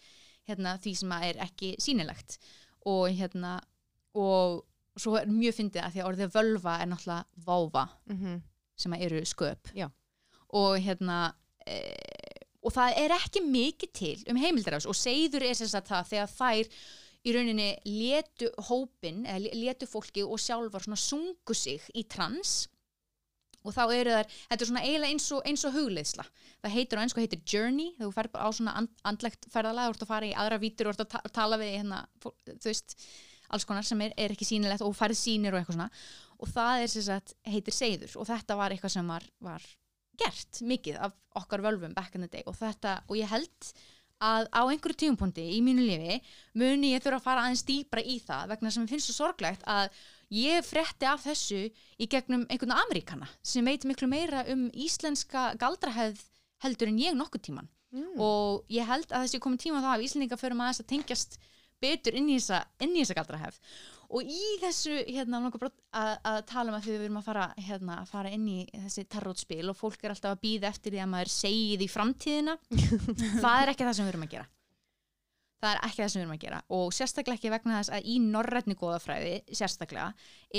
[0.48, 2.38] hérna, því sem að er ekki sýnilegt.
[2.88, 3.56] Og hérna
[4.18, 4.62] og
[4.98, 8.40] svo er mjög fyndið að því að orðið völva er náttúrulega váva mm -hmm.
[8.76, 9.72] sem eru sköp.
[9.74, 9.90] Já.
[10.48, 11.34] og hérna
[11.66, 11.92] e,
[12.62, 16.28] og það er ekki mikið til um heimildarás og segður er sem sagt það þegar
[16.28, 16.72] þær
[17.26, 22.68] í rauninni letu hópin eða letu fólki og sjálfar svona sungu sig í trans.
[23.66, 26.24] Og þá eru þær, þetta er svona eiginlega eins og, eins og hugleiðsla,
[26.62, 29.96] það heitir á einsku heitir journey, þú ferð bara á svona and, andlegt ferðalega, þú
[29.96, 32.94] ert að fara í aðra vítur og ert að ta tala við hérna, þú veist
[33.50, 35.90] alls konar sem er, er ekki sýnilegt og færð sýnir og eitthvað svona.
[36.38, 39.64] Og það er sem sagt heitir seiður og þetta var eitthvað sem var, var
[40.18, 42.42] gert mikið af okkar völvum back in the day.
[42.46, 43.72] Og þetta, og ég held
[44.18, 46.16] að á einhverju tíumpunkti í mínu lifi
[46.58, 49.62] muni ég þurfa að fara aðeins dýpra í það vegna sem ég finnst svo sorglegt
[49.70, 49.92] að
[50.34, 51.60] ég frétti af þessu
[52.02, 56.24] í gegnum einhvern Ameríkana sem veit miklu meira um íslenska galdrahefð
[56.66, 58.18] heldur en ég nokkuð tíman Mm.
[58.20, 61.38] og ég held að þessi komið tíma á það að Íslendinga förum aðeins að tengjast
[61.82, 63.62] betur inn í þessa, inn í þessa galdrahefð.
[64.08, 68.12] Og í þessu hérna að, að tala um að við erum að fara, hérna, að
[68.14, 71.32] fara inn í þessi tarrótspil og fólk er alltaf að býða eftir því að maður
[71.34, 72.54] segi því framtíðina.
[73.44, 74.48] Það er ekki það sem við erum að gera.
[75.58, 76.58] Það er ekki það sem við erum að gera.
[76.78, 80.08] Og sérstaklega ekki vegna þess að í norrætni góðafræði sérstaklega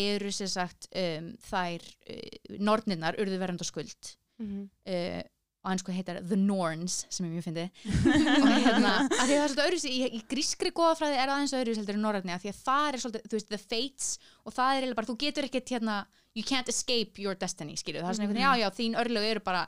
[0.01, 4.15] eru sér sagt um, þær uh, norninnar urðu verðand og skuld.
[4.43, 4.65] Mhm.
[4.93, 5.21] uh,
[5.59, 7.65] og hann sko heitar The Norns sem ég mjög fyndi
[8.39, 11.35] og hérna, að því að það er svolítið öðruvísi í, í grískri góðafræði er það
[11.35, 14.09] aðeins öðruvísi heldur en norrætni að því að það er svolítið, þú veist, the fates
[14.45, 15.97] og það er eiginlega bara, þú getur ekkert hérna
[16.37, 19.27] you can't escape your destiny, skilju það er svona einhvern veginn, já, já, þín örlög
[19.33, 19.65] eru bara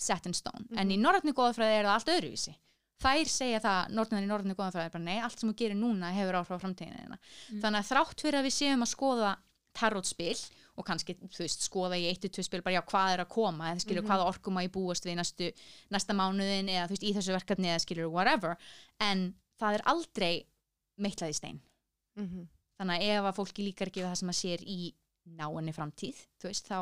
[0.00, 2.54] set in stone, en í norrætni góðafræði er það allt öðruvísi.
[3.00, 6.10] Þær segja það, norðnar í norrætni góðafræði er bara, nei, allt sem þú gerir núna
[10.80, 13.70] og kannski, þú veist, skoða í eitt, tvö spil bara já, hvað er að koma,
[13.74, 15.50] eða skilur hvaða orkum að ég búast við næstu,
[15.92, 18.56] næsta mánuðin eða þú veist, í þessu verkefni eða skilur whatever.
[19.04, 19.26] En
[19.60, 20.32] það er aldrei
[21.00, 21.60] meitlað í stein.
[22.18, 22.48] Mhm.
[22.80, 24.78] þannig að ef að fólki líkar ekki það sem að sér í
[25.36, 26.78] náinni framtíð, þú veist, þá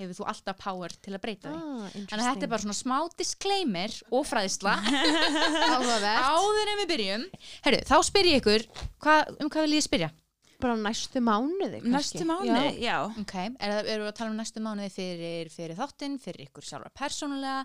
[0.00, 1.58] hefur þú alltaf power til að breyta því.
[1.60, 4.72] Ah, Þannig að þetta er bara svona smá disclaimer og fræðsla.
[6.32, 7.26] Áður en við byrjum.
[7.66, 8.64] Herru, þá spyr ég ykkur,
[9.04, 10.08] hva, um hvað vil ég spyrja?
[10.62, 11.92] Bara næstu mánuði kannski.
[11.96, 12.96] Næstu mánuði, já.
[13.20, 16.66] Ok, er, það- erum við að tala um næstu mánuði fyrir, fyrir þáttinn, fyrir ykkur
[16.68, 17.64] sjálfur persónulega?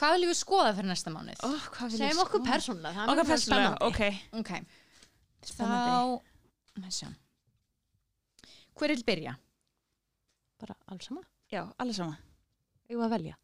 [0.00, 1.42] Hvað viljum við skoða fyrir næsta mánuð?
[1.44, 3.84] Oh, Segjum okkur persónulega, það er Okkar mjög persónulega, spennandi.
[3.90, 4.00] ok.
[4.40, 4.52] Ok,
[5.52, 5.90] Spennandi.
[6.96, 7.12] þá.
[8.80, 9.34] Hver vil byrja?
[10.62, 11.20] Bara alls sama.
[11.52, 12.16] Já, allir sama.
[12.88, 13.34] Ég var að velja.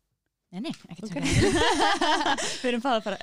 [0.52, 1.16] Nei, nei, ekkert Ok.
[1.18, 1.28] okay.
[2.62, 3.18] Við erum það að fara.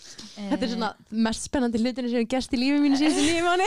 [0.00, 0.90] Þetta er svona
[1.26, 3.66] mest spennandi hlutinu sem ég gerst í lífi mínu síðustu nýju mánu.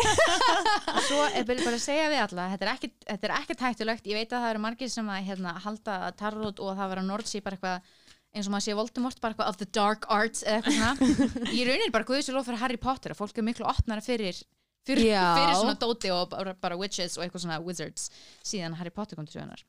[0.93, 4.17] Og svo er bara bara að segja við alla, þetta er ekkert, er hættulegt, ég
[4.19, 7.59] veit að það eru margir sem að hérna, halda tarot og það vera Nordsí bara
[7.59, 7.91] eitthvað
[8.33, 11.51] eins og maður sé Voldemort bara eitthvað of the dark arts eða eitthvað svona.
[11.59, 14.39] Ég raunir bara guðis og lof fyrir Harry Potter að fólk er miklu opnara fyrir,
[14.87, 18.09] fyrir, fyrir svona dóti og bara, bara witches og eitthvað svona wizards
[18.41, 19.61] síðan Harry Potter kom til sögunar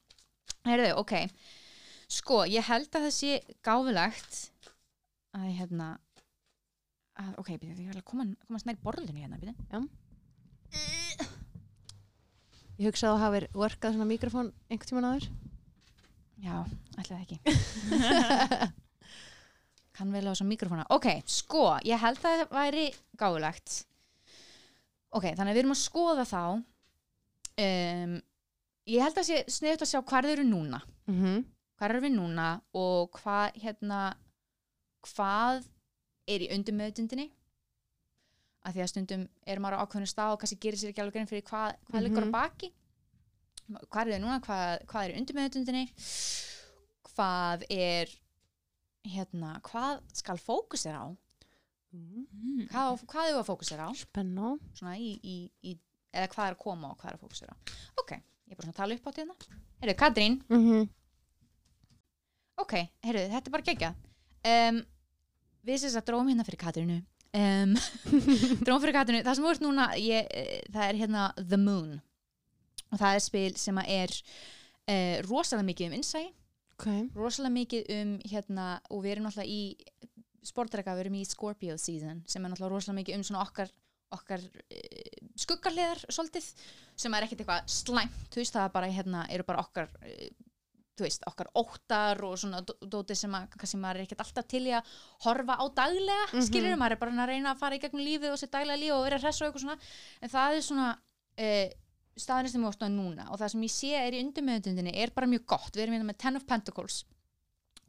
[0.65, 1.13] Heyrðu, ok.
[2.15, 4.41] Sko, ég held að það sé gáfulegt
[5.37, 5.91] að hérna
[7.21, 9.89] að, ok, býtum, ég vil að koma, koma snær borðinu hérna, býtum
[12.75, 15.27] Ég hugsaði að hafa workað svona mikrofón einhvern tíman áður.
[16.43, 16.57] Já,
[16.99, 17.39] ætlaði ekki.
[19.95, 20.87] Kann vel á þessum mikrofóna.
[20.91, 22.87] Ok, sko, ég held að það væri
[23.21, 23.77] gáfulegt.
[25.15, 26.43] Ok, þannig að við erum að skoða þá.
[27.63, 28.17] Um,
[28.91, 30.81] Ég held að sé sniðut að sjá hvað eru núna.
[31.09, 31.45] Mm -hmm.
[31.79, 34.01] Hvað eru við núna og hvað hérna
[35.09, 35.65] hvað
[36.29, 37.31] er í undirmeðutundinni
[38.65, 41.13] að því að stundum er maður á ákveðinu stað og kannski gerir sér ekki alveg
[41.19, 42.33] grein fyrir hvað, hvað liggur Mhm.
[42.33, 42.73] á baki.
[43.91, 45.85] Hvað er þið núna, hvað, hvað er í undirmeðutundinni
[47.15, 48.09] hvað er
[49.05, 51.09] hérna, hvað skal fókusera á?
[51.95, 52.67] Mm.
[52.73, 53.91] hvað, hvað er að fókusera á?
[53.95, 54.59] Spenná.
[54.75, 55.79] svona í, í, í,
[56.13, 57.57] eða hvað er að koma og hvað er að fókusera á?
[58.03, 59.37] Ok, ég er bara svona að tala upp á tíðna
[59.81, 60.89] heyrðu, Katrín, Mm -hmm.
[62.65, 63.95] ok, heyrðu, þetta er bara gegja
[64.45, 64.85] um,
[65.65, 67.01] við sést að dróum hérna fyrir Katrínu
[67.35, 67.75] um,
[68.65, 71.99] dróum fyrir Katrínu, það sem ert núna ég, eh, það er hérna The Moon.
[72.93, 76.27] Og það er spil sem er uh, rosalega mikið um innsæi.
[76.75, 76.89] Ok.
[77.15, 80.09] rosalega mikið um hérna og við erum náttúrulega í
[80.45, 83.71] sportreika, við erum í Scorpio season sem er náttúrulega rosalega mikið um svona okkar
[84.15, 86.49] okkar uh, skuggarleðar svolítið,
[86.99, 90.27] sem er ekkert eitthvað slæmt, þú veist, það bara hérna eru bara okkar uh,
[90.95, 94.47] þú veist, okkar óttar og svona dó- dóti sem að kannski maður er ekkert alltaf
[94.49, 94.93] til í að
[95.25, 96.47] horfa á daglega, mm Mhm.
[96.47, 98.93] skilur maður er bara að reyna að fara í gegnum lífið og sér daglega líf
[98.95, 99.79] og vera hress og eitthvað svona,
[100.23, 100.91] en það er svona
[101.39, 101.69] uh,
[102.17, 105.27] staðinu sem við ástáðum núna og það sem ég sé er í undirmeðutundinni er bara
[105.27, 107.05] mjög gott, við erum hérna með Ten of Pentacles.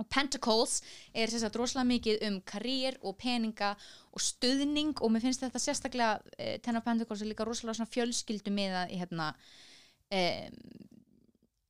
[0.01, 0.81] Og Pentacles
[1.13, 3.77] er sem sagt rosalega mikið um karriér og peninga
[4.11, 7.93] og stuðning og mér finnst þetta sérstaklega uh, Ten of Pentacles er líka rosalega svona
[7.93, 9.29] fjölskyldu með að hérna
[10.11, 10.57] um,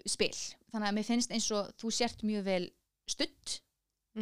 [0.05, 0.33] spil
[0.71, 2.65] þannig að mér finnst eins og þú sért mjög vel
[3.09, 3.59] stutt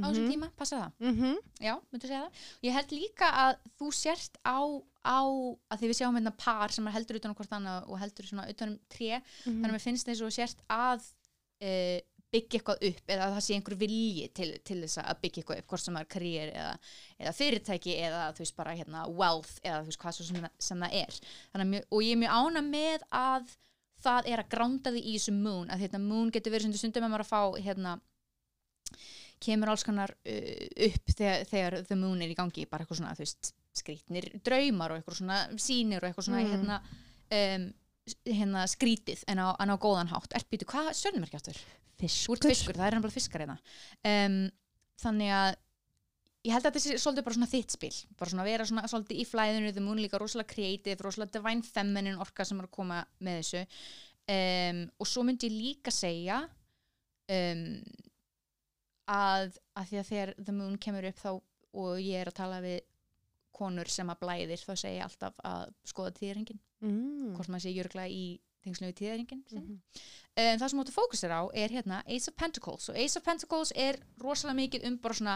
[0.02, 0.94] á þessum tíma, passa það?
[1.04, 1.36] Mm -hmm.
[1.62, 2.40] Já, myndu segja það.
[2.64, 4.60] Ég held líka að þú sért á,
[5.06, 5.22] á
[5.70, 8.50] að því við sjáum hérna par sem heldur utan á hvort annað og heldur svona
[8.50, 11.02] utan um tré, þannig að mér finnst eins og sért að
[11.62, 12.02] e,
[12.34, 15.60] byggja eitthvað upp eða að það sé einhver vilji til, til þess að byggja eitthvað
[15.60, 16.74] upp, hvort sem er karriér eða,
[17.20, 20.86] eða fyrirtæki eða þú veist bara hérna wealth eða þú veist hvað svo sem, sem
[20.86, 21.20] það er.
[21.54, 23.54] Að mjög, og ég er mjög ána með að
[24.04, 27.14] það er að gránda því í þessum moon, að hérna moon getur verið stundum að
[27.14, 27.96] maður að fá hérna
[29.44, 33.16] kemur alls konar uh, upp þegar, þegar the moon er í gangi bara eitthvað svona,
[33.20, 36.52] veist, skrítnir draumar og eitthvað svona sýnir og eitthvað svona Mm.
[36.54, 36.78] hérna,
[37.40, 37.66] um,
[38.28, 41.62] hérna skrítið en á, en á góðan hátt er býtu, hvað stjörnum er ekki áttur?
[42.04, 42.36] Fiskur.
[42.38, 43.58] ert fiskur, það er hann bara fiskar hérna
[44.04, 44.38] um,
[45.00, 45.56] þannig að
[46.44, 47.94] ég held að þetta sé svolítið bara svona þitt spil.
[48.20, 52.20] Bara svona vera svona svolítið í flæðinu Moon er líka rosalega creative, rosalega divine feminine
[52.20, 53.64] orka sem er að koma með þessu.
[54.34, 56.42] Um, og svo myndi ég líka segja
[57.32, 57.64] um,
[59.12, 62.62] að, að því að þegar The Moon kemur upp þá og ég er að tala
[62.64, 62.80] við
[63.54, 67.34] konur sem að blæðir þá segi ég alltaf að skoða tíðringin mm.
[67.36, 68.24] hvort maður sé jörgla í
[68.64, 69.76] tengslu við tíðringin mm Mhm.
[70.40, 72.90] um, það sem þú fókusir á er hérna Ace of Pentacles.
[72.90, 75.36] Og Ace of Pentacles er rosalega mikið um bara svona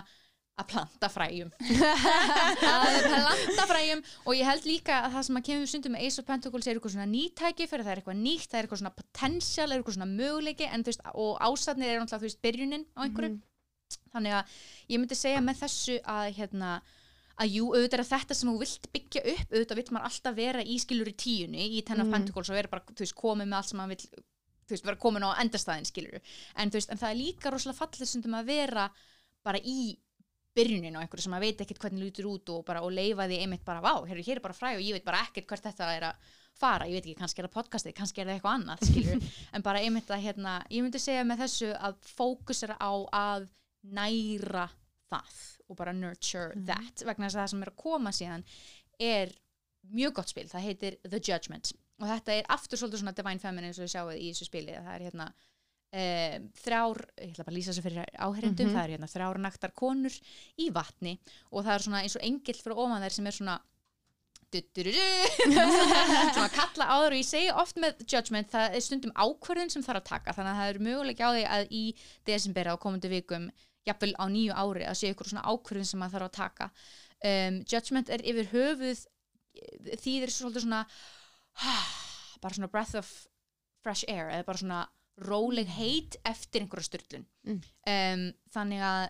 [0.57, 1.49] að planta fræjum.
[2.17, 6.21] Að planta fræjum og ég held líka að það sem að kemur stundum með Ace
[6.21, 8.95] of Pentacles er eitthvað svona nýtæki fyrir það er eitthvað nýtt, það er eitthvað svona
[8.97, 12.85] potential er eitthvað svona möguleiki en þú veist og ásatnir er náttúrulega þú veist byrjunin
[12.97, 13.38] á einhverju.
[14.15, 14.55] Þannig að
[14.91, 16.71] ég myndi segja með þessu að hérna
[17.38, 20.63] að jú, auðvitað er þetta sem þú vilt byggja upp auðvitað vill maður alltaf vera
[20.65, 22.15] í skilur í tíunni í Ten of Mhm.
[22.17, 24.23] Pentacles og vera bara, þú veist, komið með allt sem maður vill
[24.67, 26.17] þú veist, vera komin á endastæðin skilur
[26.57, 28.88] en þú veist, en það er líka rosalega fallið sem að vera
[29.45, 29.77] bara í
[30.57, 33.39] byrjunin á einhverju sem maður veit ekkert hvernig lítur út og bara, og leifa því
[33.43, 36.07] einmitt bara, vá, hér, er bara fræ og ég veit bara ekkert hvert þetta er
[36.09, 39.27] að fara, ég veit ekki, kannski er það podcastið, kannski er það eitthvað annað, skilur,
[39.53, 43.47] en bara einmitt að hérna, ég myndi segja með þessu að fókusera á að
[43.93, 44.67] næra
[45.11, 47.03] það og bara nurture that.
[47.05, 48.45] Vegna þess að það sem er að koma síðan
[49.03, 49.34] er
[49.97, 51.73] mjög gott spil, það heitir The Judgment.
[51.97, 54.93] Og þetta er aftur svolítið svona Divine Feminine og við sjáum í þessu spili það
[54.93, 55.27] er hérna
[55.93, 59.73] um, þrjár, ég ætla bara að lýsa þessu fyrir áherendum, það er hérna þrjár naktar
[59.77, 60.19] konur
[60.59, 61.18] í vatni
[61.51, 63.57] og það er svona eins og engill fyrir ofan þær sem er svona
[66.34, 69.84] svona kalla á þær og ég segi oft með judgment það er stundum ákvörðun sem
[69.84, 71.84] þarf að taka þannig að það er möguleik á því að í
[72.30, 73.49] desember á komandi vikum,
[73.88, 76.69] jafnvel á nýju ári að sé ykkur svona ákvörðun sem maður þarf að taka.
[77.27, 79.03] Um, judgment er yfir höfuð
[80.03, 80.84] þýðir svolítið svona
[82.43, 83.09] bara svona breath of
[83.84, 84.84] fresh air eða bara svona
[85.18, 87.61] róleg heit eftir einhverja styrlun Mm.
[87.88, 89.07] um, þannig að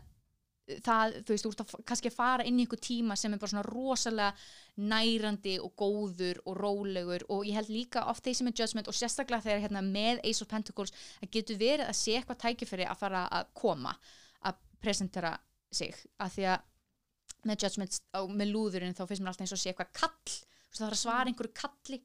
[0.83, 3.39] það, þú veist, þú ert að kannski að fara inn í einhver tíma sem er
[3.39, 4.33] bara svona rosalega
[4.77, 8.97] nærandi og góður og rólegur og ég held líka oft þeir sem er judgment og
[8.97, 10.91] sérstaklega þegar hérna með Ace of Pentacles
[11.23, 13.95] að getur verið að sé eitthvað tækifæri að fara að koma
[14.43, 15.33] að presentera
[15.71, 15.95] sig.
[16.19, 19.71] Að því að með judgment á, með lúðurinn þá finnst mér alltaf eins og sé
[19.71, 22.01] eitthvað kall þú veist, það þarf að svara einhverju kalli.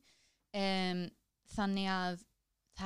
[0.52, 1.02] Um,
[1.56, 2.22] þannig að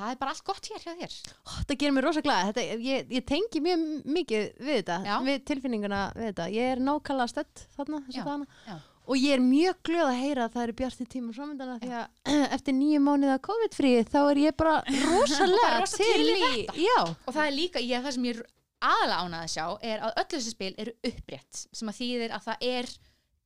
[0.01, 1.15] það er bara allt gott hér hjá þér.
[1.43, 3.87] Ó, þetta gerir mér rosa glæð þetta, ég, ég tengi mjög
[4.17, 5.15] mikið við þetta Já.
[5.27, 6.47] við tilfinninguna við þetta.
[6.57, 8.23] Ég er nákvæmlega stödd þarna, Já,
[8.67, 8.77] já.
[9.07, 12.33] og ég er mjög glöð að heyra að það eru bjarti tíma framöndana því að
[12.57, 14.75] eftir nýju mánuða COVID-fríi þá er ég bara
[15.11, 16.77] rosalega rosa til í þetta.
[16.83, 18.45] já, og það er líka, ég, það sem ég er
[18.87, 22.43] aðalega ánað að sjá er að öll þessi spil eru upprétt sem að þýðir að
[22.51, 22.89] það er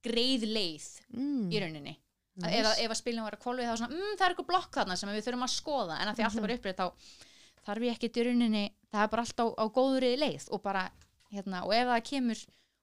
[0.01, 1.93] greið leið mm, í rauninni
[2.39, 4.33] að ef, að- ef að spilin var að kvolvi þá er svona, mm, það er
[4.35, 5.97] eitthvað blokk þarna sem við þurfum að skoða.
[5.99, 6.87] En að því alltaf er upprétt þá
[7.65, 10.85] þarf ég ekkert í rauninni það er bara alltaf á, á góðri leið og bara,
[11.31, 12.39] hérna, og ef það kemur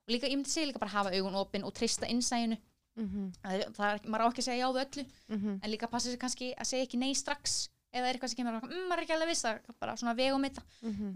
[0.09, 2.57] og líka, ég myndi segja líka bara hafa augun opinn og trista innsæðinu
[2.99, 5.05] mhm, það, er- það er, maður á ekki að segja já við öllu
[5.35, 7.59] mhm, en líka passa sér kannski að segja ekki nei strax
[7.93, 10.47] það er eitthvað sem kemur mm, maður er ekki alveg viss það bara svona vegum
[10.47, 11.11] þetta mhm.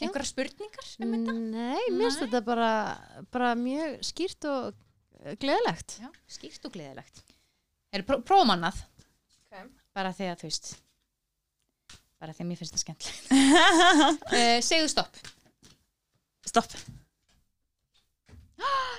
[0.00, 1.32] einhverja spurningar um þetta?
[1.36, 2.70] Nei, mér finnst þetta bara,
[3.32, 4.78] bara mjög skýrt og
[5.40, 5.98] gleðilegt.
[6.00, 7.24] Já, skýrt og gleðilegt.
[7.94, 8.78] Er pró prófum annað.
[9.50, 9.66] Ok.
[9.96, 10.68] bara því að þú veist
[12.20, 13.30] bara því að mér finnst það skemmtilegt.
[14.30, 15.22] Uh, segðu stopp.
[16.46, 16.74] Stopp.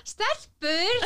[0.07, 1.05] stelpur!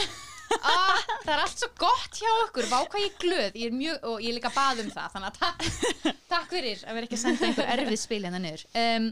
[0.62, 2.68] Ah, það er allt svo gott hjá okkur.
[2.72, 3.58] Vá hvað ég glöð.
[3.60, 6.84] Ég er mjög, og ég er líka bað um það þannig að takk, takk fyrir
[6.86, 8.66] að vera ekki að senda einhver erfið spil hérna niður.
[8.80, 9.10] Um,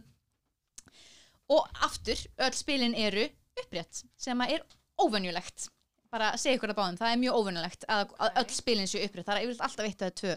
[1.58, 3.26] og aftur öll spilin eru
[3.60, 4.64] upprétt sem að er
[5.04, 5.68] óvenjulegt
[6.14, 9.26] bara segja ykkur að báðum, það er mjög óvenjulegt að, að öll spilin séu upprétt,
[9.26, 10.35] það er yfirleitt alltaf eitt eða tvö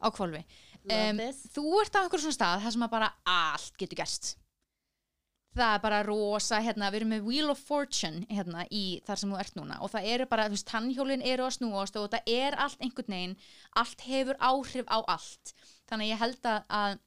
[0.00, 0.42] á kvolfi
[0.88, 1.22] Love um,
[1.54, 4.36] þú ert á einhver svona stað þar sem að bara allt getur gerst.
[5.58, 9.32] Það er bara rosa hérna, við erum með Wheel of Fortune hérna í þar sem
[9.32, 12.30] þú ert núna og það eru bara, þú veist, tannhjólin eru að snúast og það
[12.30, 13.36] er allt einhvern veginn
[13.80, 15.54] allt hefur áhrif á allt.
[15.90, 17.00] Þannig ég held að,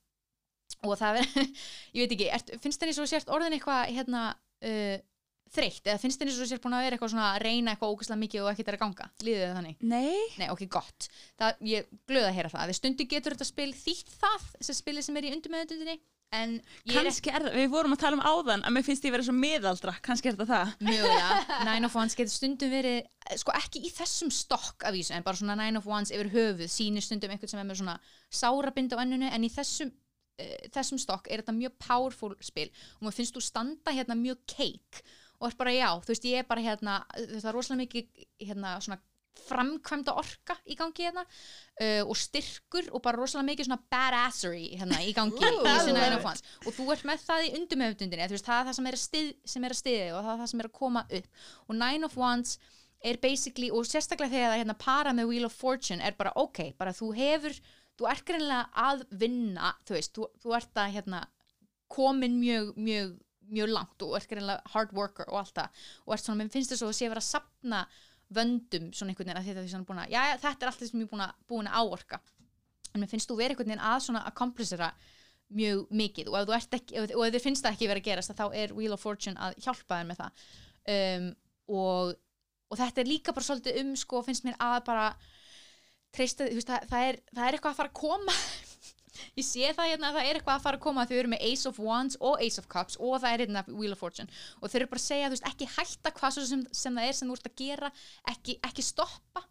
[0.81, 1.31] og það er,
[1.95, 4.97] ég veit ekki ert, finnst þenni svo sért orðin eitthvað hérna uh,
[5.51, 8.21] þreytt, eða finnst þenni svo sért búin að vera eitthvað svona að reyna eitthvað ógæslega
[8.21, 10.21] mikið og ekkert er að ganga, líðið þið þannig Nei.
[10.39, 11.09] Nei, ok, gott.
[11.41, 12.71] Það, ég glöða að heyra það.
[12.71, 15.95] Við stundi getur þetta spil þýtt það, þessi spili sem er í undumöðundinni,
[16.31, 16.53] en
[16.87, 19.11] ég er Kannski er það, við vorum að tala um áðan að mér finnst ég
[19.11, 20.69] vera svo miðaldra, kannski er þetta það.
[20.71, 21.39] ekki mjögulega.
[21.67, 25.25] Nine of Wands getur stundum verið, eh, sko ekki í þessum stokk af vísu, en
[25.27, 27.97] bara svona Nine of Wands yfir höfuð, sýnir stundum einhvern sem er með svona
[28.31, 33.09] sárabind á önnunu, en í þessum, uh, þessum stokk er þetta mjög powerful spil og
[33.09, 35.03] maður finnst þú standa hérna mjög cake
[35.41, 38.75] og er bara já, þú veist, ég er bara hérna, það er rosalega mikið hérna
[38.83, 39.01] svona
[39.47, 44.99] framkvæmda orka í gangi hérna uh, og styrkur og bara rosalega mikið svona badassery hérna
[45.05, 45.47] í gangi í
[46.17, 48.91] of Wands og þú ert með það í undumöfundundinni þú veist það er það sem
[48.91, 51.43] er stið, sem er að stiði og það er það sem er að koma upp.
[51.67, 52.57] Og Nine of Wands
[53.01, 56.63] er basically og sérstaklega þegar það hérna para með Wheel of Fortune er bara ok,
[56.77, 57.57] bara þú hefur
[57.97, 61.25] þú ert greinlega að vinna þú veist, þú, þú ert að hérna
[61.91, 63.15] komin mjög, mjög
[63.49, 65.83] mjög langt og ert greinlega hard worker og allt það.
[66.05, 67.81] Og ert svona, mér finnst þess að þú sé að vera að sapna
[68.31, 70.91] vöndum svona einhvern veginn að þetta er svona búin að, já, þetta er allt það
[70.91, 71.11] sem ég er
[71.51, 72.21] búin að, að áorka.
[72.91, 74.91] En mér finnst þú verið einhvern veginn að svona accomplishera
[75.51, 76.31] mjög mikið.
[76.31, 78.45] Og ef þú ert ekki, og ef þið finnst það ekki verið að gerast þá
[78.63, 80.45] er Wheel of Fortune að hjálpa þér með það.
[80.95, 81.27] Um,
[81.81, 82.15] og,
[82.71, 85.07] og þetta er líka bara svolítið um sko, finnst mér að bara
[86.15, 88.37] treysta, það, það, það er eitthvað að fara að koma
[89.37, 91.45] ég sé það hérna að það er eitthvað að fara að koma þau eru með
[91.49, 94.29] Ace of Wands og Ace of Cups og það er hérna Wheel of Fortune.
[94.59, 97.17] Og þau eru bara að segja, þú veist, ekki hætta hvað sem, sem það er
[97.17, 97.91] sem þú ert að gera
[98.31, 99.43] ekki, ekki stoppa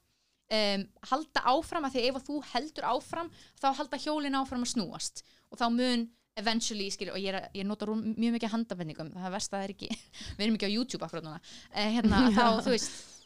[0.51, 3.31] um, halda áfram að því ef þú heldur áfram
[3.61, 5.25] þá halda hjólin áfram að snúast.
[5.51, 6.09] Og þá mun
[6.41, 9.59] eventually, skil, og ég, er, ég nota rúm, mjög mikið handafendingum, það er verst að
[9.59, 9.89] það er ekki
[10.39, 11.41] við erum ekki á YouTube akkurat núna.
[11.75, 13.20] Uh, hérna, þá, þú veist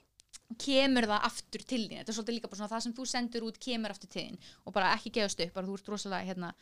[0.61, 2.01] kemur það aftur til þín.
[2.01, 4.41] Þetta er svolítið líka bara svona það sem þú sendur út kemur aftur til þín
[4.65, 6.53] og bara ekki gefast upp bara þú ert rosalega hérna,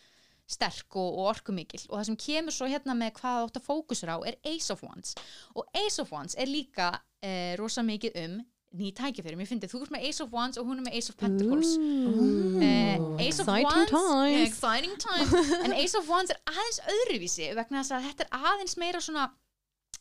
[0.53, 1.83] sterk og, og orkumikil.
[1.91, 4.73] Og það sem kemur svo hérna með hvað þú átt að fókusur á er Ace
[4.75, 5.15] of Wands.
[5.57, 8.41] Og Ace of Wands er líka eh, rosalega mikið um
[8.73, 10.95] ný tækifæri, mér finnst þið, þú ert með Ace of Wands og hún er með
[10.97, 11.75] Ace of Pentacles.
[11.77, 14.33] Uh, Ace of Exciting Wands times.
[14.33, 15.35] yeah, exciting times.
[15.67, 19.27] En Ace of Wands er aðeins öðruvísi vegna þess að þetta er aðeins meira svona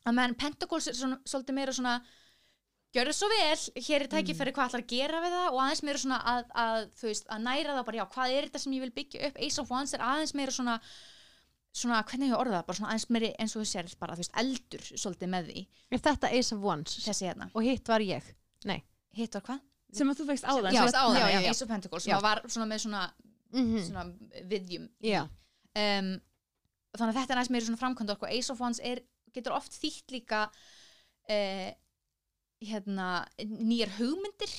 [0.05, 1.97] að meðan Pentacles er svona, svolítið meira svona
[2.95, 5.47] gjörðu svo vel, hér er tækifæri hvað ætlar að gera við það?
[5.51, 8.47] Og aðeins meira svona að, að þú veist, að næra það bara, já, hvað er
[8.49, 9.41] þetta sem ég vil byggja upp?
[9.47, 10.77] Ace of Wands er aðeins meira svona
[11.71, 14.25] svona, hvernig ég orða það, bara svona aðeins meiri eins og þú sér bara, þú
[14.25, 15.61] veist, eldur svolítið með því.
[15.91, 16.97] Er þetta Ace of Wands?
[17.05, 18.31] þessi hérna, Og hitt var ég?
[18.67, 18.81] Nei.
[19.15, 19.67] hitt var hvað?
[19.91, 20.75] sem að þú fegst áðan.
[20.75, 21.49] Já, áðan, já, já.
[21.51, 23.05] Ace of Pentacles, sem var svona með svona,
[23.51, 24.05] Mm svona
[24.47, 24.85] viðjum.
[25.75, 26.11] Um,
[26.95, 29.01] þannig að þetta er næst meiri svona framkvæmd orku Ace of Wands er,
[29.35, 31.69] getur oft þýtt líka uh,
[32.61, 33.07] hérna
[33.41, 34.53] nýjar hugmyndir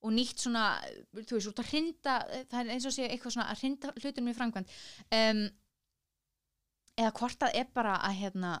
[0.00, 0.64] og nýtt svona,
[1.12, 2.16] þú veist, út að hrinda
[2.48, 4.74] það er eins og sé eitthvað svona að hrinda hlutum í framkvæmd
[5.18, 5.42] um,
[7.00, 8.54] eða hvort það er bara að hérna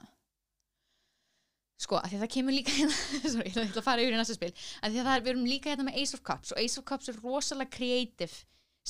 [1.80, 2.98] sko, að því að það kemur líka hérna,
[3.32, 5.32] sorry, ég ætla að fara yfir í næsta spil að því að það er, við
[5.34, 8.40] erum líka hérna með Ace of Cups og Ace of Cups er rosalega creative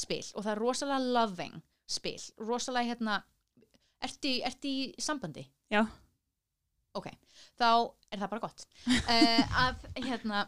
[0.00, 1.58] spil og það er rosalega loving
[1.90, 3.20] spil, rosalega hérna
[4.00, 5.44] ertu í sambandi?
[5.70, 5.84] Já.
[6.98, 7.06] Ok,
[7.58, 7.68] þá
[8.10, 8.66] er það bara gott.
[9.10, 10.44] Uh, að hérna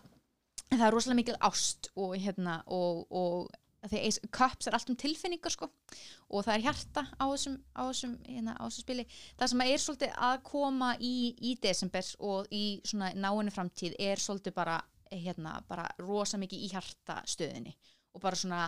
[0.72, 3.50] það er rosalega mikil ást og hérna og, og
[3.82, 8.14] Ace Cups er allt um tilfinningar sko og það er hjarta á þessum, á þessum,
[8.28, 9.06] hérna, á þessum spili.
[9.40, 14.22] Það sem er svolítið að koma í, í desember og í svona náinu framtíð er
[14.22, 14.78] svolítið bara
[15.12, 17.74] hérna, bara rosa mikið í hjartastöðinni
[18.14, 18.62] og bara svona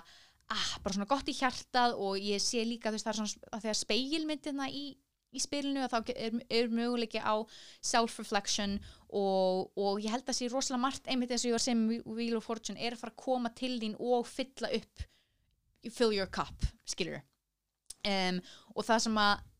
[0.52, 3.54] ah, bara svona gott í hjartað og ég sé líka þú veist það er svona
[3.56, 4.84] að þegar speilmyndina í,
[5.34, 7.34] í spilinu að þá er, er möguleiki á
[7.84, 8.78] self-reflection
[9.08, 12.38] og, og ég held að sé rosalega margt einmitt eins og ég var sem Wheel
[12.38, 15.08] of Fortune er að fara að koma til þín og fylla upp
[15.92, 17.20] fill your cup, skilur
[18.08, 18.40] um,
[18.74, 19.50] og það sem að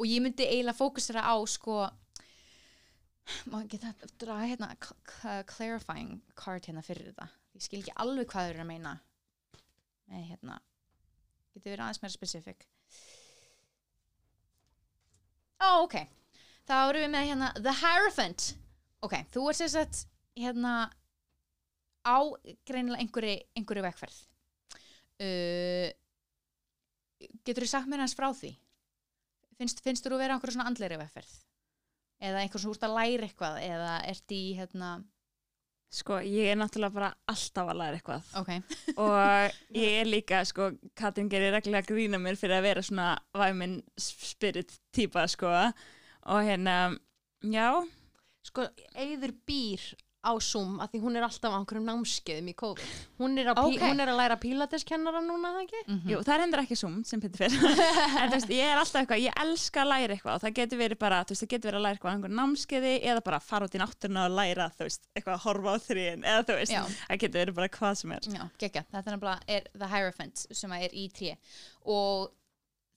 [0.00, 1.82] og ég myndi eiginlega fókusera á sko
[3.50, 4.70] maður geta að draga hérna
[5.50, 7.28] clarifying card hérna fyrir þetta?
[7.54, 8.92] Ég skil ekki alveg hvað þau eru að meina.
[10.10, 10.58] Nei hérna.
[11.52, 12.66] Getur verið aðeins meira specific
[15.62, 15.96] ó ok.
[16.68, 18.52] Þá erum við með hérna the Hierophant.
[19.02, 20.04] Ok, þú ert sem sagt
[20.38, 20.74] hérna
[22.02, 22.18] á
[22.66, 24.18] greinilega einhverju, einhverju vegferð.
[25.22, 25.88] Uh,
[27.46, 28.52] getur þú sagt mér hans frá því?
[29.58, 31.32] Finnst, þú að vera einhverju svona andleiri vegferð?
[32.22, 34.92] Eða einhver sem úrst að læra eitthvað eða ert í hérna
[35.92, 38.28] Sko, ég er náttúrulega bara alltaf að læra eitthvað.
[38.40, 38.52] Ok,
[39.04, 43.82] og ég er líka, sko, Katrin gerir reglulega grína mér fyrir að vera svona væminn
[44.00, 45.50] spirit típa, sko.
[46.32, 46.76] Og hérna,
[47.44, 47.68] já.
[48.48, 48.64] Sko,
[48.96, 49.84] Eyður býr
[50.22, 52.90] á Zoom að því hún er alltaf á einhverjum námskeiðum í COVID.
[53.18, 53.72] Hún er, að Ok.
[53.74, 55.80] pí- hún er að læra pílateskennara núna, það ekki?
[55.88, 57.82] mm Jú, það er hendur ekki Zoom sem Petur fyrir
[58.22, 60.78] en þú veist, ég er alltaf eitthvað, ég elska að læra eitthvað og það getur
[60.82, 63.40] verið bara, þú veist, það getur verið að læra eitthvað á einhver námskeiði eða bara
[63.40, 66.58] fara út í náttúruna og læra, þú veist, eitthvað að horfa á þrýin eða þú
[66.60, 66.82] veist, Já.
[67.08, 70.72] það getur verið bara hvað sem er Já, geggja, þetta er er The Hierophant sem
[70.78, 71.34] er í tré
[71.84, 72.30] og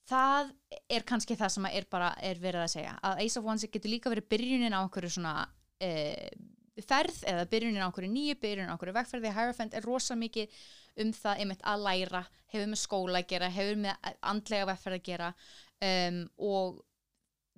[0.09, 0.51] það
[0.91, 3.65] er kannski það sem að er bara er verið að segja að Ace of Wands
[3.65, 5.33] getur líka verið byrjunin á einhverju svona
[5.81, 6.27] uh,
[6.83, 10.51] ferð eða byrjunin á einhverju nýju, byrjunin á einhverju vegferði Hierophant er rosa mikið
[11.03, 12.21] um það einmitt að læra,
[12.51, 15.31] hefur með skóla að gera hefur með andlega vegferð að gera
[15.87, 16.19] um,
[16.51, 16.81] og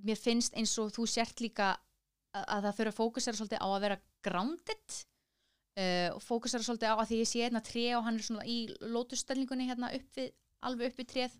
[0.05, 3.67] mér finnst eins og þú sért líka að, að það fyrir að fókusera svolítið á
[3.67, 4.97] að vera grounded
[5.81, 8.45] uh, og fókusera svolítið á að því ég sé hérna tré og hann er svona
[8.45, 10.29] í lótusstellingunni hérna upp við,
[10.61, 11.39] alveg upp við tréð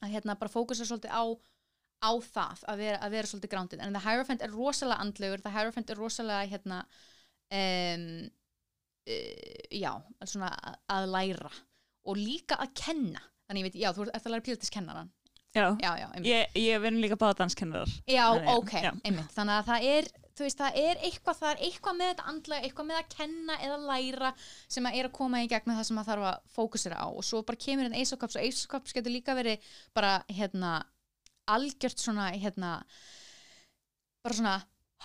[0.00, 1.24] að hérna bara fókusera svolítið á
[2.02, 3.82] á það að vera, að vera svolítið grounded.
[3.82, 6.80] En það Hierophant er rosalega andlegur það Hierophant er rosalega hérna
[7.56, 8.08] um,
[9.06, 9.92] uh, já,
[10.24, 11.52] svona að, að læra
[12.06, 13.22] og líka að kenna.
[13.46, 15.12] Þannig ég veit, já, þú ert að læra pílatiskennaran
[15.56, 17.92] Já, já, já, ég, ég verður líka báðdanskennarar.
[18.04, 18.90] já, Þannig, ok, já.
[19.08, 19.30] einmitt.
[19.32, 22.66] Þannig að það er, þú veist, það er eitthvað það er eitthvað með þetta andlega,
[22.66, 25.88] eitthvað með að kenna eða læra sem að er að koma í gegn með það
[25.88, 27.06] sem að þarf að fókusera á.
[27.08, 30.74] Og svo bara kemur einn Cups og Cups getur líka verið bara, hérna
[31.54, 32.72] algjört svona, hérna
[34.24, 34.56] bara svona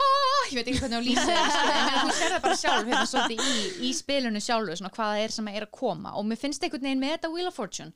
[0.01, 0.09] ha,
[0.49, 1.75] ég veit ekki hvernig lýsa það sko,
[2.07, 5.49] þú sér það bara sjálf hérna í, í spilinu sjálfu, svona hvað það er sem
[5.51, 6.13] er að koma.
[6.17, 7.91] Og mér finnst einhvern veginn með þetta Wheel of Fortune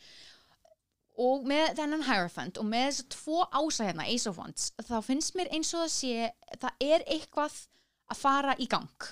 [1.26, 5.38] og með þennan Hierophant og með þessu tvo ása hérna, Ace of Wands þá finnst
[5.40, 7.62] mér eins og það sé það er eitthvað
[8.12, 9.08] að fara í gang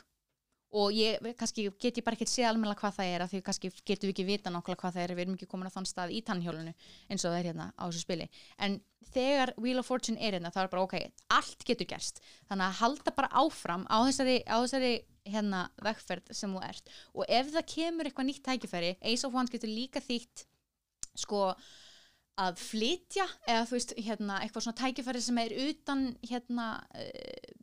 [0.74, 3.70] og ég, kannski get ég bara ekkert séð almennilega hvað það er af því kannski
[3.86, 6.14] getum við ekki vita nákvæmlega hvað það er við erum ekki komin að þann stað
[6.16, 8.28] í tannhjólinu eins og það er hérna á þessu spili.
[8.58, 8.80] En
[9.14, 10.96] þegar Wheel of Fortune er hérna þá er bara ok,
[11.38, 12.24] allt getur gerst.
[12.50, 14.94] Þannig að halda bara áfram á þessari, á þessari
[15.30, 16.94] hérna vegferð sem þú ert.
[17.14, 20.48] Og ef það kemur eitthvað nýtt tækifæri Ace of Wands getur líka þýtt
[21.22, 21.52] sko
[22.42, 26.68] að flytja eða þú veist hérna eitthvað svona tækifæri sem er utan hérna
[26.98, 27.54] uh,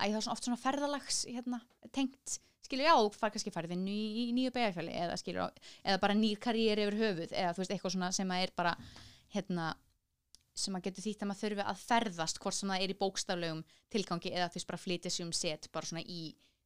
[0.00, 1.60] æ, það er svona oft svona ferðalags hérna,
[1.94, 5.18] tengt, skilur já, þú kannski farið inn í, nýju beigafjöli eða
[5.84, 8.76] eða bara nýr karriér yfir höfuð eða þú veist, eitthvað svona sem að er bara
[9.34, 9.74] hérna,
[10.54, 13.62] sem að getur þýtt að maður þurfi að ferðast hvort sem það er í bókstaflegum
[13.92, 16.24] tilgangi eða þú veist, bara flytja sig um set bara svona í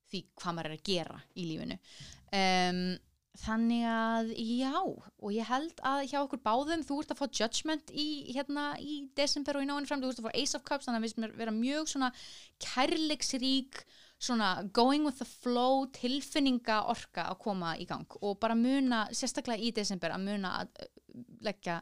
[0.09, 1.79] því hvað maður er að gera í lífinu.
[2.39, 2.83] Um,
[3.39, 7.93] þannig að já og ég held að hjá okkur báðum þú ert að fá judgment
[7.93, 10.89] í, hérna, í desember og í náinn fram, þú ert að fá Ace of Cups
[10.89, 12.11] þannig að við mér vera mjög svona
[12.65, 13.83] kærleiksrík
[14.19, 19.63] svona going with the flow tilfinninga orka að koma í gang og bara muna, sérstaklega
[19.63, 20.91] í desember að muna að uh,
[21.47, 21.79] leggja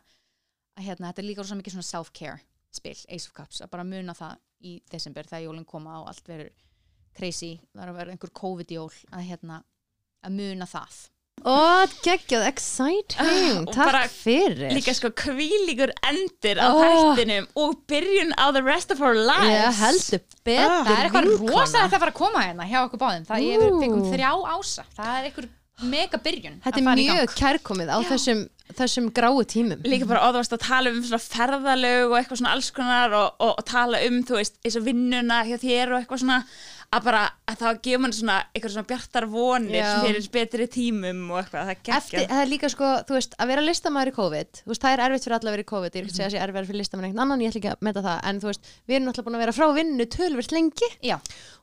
[0.76, 2.38] að hérna, þetta er líka svo mikið svona self-care
[2.76, 4.36] spil, Ace of Cups, að bara muna það
[4.68, 6.52] í desember þegar jólinn koma og allt verður
[7.16, 9.62] crazy, það er að vera einhver COVID-jól að hérna,
[10.26, 10.98] að muna það
[11.46, 16.80] Ó, geggjað, exciting, Og takk bara fyrir Líka sko kvílíkur endir á Ó.
[17.14, 19.46] þættinum og byrjun á the rest of our lives.
[19.46, 20.82] Ég heldur betur Ah.
[20.82, 21.52] Það er eitthvað vinkona.
[21.54, 23.26] rosalegt að fara að koma hérna hjá okkur báðum.
[23.30, 23.78] Það ég Ú.
[23.80, 24.84] fengum þrjá ása.
[24.98, 25.48] Það er eitthvað
[25.86, 26.60] mega byrjun.
[26.64, 28.38] Þetta að er fara í mjög kærkomið á þessum,
[28.74, 32.70] þessum gráu tímum Líka bara óðvast að tala um svona ferðalög og eitthvað svona alls
[32.74, 36.22] konar og, og, og tala um, þú veist, eins og vinnuna hjá þér og eitthvað
[36.24, 36.40] svona
[36.94, 39.88] að bara, að það gefur mann svona eitthvað svona bjartar vonir Já.
[40.04, 42.28] fyrir betri tímum og eitthvað, það Eftir, geggja.
[42.30, 45.04] það er líka sko, þú veist, að vera listamæður í COVID þú veist, það er
[45.06, 46.70] erfitt fyrir alla að vera í COVID ég er ekki að segja að sé erfitt
[46.70, 49.06] fyrir listamæður einhvern annan, ég ætla ekki að meta það en þú veist, við erum
[49.10, 51.16] náttúrulega búin að vera frá vinnu tölvert lengi Já,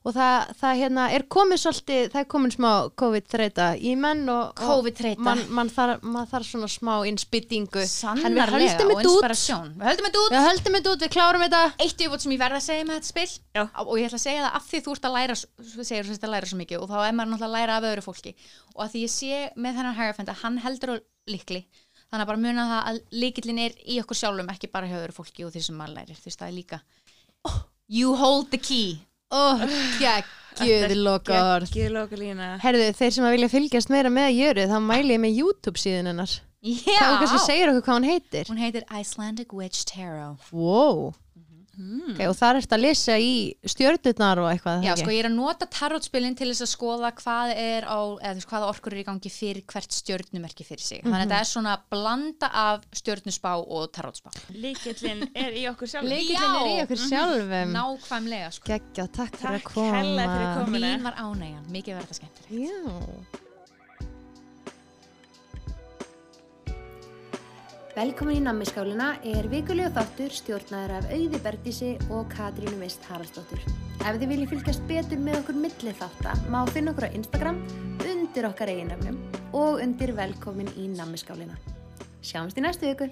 [0.04, 4.44] og það, það hérna, er komið svolítið, það er komin smá COVID-þreita í menn og,
[4.52, 5.24] og COVID-þreyta.
[5.24, 9.08] mann man þarf man þarf svona smá innspýtingu sannarlega höldum og þetta út.
[9.14, 9.70] inspirasjón.
[9.80, 10.34] Við höldum þetta út.
[10.36, 13.00] við höldum þetta út, við klárum þetta Eitt yfirbútt sem ég verða að segja með
[13.00, 13.64] þetta spil Já.
[13.86, 16.15] og ég ætla að segja það af því þú ert að læra svo segir þú
[16.18, 18.35] ert að læra svo mikið og þá er maður náttúrulega að læra af öðru fólki.
[18.76, 20.95] Og að því ég sé með þennan að hann heldur á
[21.34, 21.64] likli
[22.14, 25.15] þannig að bara muna það að likillin er í okkur sjálfum ekki bara hjá öðru
[25.18, 26.80] fólki og því sem maður lærir þú veist það er líka.
[27.90, 28.99] You hold the key.
[29.34, 29.57] Oh,
[29.98, 31.65] geggjuð lokar.
[32.61, 36.11] Herðu, þeir sem að vilja fylgjast meira með Jöru þá mæli ég með YouTube síðan
[36.14, 36.38] hennar.
[36.64, 38.48] Já, Hvað hún kannski segir okkur hvað hún heitir.
[38.53, 40.45] Hún heitir Icelandic Witch Tarot.
[40.53, 41.11] Wow
[41.74, 42.14] Mhm.
[42.14, 43.34] okay, Og þar ertu að lesa í
[43.66, 47.12] stjörnurnar og eitthvað Já, það sko ég er að nota tarotspilin til þess að skoða
[47.18, 50.86] hvað er á, eða þú veist, hvaða orkur er í gangi fyrir hvert stjörnumerki fyrir
[50.86, 51.02] sig.
[51.02, 54.30] Þannig að þetta er svona blanda af stjörnusspá og tarotspá.
[54.54, 56.10] Líkillin er í okkur sjálf.
[56.14, 58.70] Lykillinn er í okkur sjálfum Nákvæmlega, sko.
[58.70, 60.94] Geggja, takk, fyrir að Takk koma hella fyrir komuna.
[60.94, 62.70] Mín var ánægjan, mikið verða skemmtilegt.
[62.70, 63.43] Já
[67.94, 73.61] Velkomin í nammiskálina er vikulegu þáttur stjórnaður af Auði Bergdísi og Katrínu Mist Haraldsdóttur.
[74.02, 77.61] Ef þið viljið fylgjast betur með okkur milli þátta má finna okkur á Instagram
[78.02, 79.22] undir okkar eiginnöfnum
[79.53, 81.53] og undir velkomin í nammiskálina.
[82.26, 83.11] Sjáumst í næstu viku!